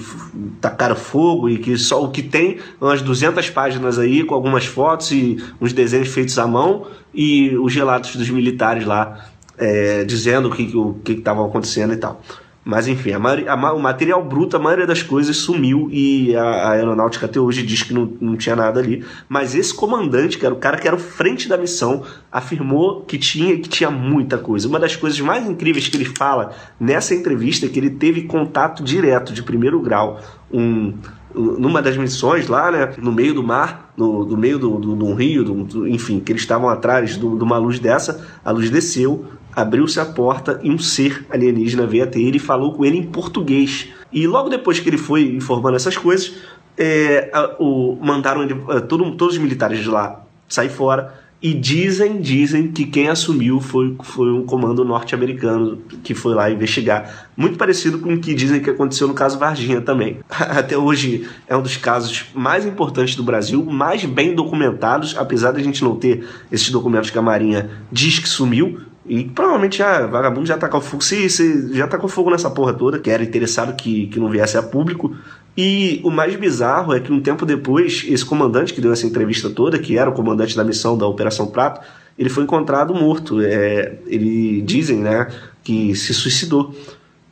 tacaram 0.62 0.96
fogo 0.96 1.50
e 1.50 1.58
que 1.58 1.78
só 1.78 2.04
o 2.04 2.12
que 2.12 2.22
tem 2.22 2.60
umas 2.80 3.02
200 3.02 3.50
páginas 3.50 4.00
aí 4.00 4.24
com 4.24 4.34
algumas 4.34 4.66
fotos 4.66 5.12
e 5.12 5.38
uns 5.60 5.74
desenhos 5.74 6.10
feitos 6.10 6.38
à 6.38 6.48
mão 6.48 6.88
e 7.14 7.56
os 7.58 7.74
relatos 7.74 8.16
dos 8.16 8.30
militares 8.30 8.86
lá 8.86 9.33
é, 9.58 10.04
dizendo 10.04 10.50
o 10.50 10.52
que 10.52 10.72
que 11.04 11.12
estava 11.14 11.46
acontecendo 11.46 11.94
e 11.94 11.98
tal. 11.98 12.22
Mas 12.66 12.88
enfim, 12.88 13.12
a 13.12 13.20
maioria, 13.20 13.52
a, 13.52 13.74
o 13.74 13.80
material 13.80 14.24
bruto, 14.24 14.56
a 14.56 14.60
maioria 14.60 14.88
das 14.88 15.04
coisas 15.04 15.36
sumiu 15.36 15.90
e 15.92 16.34
a, 16.34 16.44
a, 16.44 16.72
aeronáutica 16.72 17.26
até 17.26 17.38
hoje 17.38 17.62
diz 17.62 17.84
que 17.84 17.94
não, 17.94 18.10
não 18.22 18.38
tinha 18.38 18.56
nada 18.56 18.80
ali. 18.80 19.04
Mas 19.28 19.54
esse 19.54 19.74
comandante, 19.74 20.38
que 20.38 20.46
era 20.46 20.56
o 20.56 20.58
cara 20.58 20.78
que 20.78 20.88
era 20.88 20.96
o 20.96 21.00
frente 21.00 21.50
da 21.50 21.58
missão, 21.58 22.04
afirmou 22.32 23.02
que 23.02 23.18
tinha 23.18 23.58
que 23.58 23.68
tinha 23.68 23.92
muita 23.92 24.38
coisa. 24.38 24.68
Uma 24.68 24.80
das 24.80 24.96
coisas 24.96 25.20
mais 25.20 25.46
incríveis 25.46 25.90
que 25.90 25.98
ele 25.98 26.06
fala 26.06 26.54
nessa 26.80 27.14
entrevista 27.14 27.66
é 27.66 27.70
que 27.70 27.80
ele 27.80 27.90
teve 27.90 28.24
contato 28.24 28.82
direto 28.82 29.34
de 29.34 29.44
primeiro 29.44 29.82
grau 29.82 30.22
um, 30.50 30.94
numa 31.36 31.82
das 31.82 31.98
missões 31.98 32.48
lá, 32.48 32.72
né, 32.72 32.94
no 33.00 33.12
meio 33.12 33.34
do 33.34 33.44
mar, 33.44 33.92
no, 33.98 34.26
no 34.26 34.38
meio 34.38 34.60
do, 34.60 34.78
do, 34.78 34.96
do 34.96 35.14
rio, 35.14 35.44
do, 35.44 35.64
do, 35.64 35.88
enfim, 35.88 36.20
que 36.20 36.32
eles 36.32 36.44
estavam 36.44 36.70
atrás 36.70 37.18
de 37.18 37.26
uma 37.26 37.58
luz 37.58 37.80
dessa, 37.80 38.26
a 38.46 38.52
luz 38.52 38.70
desceu, 38.70 39.26
abriu-se 39.56 40.00
a 40.00 40.06
porta 40.06 40.60
e 40.64 40.72
um 40.72 40.78
ser 40.78 41.26
alienígena 41.30 41.86
veio 41.86 42.04
até 42.04 42.20
ele 42.20 42.38
e 42.38 42.40
falou 42.40 42.74
com 42.74 42.86
ele 42.86 42.98
em 42.98 43.04
português. 43.04 43.90
E 44.12 44.28
logo 44.28 44.50
depois 44.50 44.80
que 44.80 44.90
ele 44.90 44.98
foi 44.98 45.24
informando 45.36 45.76
essas 45.76 45.98
coisas, 45.98 46.34
é, 46.78 47.30
a, 47.34 47.56
o, 47.60 47.98
mandaram 48.02 48.44
ele, 48.44 48.56
a, 48.70 48.82
todo, 48.82 49.12
todos 49.16 49.36
os 49.36 49.42
militares 49.42 49.80
de 49.80 49.90
lá 49.90 50.24
sair 50.48 50.70
fora. 50.70 51.22
E 51.42 51.54
dizem, 51.54 52.22
dizem 52.22 52.72
que 52.72 52.86
quem 52.86 53.10
assumiu 53.10 53.60
foi, 53.60 53.94
foi 54.02 54.32
um 54.32 54.46
comando 54.46 54.86
norte-americano 54.86 55.78
que 56.02 56.14
foi 56.14 56.34
lá 56.34 56.50
investigar. 56.50 57.28
Muito 57.36 57.58
parecido 57.58 58.00
com 58.00 58.14
o 58.14 58.18
que 58.18 58.34
dizem 58.34 58.62
que 58.62 58.70
aconteceu 58.70 59.10
no 59.10 59.14
caso 59.14 59.38
Varginha 59.38 59.82
também. 59.82 60.20
Até 60.32 60.78
hoje 60.78 61.28
é 61.46 61.58
um 61.58 61.62
dos 61.62 61.76
casos 61.76 62.28
mais 62.34 62.66
importantes 62.66 63.18
do 63.18 63.24
Brasil, 63.24 63.62
mais 63.66 64.06
bem 64.06 64.34
documentados, 64.34 65.18
apesar 65.18 65.52
de 65.52 65.60
a 65.60 65.64
gente 65.64 65.84
não 65.84 65.98
ter 65.98 66.26
esses 66.50 66.70
documentos 66.70 67.10
que 67.10 67.18
a 67.18 67.22
Marinha 67.22 67.70
diz 67.92 68.20
que 68.20 68.30
sumiu, 68.30 68.80
e 69.06 69.26
provavelmente 69.26 69.78
já, 69.78 70.06
vagabundo 70.08 70.46
já 70.46 70.58
tacou 70.58 70.80
fogo. 70.80 71.04
Se, 71.04 71.30
se 71.30 71.74
já 71.76 71.88
tacou 71.88 72.10
fogo 72.10 72.30
nessa 72.30 72.50
porra 72.50 72.74
toda, 72.74 73.00
que 73.00 73.10
era 73.10 73.24
interessado 73.24 73.76
que, 73.76 74.08
que 74.08 74.20
não 74.20 74.30
viesse 74.30 74.58
a 74.58 74.64
público. 74.64 75.16
E 75.56 76.02
o 76.04 76.10
mais 76.10 76.36
bizarro 76.36 76.94
é 76.94 77.00
que 77.00 77.12
um 77.12 77.20
tempo 77.20 77.46
depois, 77.46 78.06
esse 78.08 78.26
comandante 78.26 78.74
que 78.74 78.82
deu 78.82 78.92
essa 78.94 79.06
entrevista 79.06 79.50
toda, 79.50 79.78
que 79.78 79.98
era 79.98 80.10
o 80.10 80.14
comandante 80.14 80.56
da 80.56 80.64
missão 80.64 80.98
da 80.98 81.06
Operação 81.06 81.48
Prato, 81.48 81.82
ele 82.18 82.30
foi 82.30 82.44
encontrado 82.44 82.96
morto. 82.96 83.42
É, 83.42 83.98
ele 84.08 84.62
dizem, 84.62 85.00
né, 85.00 85.28
que 85.64 85.94
se 85.96 86.14
suicidou. 86.14 86.74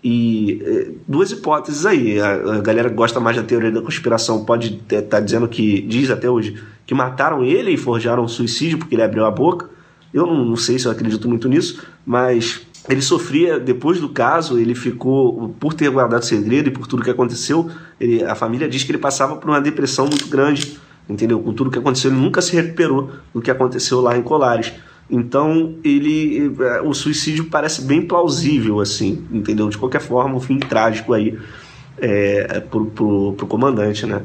E 0.03 0.62
é, 0.63 0.88
duas 1.07 1.31
hipóteses 1.31 1.86
aí. 1.86 2.19
A, 2.19 2.34
a, 2.34 2.62
galera 2.62 2.89
gosta 2.89 3.19
mais 3.19 3.38
da 3.38 3.43
teoria 3.43 3.71
da 3.71 3.81
conspiração, 3.81 4.43
pode 4.43 4.81
estar 4.89 5.03
tá 5.03 5.19
dizendo 5.21 5.47
que, 5.47 5.81
diz 5.81 6.12
até 6.12 6.29
hoje, 6.29 6.62
que 6.86 6.93
mataram 6.93 7.45
ele 7.45 7.71
e 7.71 7.77
forjaram 7.77 8.23
um 8.23 8.27
suicídio 8.27 8.77
porque 8.77 8.93
ele 8.93 9.03
abriu 9.03 9.25
a 9.25 9.31
boca 9.31 9.69
eu 10.13 10.26
não, 10.26 10.45
não 10.45 10.56
sei 10.56 10.78
se 10.78 10.86
eu 10.86 10.91
acredito 10.91 11.28
muito 11.28 11.47
nisso, 11.47 11.84
mas 12.06 12.62
ele 12.89 13.02
sofria, 13.02 13.60
depois 13.60 14.00
do 14.00 14.10
caso, 14.10 14.58
ele 14.58 14.74
ficou, 14.74 15.50
por 15.60 15.74
ter 15.74 15.89
guardado 15.89 16.26
segredo 16.26 16.69
e 16.69 16.71
por 16.71 16.88
tudo 16.88 17.04
que 17.04 17.10
aconteceu, 17.10 17.69
ele, 18.00 18.24
a 18.24 18.34
família 18.34 18.67
diz 18.67 18.84
que 18.84 18.91
ele 18.91 18.97
passava 18.97 19.36
por 19.36 19.50
uma 19.50 19.62
depressão 19.62 20.08
muito 20.08 20.28
grande, 20.28 20.80
entendeu? 21.08 21.39
Com 21.39 21.54
tudo 21.54 21.69
que 21.69 21.78
aconteceu, 21.78 22.12
ele 22.12 22.19
nunca 22.19 22.41
se 22.41 22.56
recuperou 22.56 23.12
do 23.34 23.41
que 23.41 23.52
aconteceu 23.52 24.02
lá 24.02 24.17
em 24.17 24.24
Colares. 24.24 24.74
Então, 25.10 25.76
ele, 25.84 26.54
eh, 26.60 26.82
o 26.82 26.93
suicídio 26.93 27.45
parece 27.45 27.84
bem 27.84 28.02
plausível, 28.02 28.80
assim, 28.80 29.26
entendeu? 29.32 29.69
De 29.69 29.78
qualquer 29.78 30.02
forma, 30.02 30.36
um 30.36 30.39
fim 30.39 30.58
trágico 30.58 31.13
aí 31.13 31.38
é, 31.97 32.62
pro, 32.62 32.86
pro, 32.88 33.34
pro 33.34 33.45
comandante, 33.45 34.06
né? 34.06 34.24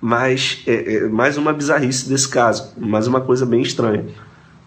Mas, 0.00 0.62
é, 0.66 0.96
é 0.96 1.08
mais 1.08 1.36
uma 1.36 1.52
bizarrice 1.52 2.08
desse 2.08 2.28
caso, 2.28 2.72
mais 2.78 3.06
uma 3.06 3.20
coisa 3.20 3.44
bem 3.44 3.62
estranha. 3.62 4.04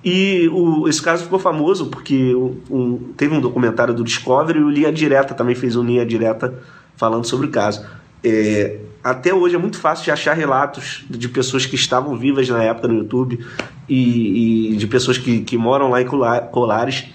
E 0.03 0.47
o, 0.53 0.87
esse 0.87 1.01
caso 1.01 1.23
ficou 1.23 1.39
famoso 1.39 1.87
porque 1.87 2.33
um, 2.69 3.11
teve 3.17 3.35
um 3.35 3.41
documentário 3.41 3.93
do 3.93 4.03
Discovery 4.03 4.59
e 4.59 4.63
o 4.63 4.69
Linha 4.69 4.91
Direta 4.91 5.33
também 5.33 5.55
fez 5.55 5.75
um 5.75 5.83
Linha 5.83 6.05
Direta 6.05 6.53
falando 6.95 7.25
sobre 7.25 7.47
o 7.47 7.49
caso. 7.49 7.85
É, 8.23 8.79
até 9.03 9.33
hoje 9.33 9.55
é 9.55 9.57
muito 9.57 9.77
fácil 9.77 10.05
de 10.05 10.11
achar 10.11 10.33
relatos 10.33 11.05
de 11.09 11.27
pessoas 11.27 11.65
que 11.65 11.75
estavam 11.75 12.17
vivas 12.17 12.47
na 12.49 12.63
época 12.63 12.87
no 12.87 12.95
YouTube 12.95 13.45
e, 13.87 14.73
e 14.73 14.75
de 14.77 14.87
pessoas 14.87 15.17
que, 15.17 15.41
que 15.41 15.57
moram 15.57 15.89
lá 15.89 16.01
em 16.01 16.05
Colares. 16.05 17.05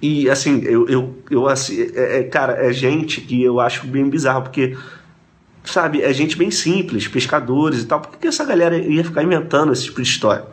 E 0.00 0.28
assim, 0.28 0.62
eu, 0.64 0.88
eu, 0.88 1.18
eu 1.30 1.46
assim, 1.46 1.80
é, 1.94 2.18
é, 2.18 2.22
cara, 2.24 2.54
é 2.54 2.72
gente 2.72 3.20
que 3.20 3.42
eu 3.42 3.60
acho 3.60 3.86
bem 3.86 4.08
bizarro, 4.10 4.42
porque, 4.42 4.76
sabe, 5.62 6.02
é 6.02 6.12
gente 6.12 6.36
bem 6.36 6.50
simples, 6.50 7.06
pescadores 7.06 7.82
e 7.82 7.86
tal. 7.86 8.00
Por 8.00 8.18
que 8.18 8.26
essa 8.26 8.44
galera 8.44 8.76
ia 8.76 9.04
ficar 9.04 9.22
inventando 9.22 9.72
esse 9.72 9.84
tipo 9.84 10.02
de 10.02 10.08
história, 10.08 10.44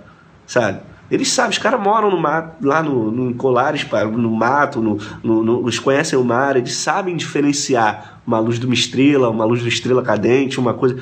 sabe? 0.46 0.82
Eles 1.12 1.32
sabem, 1.32 1.52
os 1.52 1.58
caras 1.58 1.82
moram 1.82 2.12
no 2.12 2.20
mato, 2.20 2.66
lá 2.66 2.84
no, 2.84 3.12
no 3.12 3.34
Colares, 3.34 3.86
no 4.12 4.32
mato, 4.32 4.82
no, 4.82 4.98
no, 5.24 5.44
no, 5.44 5.62
eles 5.64 5.80
conhecem 5.80 6.18
o 6.18 6.24
mar, 6.24 6.56
eles 6.56 6.76
sabem 6.76 7.16
diferenciar 7.16 8.22
uma 8.26 8.40
luz 8.40 8.60
de 8.60 8.66
uma 8.66 8.76
estrela, 8.76 9.30
uma 9.30 9.44
luz 9.44 9.60
de 9.60 9.66
uma 9.66 9.74
estrela 9.74 10.04
cadente, 10.04 10.60
uma 10.60 10.74
coisa. 10.74 10.98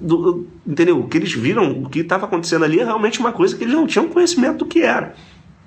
Do, 0.00 0.46
entendeu? 0.66 1.00
O 1.00 1.08
que 1.08 1.16
eles 1.16 1.32
viram, 1.32 1.82
o 1.82 1.88
que 1.88 2.00
estava 2.00 2.26
acontecendo 2.26 2.64
ali 2.64 2.78
é 2.78 2.84
realmente 2.84 3.18
uma 3.18 3.32
coisa 3.32 3.56
que 3.56 3.64
eles 3.64 3.74
não 3.74 3.86
tinham 3.86 4.08
conhecimento 4.08 4.58
do 4.58 4.66
que 4.66 4.80
era. 4.80 5.14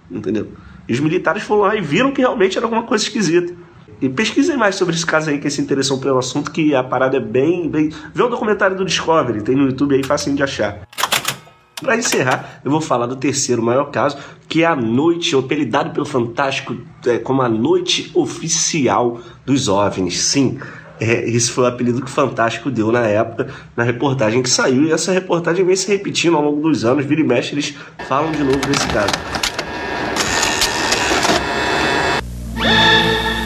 Entendeu? 0.09 0.47
E 0.88 0.93
os 0.93 0.99
militares 0.99 1.43
foram 1.43 1.63
lá 1.63 1.75
e 1.75 1.81
viram 1.81 2.11
que 2.11 2.21
realmente 2.21 2.57
era 2.57 2.65
alguma 2.65 2.83
coisa 2.83 3.03
esquisita. 3.03 3.53
E 4.01 4.09
pesquisem 4.09 4.57
mais 4.57 4.75
sobre 4.75 4.95
esse 4.95 5.05
caso 5.05 5.29
aí, 5.29 5.39
que 5.39 5.49
se 5.49 5.61
interessam 5.61 5.99
pelo 5.99 6.17
assunto, 6.17 6.51
que 6.51 6.75
a 6.75 6.83
parada 6.83 7.17
é 7.17 7.19
bem. 7.19 7.69
bem... 7.69 7.91
Vê 8.13 8.23
o 8.23 8.27
documentário 8.27 8.75
do 8.75 8.85
Discovery, 8.85 9.41
tem 9.41 9.55
no 9.55 9.65
YouTube 9.65 9.95
aí, 9.95 10.03
facinho 10.03 10.35
de 10.35 10.43
achar. 10.43 10.88
Para 11.81 11.97
encerrar, 11.97 12.61
eu 12.63 12.71
vou 12.71 12.79
falar 12.79 13.05
do 13.05 13.17
terceiro 13.17 13.61
maior 13.61 13.91
caso, 13.91 14.17
que 14.47 14.63
é 14.63 14.65
a 14.65 14.75
noite, 14.75 15.35
apelidado 15.35 15.91
pelo 15.91 16.05
Fantástico 16.05 16.77
é, 17.05 17.17
como 17.17 17.41
a 17.41 17.49
noite 17.49 18.11
oficial 18.13 19.19
dos 19.45 19.67
OVNIs. 19.67 20.21
Sim, 20.21 20.57
é, 21.01 21.29
esse 21.29 21.51
foi 21.51 21.65
o 21.65 21.67
apelido 21.67 21.99
que 21.99 22.07
o 22.07 22.09
Fantástico 22.09 22.71
deu 22.71 22.93
na 22.93 23.05
época, 23.05 23.53
na 23.75 23.83
reportagem 23.83 24.41
que 24.41 24.49
saiu, 24.49 24.85
e 24.85 24.91
essa 24.91 25.11
reportagem 25.11 25.65
vem 25.65 25.75
se 25.75 25.89
repetindo 25.89 26.38
ao 26.38 26.43
longo 26.43 26.61
dos 26.61 26.85
anos, 26.85 27.05
vira 27.05 27.19
e 27.19 27.25
mexe, 27.25 27.53
eles 27.53 27.75
falam 28.07 28.31
de 28.31 28.41
novo 28.41 28.59
desse 28.59 28.88
caso. 28.88 29.44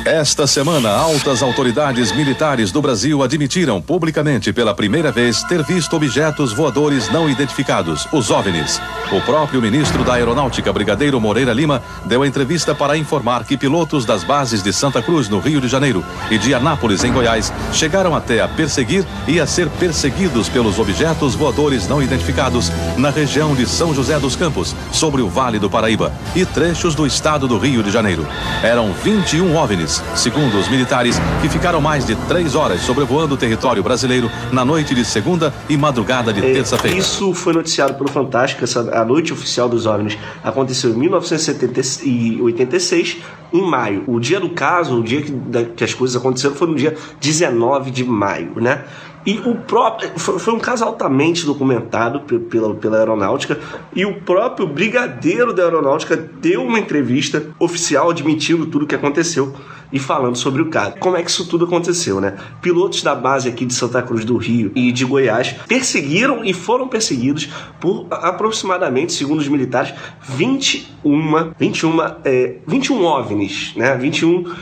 Esta 0.09 0.47
semana, 0.47 0.89
altas 0.89 1.43
autoridades 1.43 2.11
militares 2.11 2.71
do 2.71 2.81
Brasil 2.81 3.21
admitiram 3.21 3.79
publicamente 3.79 4.51
pela 4.51 4.73
primeira 4.73 5.11
vez 5.11 5.43
ter 5.43 5.61
visto 5.61 5.95
objetos 5.95 6.51
voadores 6.51 7.07
não 7.11 7.29
identificados, 7.29 8.07
os 8.11 8.31
OVNIs. 8.31 8.81
O 9.11 9.21
próprio 9.21 9.61
ministro 9.61 10.03
da 10.03 10.15
Aeronáutica, 10.15 10.73
Brigadeiro 10.73 11.21
Moreira 11.21 11.53
Lima, 11.53 11.83
deu 12.05 12.25
entrevista 12.25 12.73
para 12.73 12.97
informar 12.97 13.43
que 13.43 13.55
pilotos 13.55 14.03
das 14.03 14.23
bases 14.23 14.63
de 14.63 14.73
Santa 14.73 14.99
Cruz, 14.99 15.29
no 15.29 15.39
Rio 15.39 15.61
de 15.61 15.67
Janeiro, 15.67 16.03
e 16.31 16.39
de 16.39 16.55
Anápolis, 16.55 17.03
em 17.03 17.13
Goiás, 17.13 17.53
chegaram 17.71 18.15
até 18.15 18.41
a 18.41 18.47
perseguir 18.47 19.05
e 19.27 19.39
a 19.39 19.45
ser 19.45 19.69
perseguidos 19.69 20.49
pelos 20.49 20.79
objetos 20.79 21.35
voadores 21.35 21.87
não 21.87 22.01
identificados 22.01 22.71
na 22.97 23.11
região 23.11 23.53
de 23.53 23.67
São 23.67 23.93
José 23.93 24.17
dos 24.17 24.35
Campos, 24.35 24.75
sobre 24.91 25.21
o 25.21 25.29
Vale 25.29 25.59
do 25.59 25.69
Paraíba, 25.69 26.11
e 26.35 26.47
trechos 26.47 26.95
do 26.95 27.05
estado 27.05 27.47
do 27.47 27.59
Rio 27.59 27.83
de 27.83 27.91
Janeiro. 27.91 28.27
Eram 28.63 28.91
21 28.91 29.55
OVNIs 29.55 29.98
segundo 30.15 30.57
os 30.57 30.67
militares, 30.67 31.19
que 31.41 31.49
ficaram 31.49 31.81
mais 31.81 32.05
de 32.05 32.15
três 32.27 32.55
horas 32.55 32.81
sobrevoando 32.81 33.35
o 33.35 33.37
território 33.37 33.83
brasileiro 33.83 34.31
na 34.51 34.65
noite 34.65 34.95
de 34.95 35.05
segunda 35.05 35.53
e 35.67 35.77
madrugada 35.77 36.33
de 36.33 36.45
é, 36.45 36.53
terça-feira. 36.53 36.97
Isso 36.97 37.33
foi 37.33 37.53
noticiado 37.53 37.93
pelo 37.93 38.09
Fantástico, 38.09 38.63
essa, 38.63 38.79
a 38.99 39.05
noite 39.05 39.31
oficial 39.31 39.69
dos 39.69 39.85
OVNIs 39.85 40.17
aconteceu 40.43 40.89
em 40.91 40.93
1986, 40.93 43.17
em 43.53 43.61
maio. 43.61 44.03
O 44.07 44.19
dia 44.19 44.39
do 44.39 44.49
caso, 44.49 44.99
o 44.99 45.03
dia 45.03 45.21
que, 45.21 45.31
da, 45.31 45.63
que 45.63 45.83
as 45.83 45.93
coisas 45.93 46.15
aconteceram, 46.15 46.55
foi 46.55 46.67
no 46.67 46.75
dia 46.75 46.97
19 47.19 47.91
de 47.91 48.03
maio, 48.03 48.53
né? 48.57 48.83
E 49.25 49.37
o 49.45 49.55
próprio. 49.55 50.11
Foi 50.17 50.53
um 50.53 50.59
caso 50.59 50.85
altamente 50.85 51.45
documentado 51.45 52.21
pela, 52.21 52.73
pela 52.75 52.97
aeronáutica. 52.97 53.59
E 53.93 54.05
o 54.05 54.21
próprio 54.21 54.65
brigadeiro 54.65 55.53
da 55.53 55.63
aeronáutica 55.63 56.15
deu 56.15 56.63
uma 56.63 56.79
entrevista 56.79 57.47
oficial 57.59 58.09
admitindo 58.09 58.65
tudo 58.65 58.85
o 58.85 58.87
que 58.87 58.95
aconteceu 58.95 59.53
e 59.91 59.99
falando 59.99 60.35
sobre 60.35 60.61
o 60.61 60.69
caso. 60.69 60.95
Como 60.99 61.17
é 61.17 61.23
que 61.23 61.29
isso 61.29 61.47
tudo 61.47 61.65
aconteceu, 61.65 62.21
né? 62.21 62.37
Pilotos 62.61 63.01
da 63.01 63.15
base 63.15 63.49
aqui 63.49 63.65
de 63.65 63.73
Santa 63.73 64.01
Cruz 64.01 64.23
do 64.23 64.37
Rio 64.37 64.71
e 64.75 64.91
de 64.91 65.05
Goiás 65.05 65.55
perseguiram 65.67 66.43
e 66.43 66.53
foram 66.53 66.87
perseguidos 66.87 67.49
por 67.79 68.07
aproximadamente, 68.11 69.13
segundo 69.13 69.39
os 69.39 69.47
militares, 69.47 69.93
21, 70.21 71.53
21, 71.57 72.01
é, 72.23 72.55
21 72.67 73.03
OVNIs, 73.03 73.73
né? 73.75 73.97
21 73.97 74.53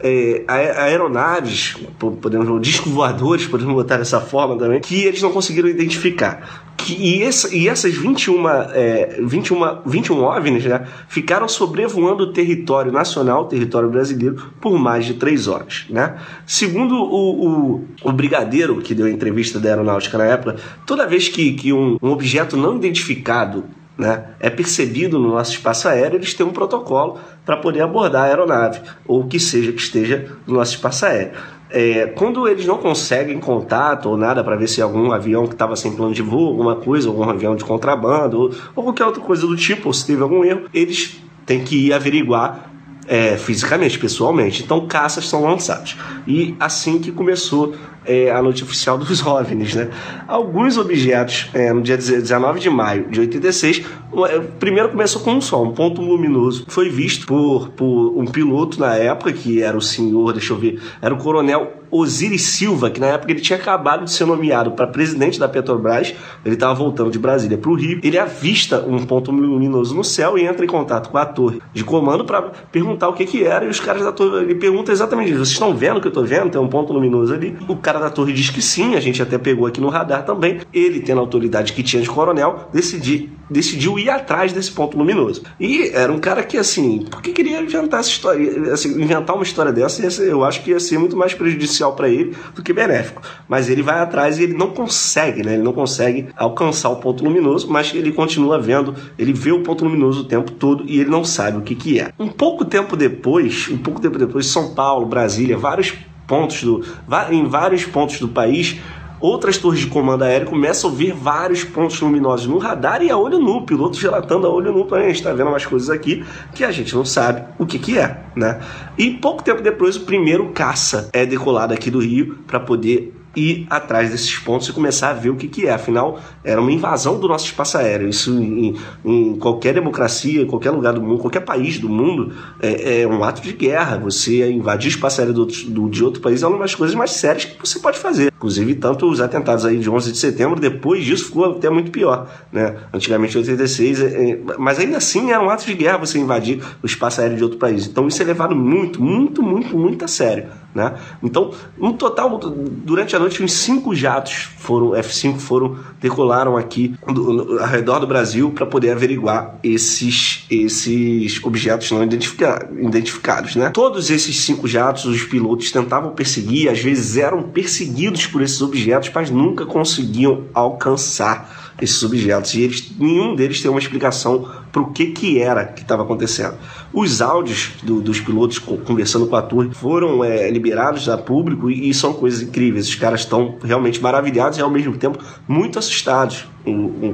é, 0.00 0.44
aeronaves, 0.48 1.76
podemos 2.20 2.60
disco 2.60 2.90
voadores, 2.90 3.46
podemos 3.46 3.74
botar 3.74 3.96
dessa 3.96 4.20
forma 4.20 4.56
também, 4.56 4.80
que 4.80 5.04
eles 5.04 5.22
não 5.22 5.32
conseguiram 5.32 5.68
identificar. 5.68 6.65
Que, 6.76 6.94
e, 6.94 7.22
esse, 7.22 7.56
e 7.56 7.68
essas 7.68 7.94
21, 7.94 8.48
é, 8.48 9.18
21, 9.20 9.82
21 9.86 10.22
OVNIs 10.22 10.64
né, 10.66 10.86
ficaram 11.08 11.48
sobrevoando 11.48 12.24
o 12.24 12.32
território 12.32 12.92
nacional, 12.92 13.42
o 13.42 13.46
território 13.46 13.88
brasileiro, 13.88 14.52
por 14.60 14.78
mais 14.78 15.06
de 15.06 15.14
três 15.14 15.48
horas. 15.48 15.86
Né? 15.88 16.16
Segundo 16.46 16.94
o, 16.96 17.46
o, 17.46 17.84
o 18.04 18.12
brigadeiro 18.12 18.76
que 18.82 18.94
deu 18.94 19.06
a 19.06 19.10
entrevista 19.10 19.58
da 19.58 19.70
aeronáutica 19.70 20.18
na 20.18 20.24
época, 20.24 20.56
toda 20.84 21.06
vez 21.06 21.28
que, 21.28 21.52
que 21.54 21.72
um, 21.72 21.96
um 22.02 22.10
objeto 22.10 22.56
não 22.56 22.76
identificado 22.76 23.64
né, 23.96 24.24
é 24.38 24.50
percebido 24.50 25.18
no 25.18 25.30
nosso 25.30 25.52
espaço 25.52 25.88
aéreo, 25.88 26.18
eles 26.18 26.34
têm 26.34 26.44
um 26.44 26.52
protocolo 26.52 27.18
para 27.44 27.56
poder 27.56 27.80
abordar 27.80 28.24
a 28.24 28.26
aeronave, 28.26 28.80
ou 29.06 29.22
o 29.22 29.26
que 29.26 29.40
seja 29.40 29.72
que 29.72 29.80
esteja 29.80 30.30
no 30.46 30.54
nosso 30.54 30.74
espaço 30.74 31.06
aéreo. 31.06 31.32
É, 31.68 32.06
quando 32.06 32.46
eles 32.46 32.64
não 32.64 32.78
conseguem 32.78 33.40
contato 33.40 34.08
ou 34.08 34.16
nada 34.16 34.44
para 34.44 34.54
ver 34.54 34.68
se 34.68 34.80
algum 34.80 35.10
avião 35.10 35.46
que 35.46 35.54
estava 35.54 35.74
sem 35.74 35.92
plano 35.92 36.14
de 36.14 36.22
voo, 36.22 36.48
alguma 36.48 36.76
coisa, 36.76 37.08
algum 37.08 37.28
avião 37.28 37.56
de 37.56 37.64
contrabando 37.64 38.38
ou, 38.40 38.50
ou, 38.74 38.84
qualquer 38.84 39.04
outra 39.04 39.20
coisa 39.20 39.46
do 39.46 39.56
tipo, 39.56 39.88
ou 39.88 39.92
se 39.92 40.06
teve 40.06 40.22
algum 40.22 40.44
erro, 40.44 40.68
eles 40.72 41.20
têm 41.44 41.64
que 41.64 41.86
ir 41.86 41.92
averiguar 41.92 42.70
é, 43.08 43.36
fisicamente, 43.36 43.98
pessoalmente. 43.98 44.62
Então, 44.62 44.86
caças 44.86 45.28
são 45.28 45.42
lançados. 45.42 45.96
E 46.26 46.54
assim 46.58 46.98
que 46.98 47.12
começou 47.12 47.74
é, 48.06 48.30
a 48.30 48.40
noite 48.40 48.62
oficial 48.62 48.96
dos 48.96 49.20
OVNIs. 49.26 49.74
Né? 49.74 49.90
Alguns 50.26 50.78
objetos, 50.78 51.50
é, 51.52 51.72
no 51.72 51.82
dia 51.82 51.96
19 51.96 52.60
de 52.60 52.70
maio 52.70 53.08
de 53.10 53.20
86, 53.20 53.84
é, 54.28 54.38
primeiro 54.58 54.90
começou 54.90 55.20
com 55.22 55.34
um 55.34 55.40
só, 55.40 55.62
um 55.62 55.72
ponto 55.72 56.00
luminoso. 56.00 56.64
Foi 56.68 56.88
visto 56.88 57.26
por, 57.26 57.68
por 57.70 58.16
um 58.16 58.24
piloto 58.24 58.78
na 58.80 58.94
época, 58.94 59.32
que 59.32 59.60
era 59.60 59.76
o 59.76 59.82
senhor, 59.82 60.32
deixa 60.32 60.52
eu 60.52 60.58
ver, 60.58 60.80
era 61.02 61.12
o 61.12 61.18
coronel 61.18 61.72
Osiris 61.90 62.42
Silva, 62.42 62.90
que 62.90 63.00
na 63.00 63.06
época 63.06 63.32
ele 63.32 63.40
tinha 63.40 63.58
acabado 63.58 64.04
de 64.04 64.10
ser 64.10 64.24
nomeado 64.24 64.72
para 64.72 64.86
presidente 64.86 65.38
da 65.38 65.48
Petrobras, 65.48 66.14
ele 66.44 66.54
estava 66.54 66.74
voltando 66.74 67.10
de 67.10 67.18
Brasília 67.18 67.56
para 67.56 67.70
o 67.70 67.74
Rio, 67.74 68.00
ele 68.02 68.18
avista 68.18 68.84
um 68.86 69.04
ponto 69.04 69.30
luminoso 69.30 69.94
no 69.94 70.04
céu 70.04 70.36
e 70.36 70.44
entra 70.44 70.64
em 70.64 70.68
contato 70.68 71.10
com 71.10 71.18
a 71.18 71.24
torre 71.24 71.60
de 71.72 71.84
comando 71.84 72.24
para 72.24 72.42
perguntar 72.42 72.95
o 73.04 73.12
que 73.12 73.26
que 73.26 73.44
era, 73.44 73.64
e 73.64 73.68
os 73.68 73.80
caras 73.80 74.02
da 74.02 74.12
torre, 74.12 74.44
ele 74.44 74.54
pergunta 74.54 74.92
exatamente 74.92 75.30
isso, 75.30 75.38
vocês 75.38 75.50
estão 75.50 75.74
vendo 75.74 75.98
o 75.98 76.00
que 76.00 76.06
eu 76.06 76.10
estou 76.10 76.24
vendo? 76.24 76.50
Tem 76.50 76.60
um 76.60 76.68
ponto 76.68 76.92
luminoso 76.92 77.34
ali. 77.34 77.56
O 77.68 77.76
cara 77.76 77.98
da 77.98 78.10
torre 78.10 78.32
diz 78.32 78.50
que 78.50 78.62
sim, 78.62 78.94
a 78.94 79.00
gente 79.00 79.20
até 79.20 79.36
pegou 79.36 79.66
aqui 79.66 79.80
no 79.80 79.88
radar 79.88 80.24
também, 80.24 80.60
ele 80.72 81.00
tendo 81.00 81.18
a 81.18 81.20
autoridade 81.20 81.72
que 81.72 81.82
tinha 81.82 82.00
de 82.00 82.08
coronel, 82.08 82.68
decidi, 82.72 83.30
decidiu 83.48 83.98
ir 83.98 84.10
atrás 84.10 84.52
desse 84.52 84.70
ponto 84.70 84.96
luminoso. 84.96 85.42
E 85.58 85.90
era 85.92 86.12
um 86.12 86.18
cara 86.18 86.42
que, 86.42 86.56
assim, 86.58 87.04
por 87.10 87.22
que 87.22 87.32
queria 87.32 87.60
inventar 87.60 88.00
essa 88.00 88.08
história, 88.08 88.72
assim, 88.72 89.00
inventar 89.00 89.34
uma 89.34 89.44
história 89.44 89.72
dessa, 89.72 90.22
eu 90.22 90.44
acho 90.44 90.62
que 90.62 90.70
ia 90.70 90.80
ser 90.80 90.98
muito 90.98 91.16
mais 91.16 91.34
prejudicial 91.34 91.94
para 91.94 92.08
ele 92.08 92.36
do 92.54 92.62
que 92.62 92.72
benéfico. 92.72 93.22
Mas 93.48 93.68
ele 93.68 93.82
vai 93.82 94.00
atrás 94.00 94.38
e 94.38 94.42
ele 94.42 94.54
não 94.54 94.70
consegue, 94.70 95.42
né? 95.42 95.54
Ele 95.54 95.62
não 95.62 95.72
consegue 95.72 96.28
alcançar 96.36 96.90
o 96.90 96.96
ponto 96.96 97.24
luminoso, 97.24 97.70
mas 97.70 97.94
ele 97.94 98.12
continua 98.12 98.60
vendo, 98.60 98.94
ele 99.18 99.32
vê 99.32 99.52
o 99.52 99.62
ponto 99.62 99.84
luminoso 99.84 100.22
o 100.22 100.24
tempo 100.24 100.52
todo 100.52 100.84
e 100.86 101.00
ele 101.00 101.10
não 101.10 101.24
sabe 101.24 101.58
o 101.58 101.62
que, 101.62 101.74
que 101.74 102.00
é. 102.00 102.12
Um 102.18 102.28
pouco 102.28 102.64
tempo 102.64 102.96
depois, 102.96 103.68
um 103.70 103.78
pouco 103.78 104.00
tempo 104.00 104.18
depois, 104.18 104.46
São 104.46 104.74
Paulo, 104.74 105.06
Brasília, 105.06 105.56
vários 105.56 105.94
pontos 106.26 106.62
do, 106.62 106.84
em 107.30 107.46
vários 107.46 107.84
pontos 107.84 108.18
do 108.18 108.28
país 108.28 108.76
outras 109.20 109.58
torres 109.58 109.80
de 109.80 109.86
comando 109.86 110.24
aéreo 110.24 110.48
começam 110.48 110.90
a 110.90 110.92
ver 110.92 111.12
vários 111.12 111.64
pontos 111.64 112.00
luminosos 112.00 112.46
no 112.46 112.58
radar 112.58 113.02
e 113.02 113.10
a 113.10 113.16
olho 113.16 113.38
nu, 113.38 113.64
pilotos 113.64 114.00
relatando 114.00 114.46
a 114.46 114.50
olho 114.50 114.72
nu 114.72 114.86
a 114.94 115.00
gente 115.00 115.16
está 115.16 115.32
vendo 115.32 115.48
umas 115.48 115.66
coisas 115.66 115.90
aqui 115.90 116.24
que 116.54 116.64
a 116.64 116.70
gente 116.70 116.94
não 116.94 117.04
sabe 117.04 117.44
o 117.58 117.66
que, 117.66 117.78
que 117.78 117.98
é, 117.98 118.22
né? 118.34 118.60
E 118.96 119.10
pouco 119.10 119.42
tempo 119.42 119.62
depois 119.62 119.96
o 119.96 120.00
primeiro 120.00 120.50
caça 120.52 121.10
é 121.12 121.26
decolado 121.26 121.74
aqui 121.74 121.90
do 121.90 121.98
Rio 121.98 122.38
para 122.46 122.60
poder 122.60 123.12
ir 123.36 123.66
atrás 123.68 124.10
desses 124.10 124.36
pontos 124.38 124.66
e 124.68 124.72
começar 124.72 125.10
a 125.10 125.12
ver 125.12 125.28
o 125.28 125.36
que, 125.36 125.46
que 125.46 125.66
é. 125.66 125.72
Afinal, 125.72 126.18
era 126.42 126.60
uma 126.60 126.72
invasão 126.72 127.20
do 127.20 127.28
nosso 127.28 127.44
espaço 127.44 127.76
aéreo. 127.76 128.08
Isso 128.08 128.32
em, 128.32 128.74
em 129.04 129.36
qualquer 129.36 129.74
democracia, 129.74 130.42
em 130.42 130.46
qualquer 130.46 130.70
lugar 130.70 130.94
do 130.94 131.02
mundo, 131.02 131.18
qualquer 131.18 131.40
país 131.40 131.78
do 131.78 131.88
mundo, 131.88 132.34
é, 132.60 133.02
é 133.02 133.06
um 133.06 133.22
ato 133.22 133.42
de 133.42 133.52
guerra. 133.52 133.98
Você 133.98 134.50
invadir 134.50 134.88
o 134.88 134.94
espaço 134.94 135.20
aéreo 135.20 135.34
do, 135.34 135.46
do, 135.46 135.90
de 135.90 136.02
outro 136.02 136.22
país 136.22 136.42
é 136.42 136.46
uma 136.46 136.58
das 136.58 136.74
coisas 136.74 136.96
mais 136.96 137.10
sérias 137.10 137.44
que 137.44 137.60
você 137.60 137.78
pode 137.78 137.98
fazer. 137.98 138.32
Inclusive, 138.36 138.74
tanto 138.74 139.08
os 139.08 139.20
atentados 139.20 139.64
aí 139.64 139.78
de 139.78 139.88
11 139.88 140.12
de 140.12 140.18
setembro, 140.18 140.60
depois 140.60 141.02
disso 141.02 141.26
ficou 141.26 141.56
até 141.56 141.70
muito 141.70 141.90
pior. 141.90 142.28
Né? 142.52 142.76
Antigamente, 142.92 143.34
em 143.34 143.40
86, 143.40 144.00
é, 144.00 144.04
é, 144.04 144.38
mas 144.58 144.78
ainda 144.78 144.98
assim 144.98 145.30
era 145.30 145.42
um 145.42 145.48
ato 145.48 145.64
de 145.64 145.72
guerra 145.72 145.96
você 145.96 146.18
invadir 146.18 146.62
o 146.82 146.86
espaço 146.86 147.22
aéreo 147.22 147.38
de 147.38 147.42
outro 147.42 147.58
país. 147.58 147.86
Então 147.86 148.06
isso 148.06 148.20
é 148.20 148.26
levado 148.26 148.54
muito, 148.54 149.02
muito, 149.02 149.42
muito, 149.42 149.76
muito 149.76 150.04
a 150.04 150.08
sério. 150.08 150.48
Né? 150.76 150.92
Então, 151.22 151.54
no 151.78 151.94
total, 151.94 152.38
durante 152.38 153.16
a 153.16 153.18
noite, 153.18 153.42
uns 153.42 153.54
cinco 153.54 153.94
jatos 153.94 154.50
foram 154.58 154.94
F-5 154.94 155.38
foram 155.38 155.78
decolaram 155.98 156.54
aqui 156.54 156.94
do, 157.06 157.32
no, 157.32 157.58
ao 157.58 157.66
redor 157.66 157.98
do 157.98 158.06
Brasil 158.06 158.50
para 158.50 158.66
poder 158.66 158.90
averiguar 158.90 159.58
esses, 159.64 160.44
esses 160.50 161.42
objetos 161.42 161.90
não 161.90 162.04
identifica, 162.04 162.68
identificados. 162.78 163.56
Né? 163.56 163.70
Todos 163.70 164.10
esses 164.10 164.38
cinco 164.40 164.68
jatos, 164.68 165.06
os 165.06 165.22
pilotos 165.22 165.72
tentavam 165.72 166.10
perseguir, 166.10 166.68
às 166.68 166.78
vezes 166.78 167.16
eram 167.16 167.44
perseguidos 167.44 168.25
por 168.26 168.42
esses 168.42 168.60
objetos, 168.60 169.10
mas 169.14 169.30
nunca 169.30 169.64
conseguiam 169.64 170.44
alcançar 170.52 171.74
esses 171.80 172.02
objetos 172.02 172.54
e 172.54 172.62
eles, 172.62 172.92
nenhum 172.98 173.34
deles 173.34 173.60
tem 173.60 173.70
uma 173.70 173.80
explicação 173.80 174.48
para 174.72 174.80
o 174.80 174.92
que, 174.92 175.06
que 175.06 175.38
era 175.38 175.64
que 175.64 175.82
estava 175.82 176.02
acontecendo. 176.02 176.54
Os 176.92 177.20
áudios 177.20 177.72
do, 177.82 178.00
dos 178.00 178.20
pilotos 178.20 178.58
conversando 178.58 179.26
com 179.26 179.36
a 179.36 179.42
torre 179.42 179.70
foram 179.72 180.24
é, 180.24 180.50
liberados 180.50 181.08
a 181.08 181.18
público 181.18 181.70
e, 181.70 181.90
e 181.90 181.94
são 181.94 182.12
coisas 182.12 182.42
incríveis. 182.42 182.88
Os 182.88 182.94
caras 182.94 183.20
estão 183.20 183.56
realmente 183.62 184.00
maravilhados 184.00 184.58
e 184.58 184.62
ao 184.62 184.70
mesmo 184.70 184.96
tempo 184.96 185.18
muito 185.46 185.78
assustados 185.78 186.46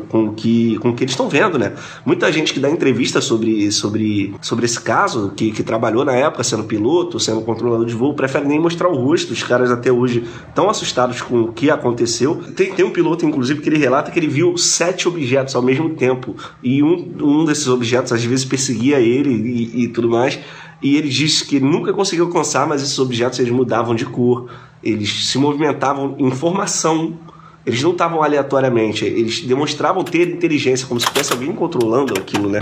com, 0.09 0.27
o 0.27 0.33
que, 0.33 0.79
com 0.79 0.95
que 0.95 1.05
eles 1.05 1.13
estão 1.13 1.29
vendo, 1.29 1.59
né? 1.59 1.75
Muita 2.05 2.31
gente 2.33 2.53
que 2.53 2.61
dá 2.61 2.71
entrevista 2.71 3.21
sobre, 3.21 3.71
sobre, 3.71 4.35
sobre 4.41 4.65
esse 4.65 4.81
caso, 4.81 5.33
que, 5.37 5.51
que 5.51 5.63
trabalhou 5.63 6.05
na 6.05 6.13
época 6.13 6.43
sendo 6.45 6.65
piloto, 6.65 7.21
sendo 7.21 7.43
controlador 7.43 7.87
de 7.87 7.95
voo, 7.95 8.15
prefere 8.15 8.47
nem 8.47 8.59
mostrar 8.59 8.89
o 8.89 8.97
rosto. 8.97 9.33
Os 9.33 9.43
caras 9.43 9.71
até 9.71 9.93
hoje 9.93 10.25
estão 10.49 10.71
assustados 10.71 11.21
com 11.21 11.43
o 11.43 11.53
que 11.53 11.71
aconteceu. 11.71 12.43
Tem, 12.57 12.73
tem 12.73 12.85
um 12.85 12.91
piloto, 12.91 13.27
inclusive, 13.27 13.61
que 13.61 13.69
ele 13.69 13.79
relata 13.79 14.11
que 14.11 14.19
ele 14.19 14.29
viu 14.29 14.57
sete 14.57 15.09
objetos 15.09 15.55
ao 15.55 15.63
mesmo 15.63 15.91
tempo 15.91 16.35
e 16.63 16.83
um, 16.83 17.13
um 17.21 17.45
desses 17.45 17.69
objetos 17.69 18.13
às 18.13 18.25
vezes 18.25 18.45
perseguia 18.45 19.01
ele 19.01 19.31
e, 19.31 19.85
e 19.85 19.89
tudo 19.89 20.09
mais. 20.09 20.39
E 20.83 20.97
ele 20.97 21.09
disse 21.09 21.47
que 21.47 21.61
nunca 21.61 21.93
conseguiu 21.93 22.25
alcançar, 22.27 22.67
mas 22.67 22.83
esses 22.83 22.99
objetos 22.99 23.39
eles 23.39 23.53
mudavam 23.53 23.95
de 23.95 24.05
cor, 24.05 24.51
eles 24.83 25.27
se 25.27 25.39
movimentavam 25.39 26.17
em 26.19 26.31
formação 26.31 27.17
eles 27.65 27.83
não 27.83 27.93
estavam 27.93 28.23
aleatoriamente, 28.23 29.05
eles 29.05 29.41
demonstravam 29.43 30.03
ter 30.03 30.29
inteligência, 30.29 30.87
como 30.87 30.99
se 30.99 31.07
tivesse 31.07 31.33
alguém 31.33 31.53
controlando 31.53 32.13
aquilo, 32.19 32.49
né? 32.49 32.59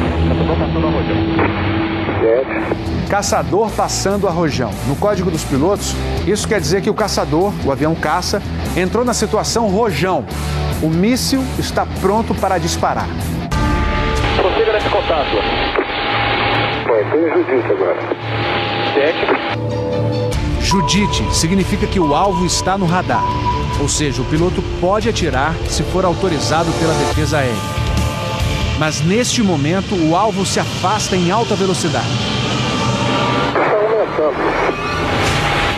Caçador 3.09 3.71
passando 3.71 4.29
a 4.29 4.31
rojão. 4.31 4.71
No 4.87 4.95
código 4.97 5.31
dos 5.31 5.43
pilotos, 5.43 5.95
isso 6.27 6.47
quer 6.47 6.61
dizer 6.61 6.83
que 6.83 6.91
o 6.91 6.95
caçador, 6.95 7.53
o 7.65 7.73
avião 7.73 7.95
caça, 7.95 8.43
entrou 8.77 9.05
na 9.05 9.15
situação 9.15 9.69
rojão. 9.69 10.27
O 10.83 10.89
míssil 10.89 11.43
está 11.59 11.87
pronto 12.01 12.35
para 12.35 12.59
disparar. 12.59 13.09
Prossiga 14.37 14.73
nesse 14.73 14.89
contato. 14.91 15.31
Foi, 16.87 17.05
tem 17.05 17.23
Judite 17.33 17.73
agora. 17.73 17.99
Sete. 18.95 19.27
Judite 20.61 21.35
significa 21.35 21.87
que 21.87 21.99
o 21.99 22.15
alvo 22.15 22.45
está 22.45 22.77
no 22.79 22.87
radar. 22.87 23.25
Ou 23.81 23.89
seja, 23.89 24.21
o 24.21 24.25
piloto 24.27 24.63
pode 24.79 25.09
atirar 25.09 25.55
se 25.69 25.83
for 25.83 26.05
autorizado 26.05 26.71
pela 26.73 26.93
defesa 26.93 27.39
aérea. 27.39 27.57
Mas 28.79 29.01
neste 29.01 29.43
momento, 29.43 29.95
o 29.95 30.15
alvo 30.15 30.45
se 30.45 30.61
afasta 30.61 31.17
em 31.17 31.31
alta 31.31 31.55
velocidade. 31.55 32.07
Está 33.49 33.77
aumentando. 33.77 34.37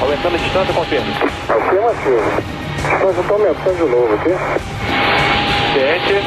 Aumentando 0.01 0.35
a 0.35 0.39
distância, 0.39 0.75
confirma. 0.75 1.07
Afirmativo. 1.49 2.53
Distância 2.77 3.21
está 3.21 3.35
aumentando 3.35 3.77
de 3.77 3.91
novo 3.91 4.15
aqui. 4.15 4.31
Sete. 5.75 6.25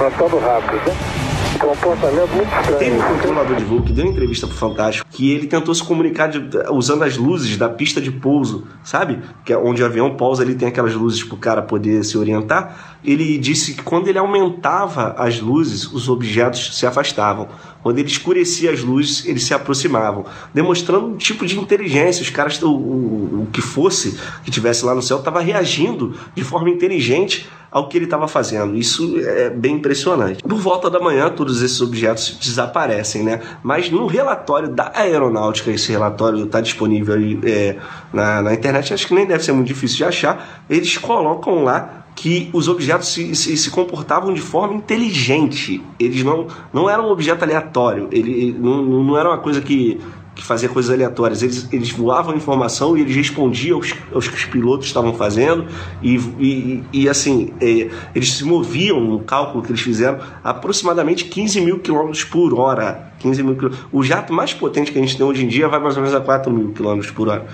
Aumentando 0.00 0.38
rápido, 0.38 0.76
né? 0.86 1.19
Comportamento 1.60 2.30
muito 2.30 2.48
estranho. 2.48 2.78
Teve 2.78 2.96
um 2.96 3.02
controlador 3.02 3.56
de 3.56 3.64
voo 3.64 3.82
que 3.82 3.92
deu 3.92 4.06
entrevista 4.06 4.46
pro 4.46 4.56
Fantástico 4.56 5.06
que 5.10 5.30
ele 5.30 5.46
tentou 5.46 5.74
se 5.74 5.82
comunicar 5.84 6.28
de, 6.28 6.40
usando 6.70 7.04
as 7.04 7.16
luzes 7.16 7.56
da 7.56 7.68
pista 7.68 8.00
de 8.00 8.10
pouso, 8.10 8.66
sabe? 8.82 9.18
Que 9.44 9.52
é 9.52 9.58
onde 9.58 9.82
o 9.82 9.86
avião 9.86 10.16
pousa, 10.16 10.42
ele 10.42 10.54
tem 10.54 10.68
aquelas 10.68 10.94
luzes 10.94 11.22
pro 11.22 11.36
cara 11.36 11.62
poder 11.62 12.02
se 12.04 12.16
orientar. 12.16 12.98
Ele 13.04 13.38
disse 13.38 13.74
que 13.74 13.82
quando 13.82 14.08
ele 14.08 14.18
aumentava 14.18 15.14
as 15.16 15.40
luzes, 15.40 15.90
os 15.90 16.08
objetos 16.08 16.76
se 16.78 16.86
afastavam. 16.86 17.48
Quando 17.82 17.98
ele 17.98 18.08
escurecia 18.08 18.70
as 18.70 18.82
luzes, 18.82 19.24
eles 19.24 19.42
se 19.44 19.54
aproximavam, 19.54 20.26
demonstrando 20.52 21.06
um 21.06 21.16
tipo 21.16 21.46
de 21.46 21.58
inteligência. 21.58 22.22
Os 22.22 22.30
caras, 22.30 22.60
o, 22.62 22.70
o, 22.70 23.42
o 23.42 23.48
que 23.50 23.62
fosse 23.62 24.18
que 24.44 24.50
tivesse 24.50 24.84
lá 24.84 24.94
no 24.94 25.00
céu, 25.00 25.18
estava 25.18 25.40
reagindo 25.40 26.14
de 26.34 26.44
forma 26.44 26.68
inteligente 26.68 27.48
ao 27.70 27.88
que 27.88 27.96
ele 27.96 28.04
estava 28.04 28.26
fazendo. 28.26 28.76
Isso 28.76 29.18
é 29.20 29.48
bem 29.48 29.76
impressionante. 29.76 30.42
Por 30.42 30.58
volta 30.58 30.90
da 30.90 30.98
manhã, 30.98 31.30
todos 31.30 31.62
esses 31.62 31.80
objetos 31.80 32.36
desaparecem, 32.40 33.22
né? 33.22 33.40
Mas 33.62 33.90
no 33.90 34.06
relatório 34.06 34.68
da 34.68 34.92
aeronáutica, 34.94 35.70
esse 35.70 35.90
relatório 35.92 36.44
está 36.44 36.60
disponível 36.60 37.14
aí, 37.14 37.38
é, 37.44 37.76
na, 38.12 38.42
na 38.42 38.52
internet, 38.52 38.92
acho 38.92 39.06
que 39.06 39.14
nem 39.14 39.24
deve 39.24 39.44
ser 39.44 39.52
muito 39.52 39.68
difícil 39.68 39.98
de 39.98 40.04
achar. 40.04 40.64
Eles 40.68 40.98
colocam 40.98 41.62
lá 41.62 41.99
que 42.20 42.50
os 42.52 42.68
objetos 42.68 43.08
se, 43.08 43.34
se, 43.34 43.56
se, 43.56 43.70
comportavam 43.70 44.34
de 44.34 44.42
forma 44.42 44.74
inteligente. 44.74 45.82
Eles 45.98 46.22
não, 46.22 46.48
não 46.70 46.88
eram 46.88 47.08
um 47.08 47.10
objeto 47.10 47.42
aleatório. 47.42 48.08
Ele, 48.12 48.54
não, 48.58 48.82
não 48.82 49.16
era 49.16 49.30
uma 49.30 49.38
coisa 49.38 49.62
que, 49.62 49.98
que 50.34 50.44
fazia 50.44 50.68
coisas 50.68 50.92
aleatórias. 50.92 51.42
Eles, 51.42 51.66
eles 51.72 51.90
voavam 51.90 52.36
informação 52.36 52.94
e 52.94 53.00
eles 53.00 53.16
respondiam 53.16 53.78
aos, 53.78 53.94
aos 54.12 54.28
que 54.28 54.36
os 54.36 54.44
pilotos 54.44 54.86
estavam 54.86 55.14
fazendo. 55.14 55.64
E, 56.02 56.16
e, 56.38 56.84
e 56.92 57.08
assim, 57.08 57.54
é, 57.58 57.88
eles 58.14 58.34
se 58.34 58.44
moviam, 58.44 59.00
no 59.00 59.20
cálculo 59.20 59.64
que 59.64 59.70
eles 59.70 59.80
fizeram, 59.80 60.18
aproximadamente 60.44 61.24
15 61.24 61.58
mil 61.62 61.78
quilômetros 61.78 62.22
por 62.22 62.52
hora. 62.52 63.14
15 63.20 63.42
mil 63.42 63.56
O 63.90 64.02
jato 64.02 64.30
mais 64.30 64.52
potente 64.52 64.92
que 64.92 64.98
a 64.98 65.00
gente 65.00 65.16
tem 65.16 65.24
hoje 65.24 65.42
em 65.42 65.48
dia 65.48 65.68
vai 65.68 65.80
mais 65.80 65.96
ou 65.96 66.02
menos 66.02 66.14
a 66.14 66.20
4 66.20 66.52
mil 66.52 66.72
quilômetros 66.72 67.10
por 67.12 67.28
hora 67.28 67.46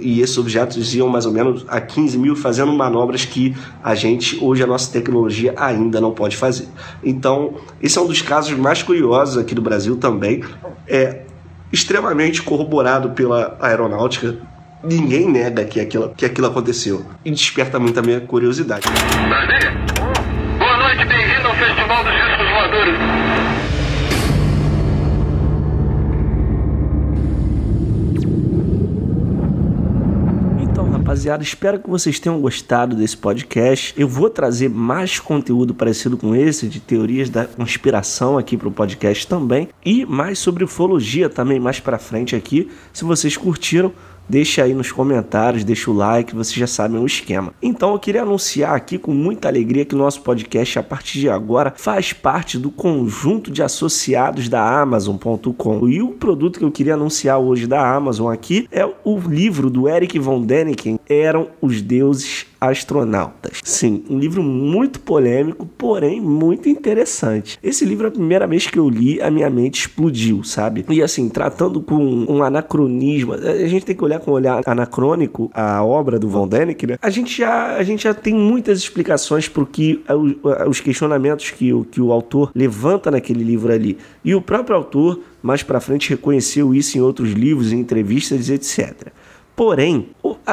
e 0.00 0.20
esses 0.20 0.36
objetos 0.38 0.94
iam 0.94 1.08
mais 1.08 1.26
ou 1.26 1.32
menos 1.32 1.64
a 1.68 1.80
15 1.80 2.18
mil 2.18 2.34
fazendo 2.34 2.72
manobras 2.72 3.24
que 3.24 3.54
a 3.82 3.94
gente, 3.94 4.42
hoje, 4.42 4.62
a 4.62 4.66
nossa 4.66 4.90
tecnologia 4.92 5.54
ainda 5.56 6.00
não 6.00 6.12
pode 6.12 6.36
fazer. 6.36 6.68
Então, 7.04 7.54
esse 7.82 7.98
é 7.98 8.00
um 8.00 8.06
dos 8.06 8.22
casos 8.22 8.56
mais 8.56 8.82
curiosos 8.82 9.36
aqui 9.38 9.54
do 9.54 9.62
Brasil 9.62 9.96
também. 9.96 10.42
É 10.88 11.22
extremamente 11.72 12.42
corroborado 12.42 13.10
pela 13.10 13.56
aeronáutica. 13.60 14.36
Ninguém 14.82 15.30
nega 15.30 15.64
que 15.64 15.80
aquilo, 15.80 16.12
que 16.16 16.24
aquilo 16.24 16.46
aconteceu. 16.46 17.04
E 17.24 17.30
desperta 17.30 17.78
muito 17.78 17.98
a 17.98 18.02
minha 18.02 18.20
curiosidade. 18.20 18.86
Rapaziada. 31.26 31.42
Espero 31.42 31.80
que 31.80 31.90
vocês 31.90 32.20
tenham 32.20 32.40
gostado 32.40 32.94
desse 32.94 33.16
podcast. 33.16 33.92
Eu 33.96 34.08
vou 34.08 34.30
trazer 34.30 34.70
mais 34.70 35.18
conteúdo 35.18 35.74
parecido 35.74 36.16
com 36.16 36.34
esse, 36.34 36.68
de 36.68 36.80
teorias 36.80 37.28
da 37.28 37.44
conspiração 37.44 38.38
aqui 38.38 38.56
para 38.56 38.68
o 38.68 38.72
podcast 38.72 39.26
também. 39.26 39.68
E 39.84 40.06
mais 40.06 40.38
sobre 40.38 40.64
ufologia 40.64 41.28
também 41.28 41.58
mais 41.58 41.80
para 41.80 41.98
frente 41.98 42.36
aqui. 42.36 42.70
Se 42.92 43.04
vocês 43.04 43.36
curtiram, 43.36 43.92
Deixa 44.28 44.64
aí 44.64 44.74
nos 44.74 44.90
comentários, 44.90 45.62
deixa 45.62 45.90
o 45.90 45.94
like, 45.94 46.34
vocês 46.34 46.56
já 46.56 46.66
sabem 46.66 47.00
o 47.00 47.06
esquema. 47.06 47.52
Então 47.62 47.92
eu 47.92 47.98
queria 47.98 48.22
anunciar 48.22 48.74
aqui 48.74 48.98
com 48.98 49.12
muita 49.12 49.48
alegria 49.48 49.84
que 49.84 49.94
o 49.94 49.98
nosso 49.98 50.20
podcast 50.22 50.78
a 50.78 50.82
partir 50.82 51.20
de 51.20 51.28
agora 51.28 51.72
faz 51.76 52.12
parte 52.12 52.58
do 52.58 52.70
conjunto 52.70 53.50
de 53.50 53.62
associados 53.62 54.48
da 54.48 54.80
Amazon.com. 54.80 55.88
E 55.88 56.02
o 56.02 56.10
produto 56.10 56.58
que 56.58 56.64
eu 56.64 56.72
queria 56.72 56.94
anunciar 56.94 57.38
hoje 57.38 57.66
da 57.66 57.94
Amazon 57.94 58.32
aqui 58.32 58.68
é 58.72 58.84
o 59.04 59.18
livro 59.18 59.70
do 59.70 59.88
Eric 59.88 60.18
von 60.18 60.42
Däniken, 60.42 60.98
Eram 61.08 61.48
os 61.60 61.80
Deuses 61.80 62.46
astronautas. 62.68 63.60
Sim, 63.64 64.04
um 64.08 64.18
livro 64.18 64.42
muito 64.42 65.00
polêmico, 65.00 65.66
porém 65.78 66.20
muito 66.20 66.68
interessante. 66.68 67.58
Esse 67.62 67.84
livro, 67.84 68.08
a 68.08 68.10
primeira 68.10 68.46
vez 68.46 68.66
que 68.66 68.78
eu 68.78 68.88
li, 68.88 69.20
a 69.20 69.30
minha 69.30 69.50
mente 69.50 69.80
explodiu, 69.80 70.42
sabe? 70.44 70.84
E 70.88 71.02
assim, 71.02 71.28
tratando 71.28 71.80
com 71.80 71.96
um 71.96 72.42
anacronismo, 72.42 73.34
a 73.34 73.66
gente 73.66 73.84
tem 73.84 73.96
que 73.96 74.04
olhar 74.04 74.20
com 74.20 74.30
um 74.30 74.34
olhar 74.34 74.62
anacrônico 74.66 75.50
a 75.54 75.82
obra 75.84 76.18
do 76.18 76.28
Von 76.28 76.48
Däniken, 76.48 76.90
né? 76.90 76.98
A 77.00 77.10
gente 77.10 77.36
já, 77.38 77.76
a 77.76 77.82
gente 77.82 78.04
já 78.04 78.14
tem 78.14 78.34
muitas 78.34 78.78
explicações 78.78 79.48
para 79.48 79.64
que 79.64 80.02
os 80.68 80.80
questionamentos 80.80 81.50
que 81.50 81.72
o, 81.72 81.84
que 81.84 82.00
o 82.00 82.12
autor 82.12 82.50
levanta 82.54 83.10
naquele 83.10 83.42
livro 83.42 83.72
ali. 83.72 83.98
E 84.24 84.34
o 84.34 84.40
próprio 84.40 84.76
autor 84.76 85.20
mais 85.42 85.62
para 85.62 85.80
frente 85.80 86.10
reconheceu 86.10 86.74
isso 86.74 86.98
em 86.98 87.00
outros 87.00 87.30
livros, 87.32 87.72
em 87.72 87.80
entrevistas, 87.80 88.50
etc. 88.50 89.08
Porém, 89.56 90.10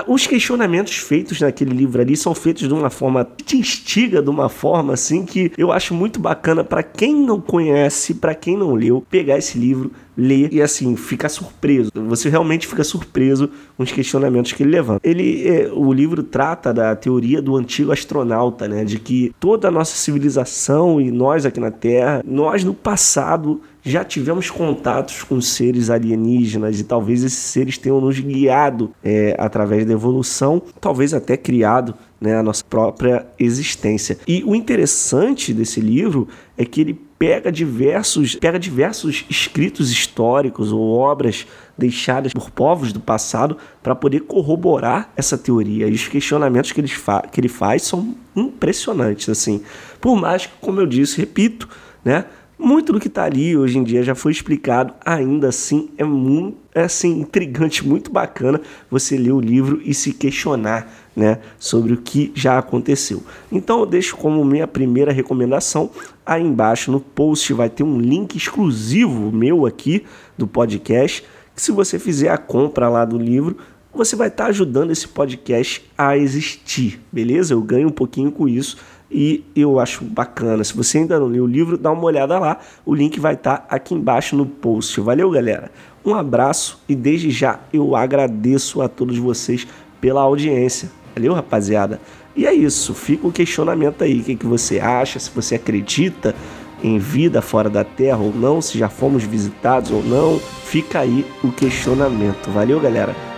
os 0.08 0.26
questionamentos 0.26 0.96
feitos 0.96 1.42
naquele 1.42 1.76
livro 1.76 2.02
ali 2.02 2.16
são 2.16 2.34
feitos 2.34 2.66
de 2.66 2.74
uma 2.74 2.90
forma 2.90 3.26
que 3.26 3.44
te 3.44 3.58
instiga 3.58 4.22
de 4.22 4.30
uma 4.30 4.48
forma 4.48 4.94
assim 4.94 5.26
que 5.26 5.52
eu 5.58 5.74
acho 5.74 5.94
muito 5.94 6.22
bacana 6.22 6.64
para 6.64 6.82
quem 6.82 7.14
não 7.14 7.42
conhece, 7.42 8.14
para 8.14 8.34
quem 8.34 8.58
não 8.58 8.74
leu, 8.74 9.06
pegar 9.10 9.38
esse 9.38 9.58
livro, 9.58 9.92
ler 10.16 10.54
e 10.54 10.62
assim 10.62 10.96
ficar 10.96 11.28
surpreso. 11.28 11.92
Você 11.94 12.30
realmente 12.30 12.66
fica 12.66 12.84
surpreso 12.84 13.50
com 13.76 13.84
os 13.84 13.92
questionamentos 13.92 14.54
que 14.54 14.64
ele 14.64 14.72
levanta. 14.72 15.02
Ele, 15.04 15.48
é, 15.48 15.70
o 15.74 15.92
livro 15.92 16.24
trata 16.24 16.74
da 16.74 16.96
teoria 16.96 17.42
do 17.42 17.58
antigo 17.58 17.92
astronauta, 17.92 18.70
né, 18.70 18.86
de 18.86 19.00
que 19.00 19.34
toda 19.38 19.68
a 19.68 19.72
nossa 19.72 19.96
civilização 19.96 21.02
e 21.02 21.12
nós 21.12 21.46
aqui 21.46 21.60
na 21.60 21.72
Terra, 21.72 22.24
nós 22.26 22.64
no 22.64 22.74
passado 22.74 23.62
já 23.84 24.04
tivemos 24.04 24.50
contatos 24.50 25.24
com 25.24 25.42
seres 25.42 25.90
alienígenas 25.90 26.80
e 26.80 26.84
talvez 26.86 27.24
esses 27.24 27.38
seres 27.38 27.78
tenham 27.78 28.00
nos 28.00 28.18
guiado 28.18 28.92
é, 29.04 29.36
através 29.38 29.86
da 29.86 29.92
evolução, 29.92 30.62
talvez 30.80 31.14
até 31.14 31.36
criado 31.36 31.94
né, 32.20 32.38
a 32.38 32.44
nossa 32.44 32.64
própria 32.64 33.28
existência. 33.38 34.18
E 34.26 34.42
o 34.46 34.56
interessante 34.56 35.54
desse 35.54 35.82
livro 35.82 36.30
é 36.58 36.64
que 36.64 36.80
ele 36.80 36.94
pega 37.20 37.52
diversos, 37.52 38.36
pega 38.36 38.58
diversos 38.58 39.26
escritos 39.30 39.92
históricos 39.92 40.72
ou 40.72 40.92
obras 40.94 41.46
deixadas 41.78 42.34
por 42.34 42.50
povos 42.52 42.94
do 42.94 43.00
passado 43.00 43.58
para 43.82 43.96
poder 43.96 44.22
corroborar 44.22 45.12
essa 45.16 45.38
teoria. 45.38 45.88
E 45.88 45.94
os 45.94 46.08
questionamentos 46.08 46.72
que 46.72 46.80
ele, 46.80 46.92
que 47.32 47.40
ele 47.42 47.50
faz 47.50 47.84
são 47.84 48.16
impressionantes, 48.36 49.28
assim. 49.30 49.62
Por 50.00 50.16
mais 50.16 50.46
que, 50.46 50.54
como 50.62 50.80
eu 50.80 50.86
disse, 50.86 51.18
repito, 51.18 51.68
né, 52.04 52.26
muito 52.64 52.94
do 52.94 53.00
que 53.00 53.10
está 53.10 53.26
ali 53.26 53.58
hoje 53.58 53.78
em 53.78 53.84
dia 53.84 54.02
já 54.04 54.16
foi 54.16 54.32
explicado, 54.32 54.94
ainda 55.04 55.50
assim 55.50 55.90
é 55.98 56.04
muito 56.04 56.64
é 56.74 56.84
assim 56.84 57.20
intrigante, 57.20 57.86
muito 57.86 58.10
bacana 58.10 58.60
você 58.90 59.16
ler 59.18 59.32
o 59.32 59.40
livro 59.40 59.82
e 59.84 59.94
se 59.94 60.12
questionar, 60.12 60.92
né, 61.16 61.40
sobre 61.60 61.94
o 61.94 61.98
que 61.98 62.32
já 62.34 62.58
aconteceu. 62.58 63.22
Então 63.52 63.82
eu 63.82 63.86
deixo 63.86 64.16
como 64.18 64.44
minha 64.44 64.66
primeira 64.66 65.12
recomendação 65.12 65.92
aí 66.26 66.42
embaixo 66.42 66.92
no 66.92 67.00
post 67.00 67.54
vai 67.54 67.70
ter 67.70 67.84
um 67.84 68.00
link 68.00 68.36
exclusivo 68.36 69.32
meu 69.32 69.66
aqui 69.66 70.06
do 70.38 70.48
podcast, 70.48 71.24
que 71.56 71.62
se 71.62 71.72
você 71.72 72.00
fizer 72.00 72.30
a 72.30 72.38
compra 72.38 72.90
lá 72.90 73.06
do 73.06 73.18
livro, 73.18 73.58
você 73.94 74.16
vai 74.16 74.28
estar 74.28 74.46
tá 74.46 74.50
ajudando 74.50 74.92
esse 74.92 75.08
podcast 75.08 75.84
a 75.98 76.18
existir, 76.18 77.00
beleza? 77.12 77.54
Eu 77.54 77.62
ganho 77.62 77.88
um 77.88 77.92
pouquinho 77.92 78.32
com 78.32 78.48
isso 78.48 78.78
e 79.12 79.44
eu 79.56 79.80
acho 79.80 80.04
bacana. 80.04 80.64
Se 80.64 80.76
você 80.76 80.98
ainda 80.98 81.20
não 81.20 81.28
leu 81.28 81.44
o 81.44 81.48
livro, 81.48 81.78
dá 81.78 81.92
uma 81.92 82.04
olhada 82.04 82.40
lá. 82.40 82.60
O 82.86 82.96
link 82.96 83.20
vai 83.20 83.36
estar 83.36 83.58
tá 83.58 83.76
aqui 83.76 83.94
embaixo 83.94 84.36
no 84.36 84.46
post. 84.46 85.00
Valeu, 85.00 85.30
galera. 85.30 85.72
Um 86.04 86.16
abraço 86.16 86.82
e 86.90 86.96
desde 86.96 87.30
já 87.30 87.60
eu 87.72 87.96
agradeço 87.96 88.82
a 88.82 88.90
todos 88.90 89.18
vocês 89.18 89.68
pela 90.02 90.22
audiência. 90.22 90.90
Valeu, 91.16 91.34
rapaziada. 91.34 92.02
E 92.36 92.48
é 92.48 92.54
isso. 92.54 92.94
Fica 92.96 93.28
o 93.28 93.32
questionamento 93.32 94.04
aí. 94.04 94.20
O 94.20 94.24
que, 94.24 94.36
que 94.36 94.46
você 94.46 94.80
acha? 94.80 95.20
Se 95.20 95.30
você 95.30 95.56
acredita 95.56 96.36
em 96.84 96.98
vida 96.98 97.42
fora 97.42 97.70
da 97.70 97.84
Terra 97.84 98.18
ou 98.18 98.34
não, 98.34 98.62
se 98.62 98.78
já 98.78 98.90
fomos 98.90 99.24
visitados 99.24 99.92
ou 99.92 100.04
não. 100.04 100.40
Fica 100.66 101.00
aí 101.00 101.26
o 101.44 101.52
questionamento. 101.52 102.50
Valeu, 102.50 102.80
galera. 102.80 103.33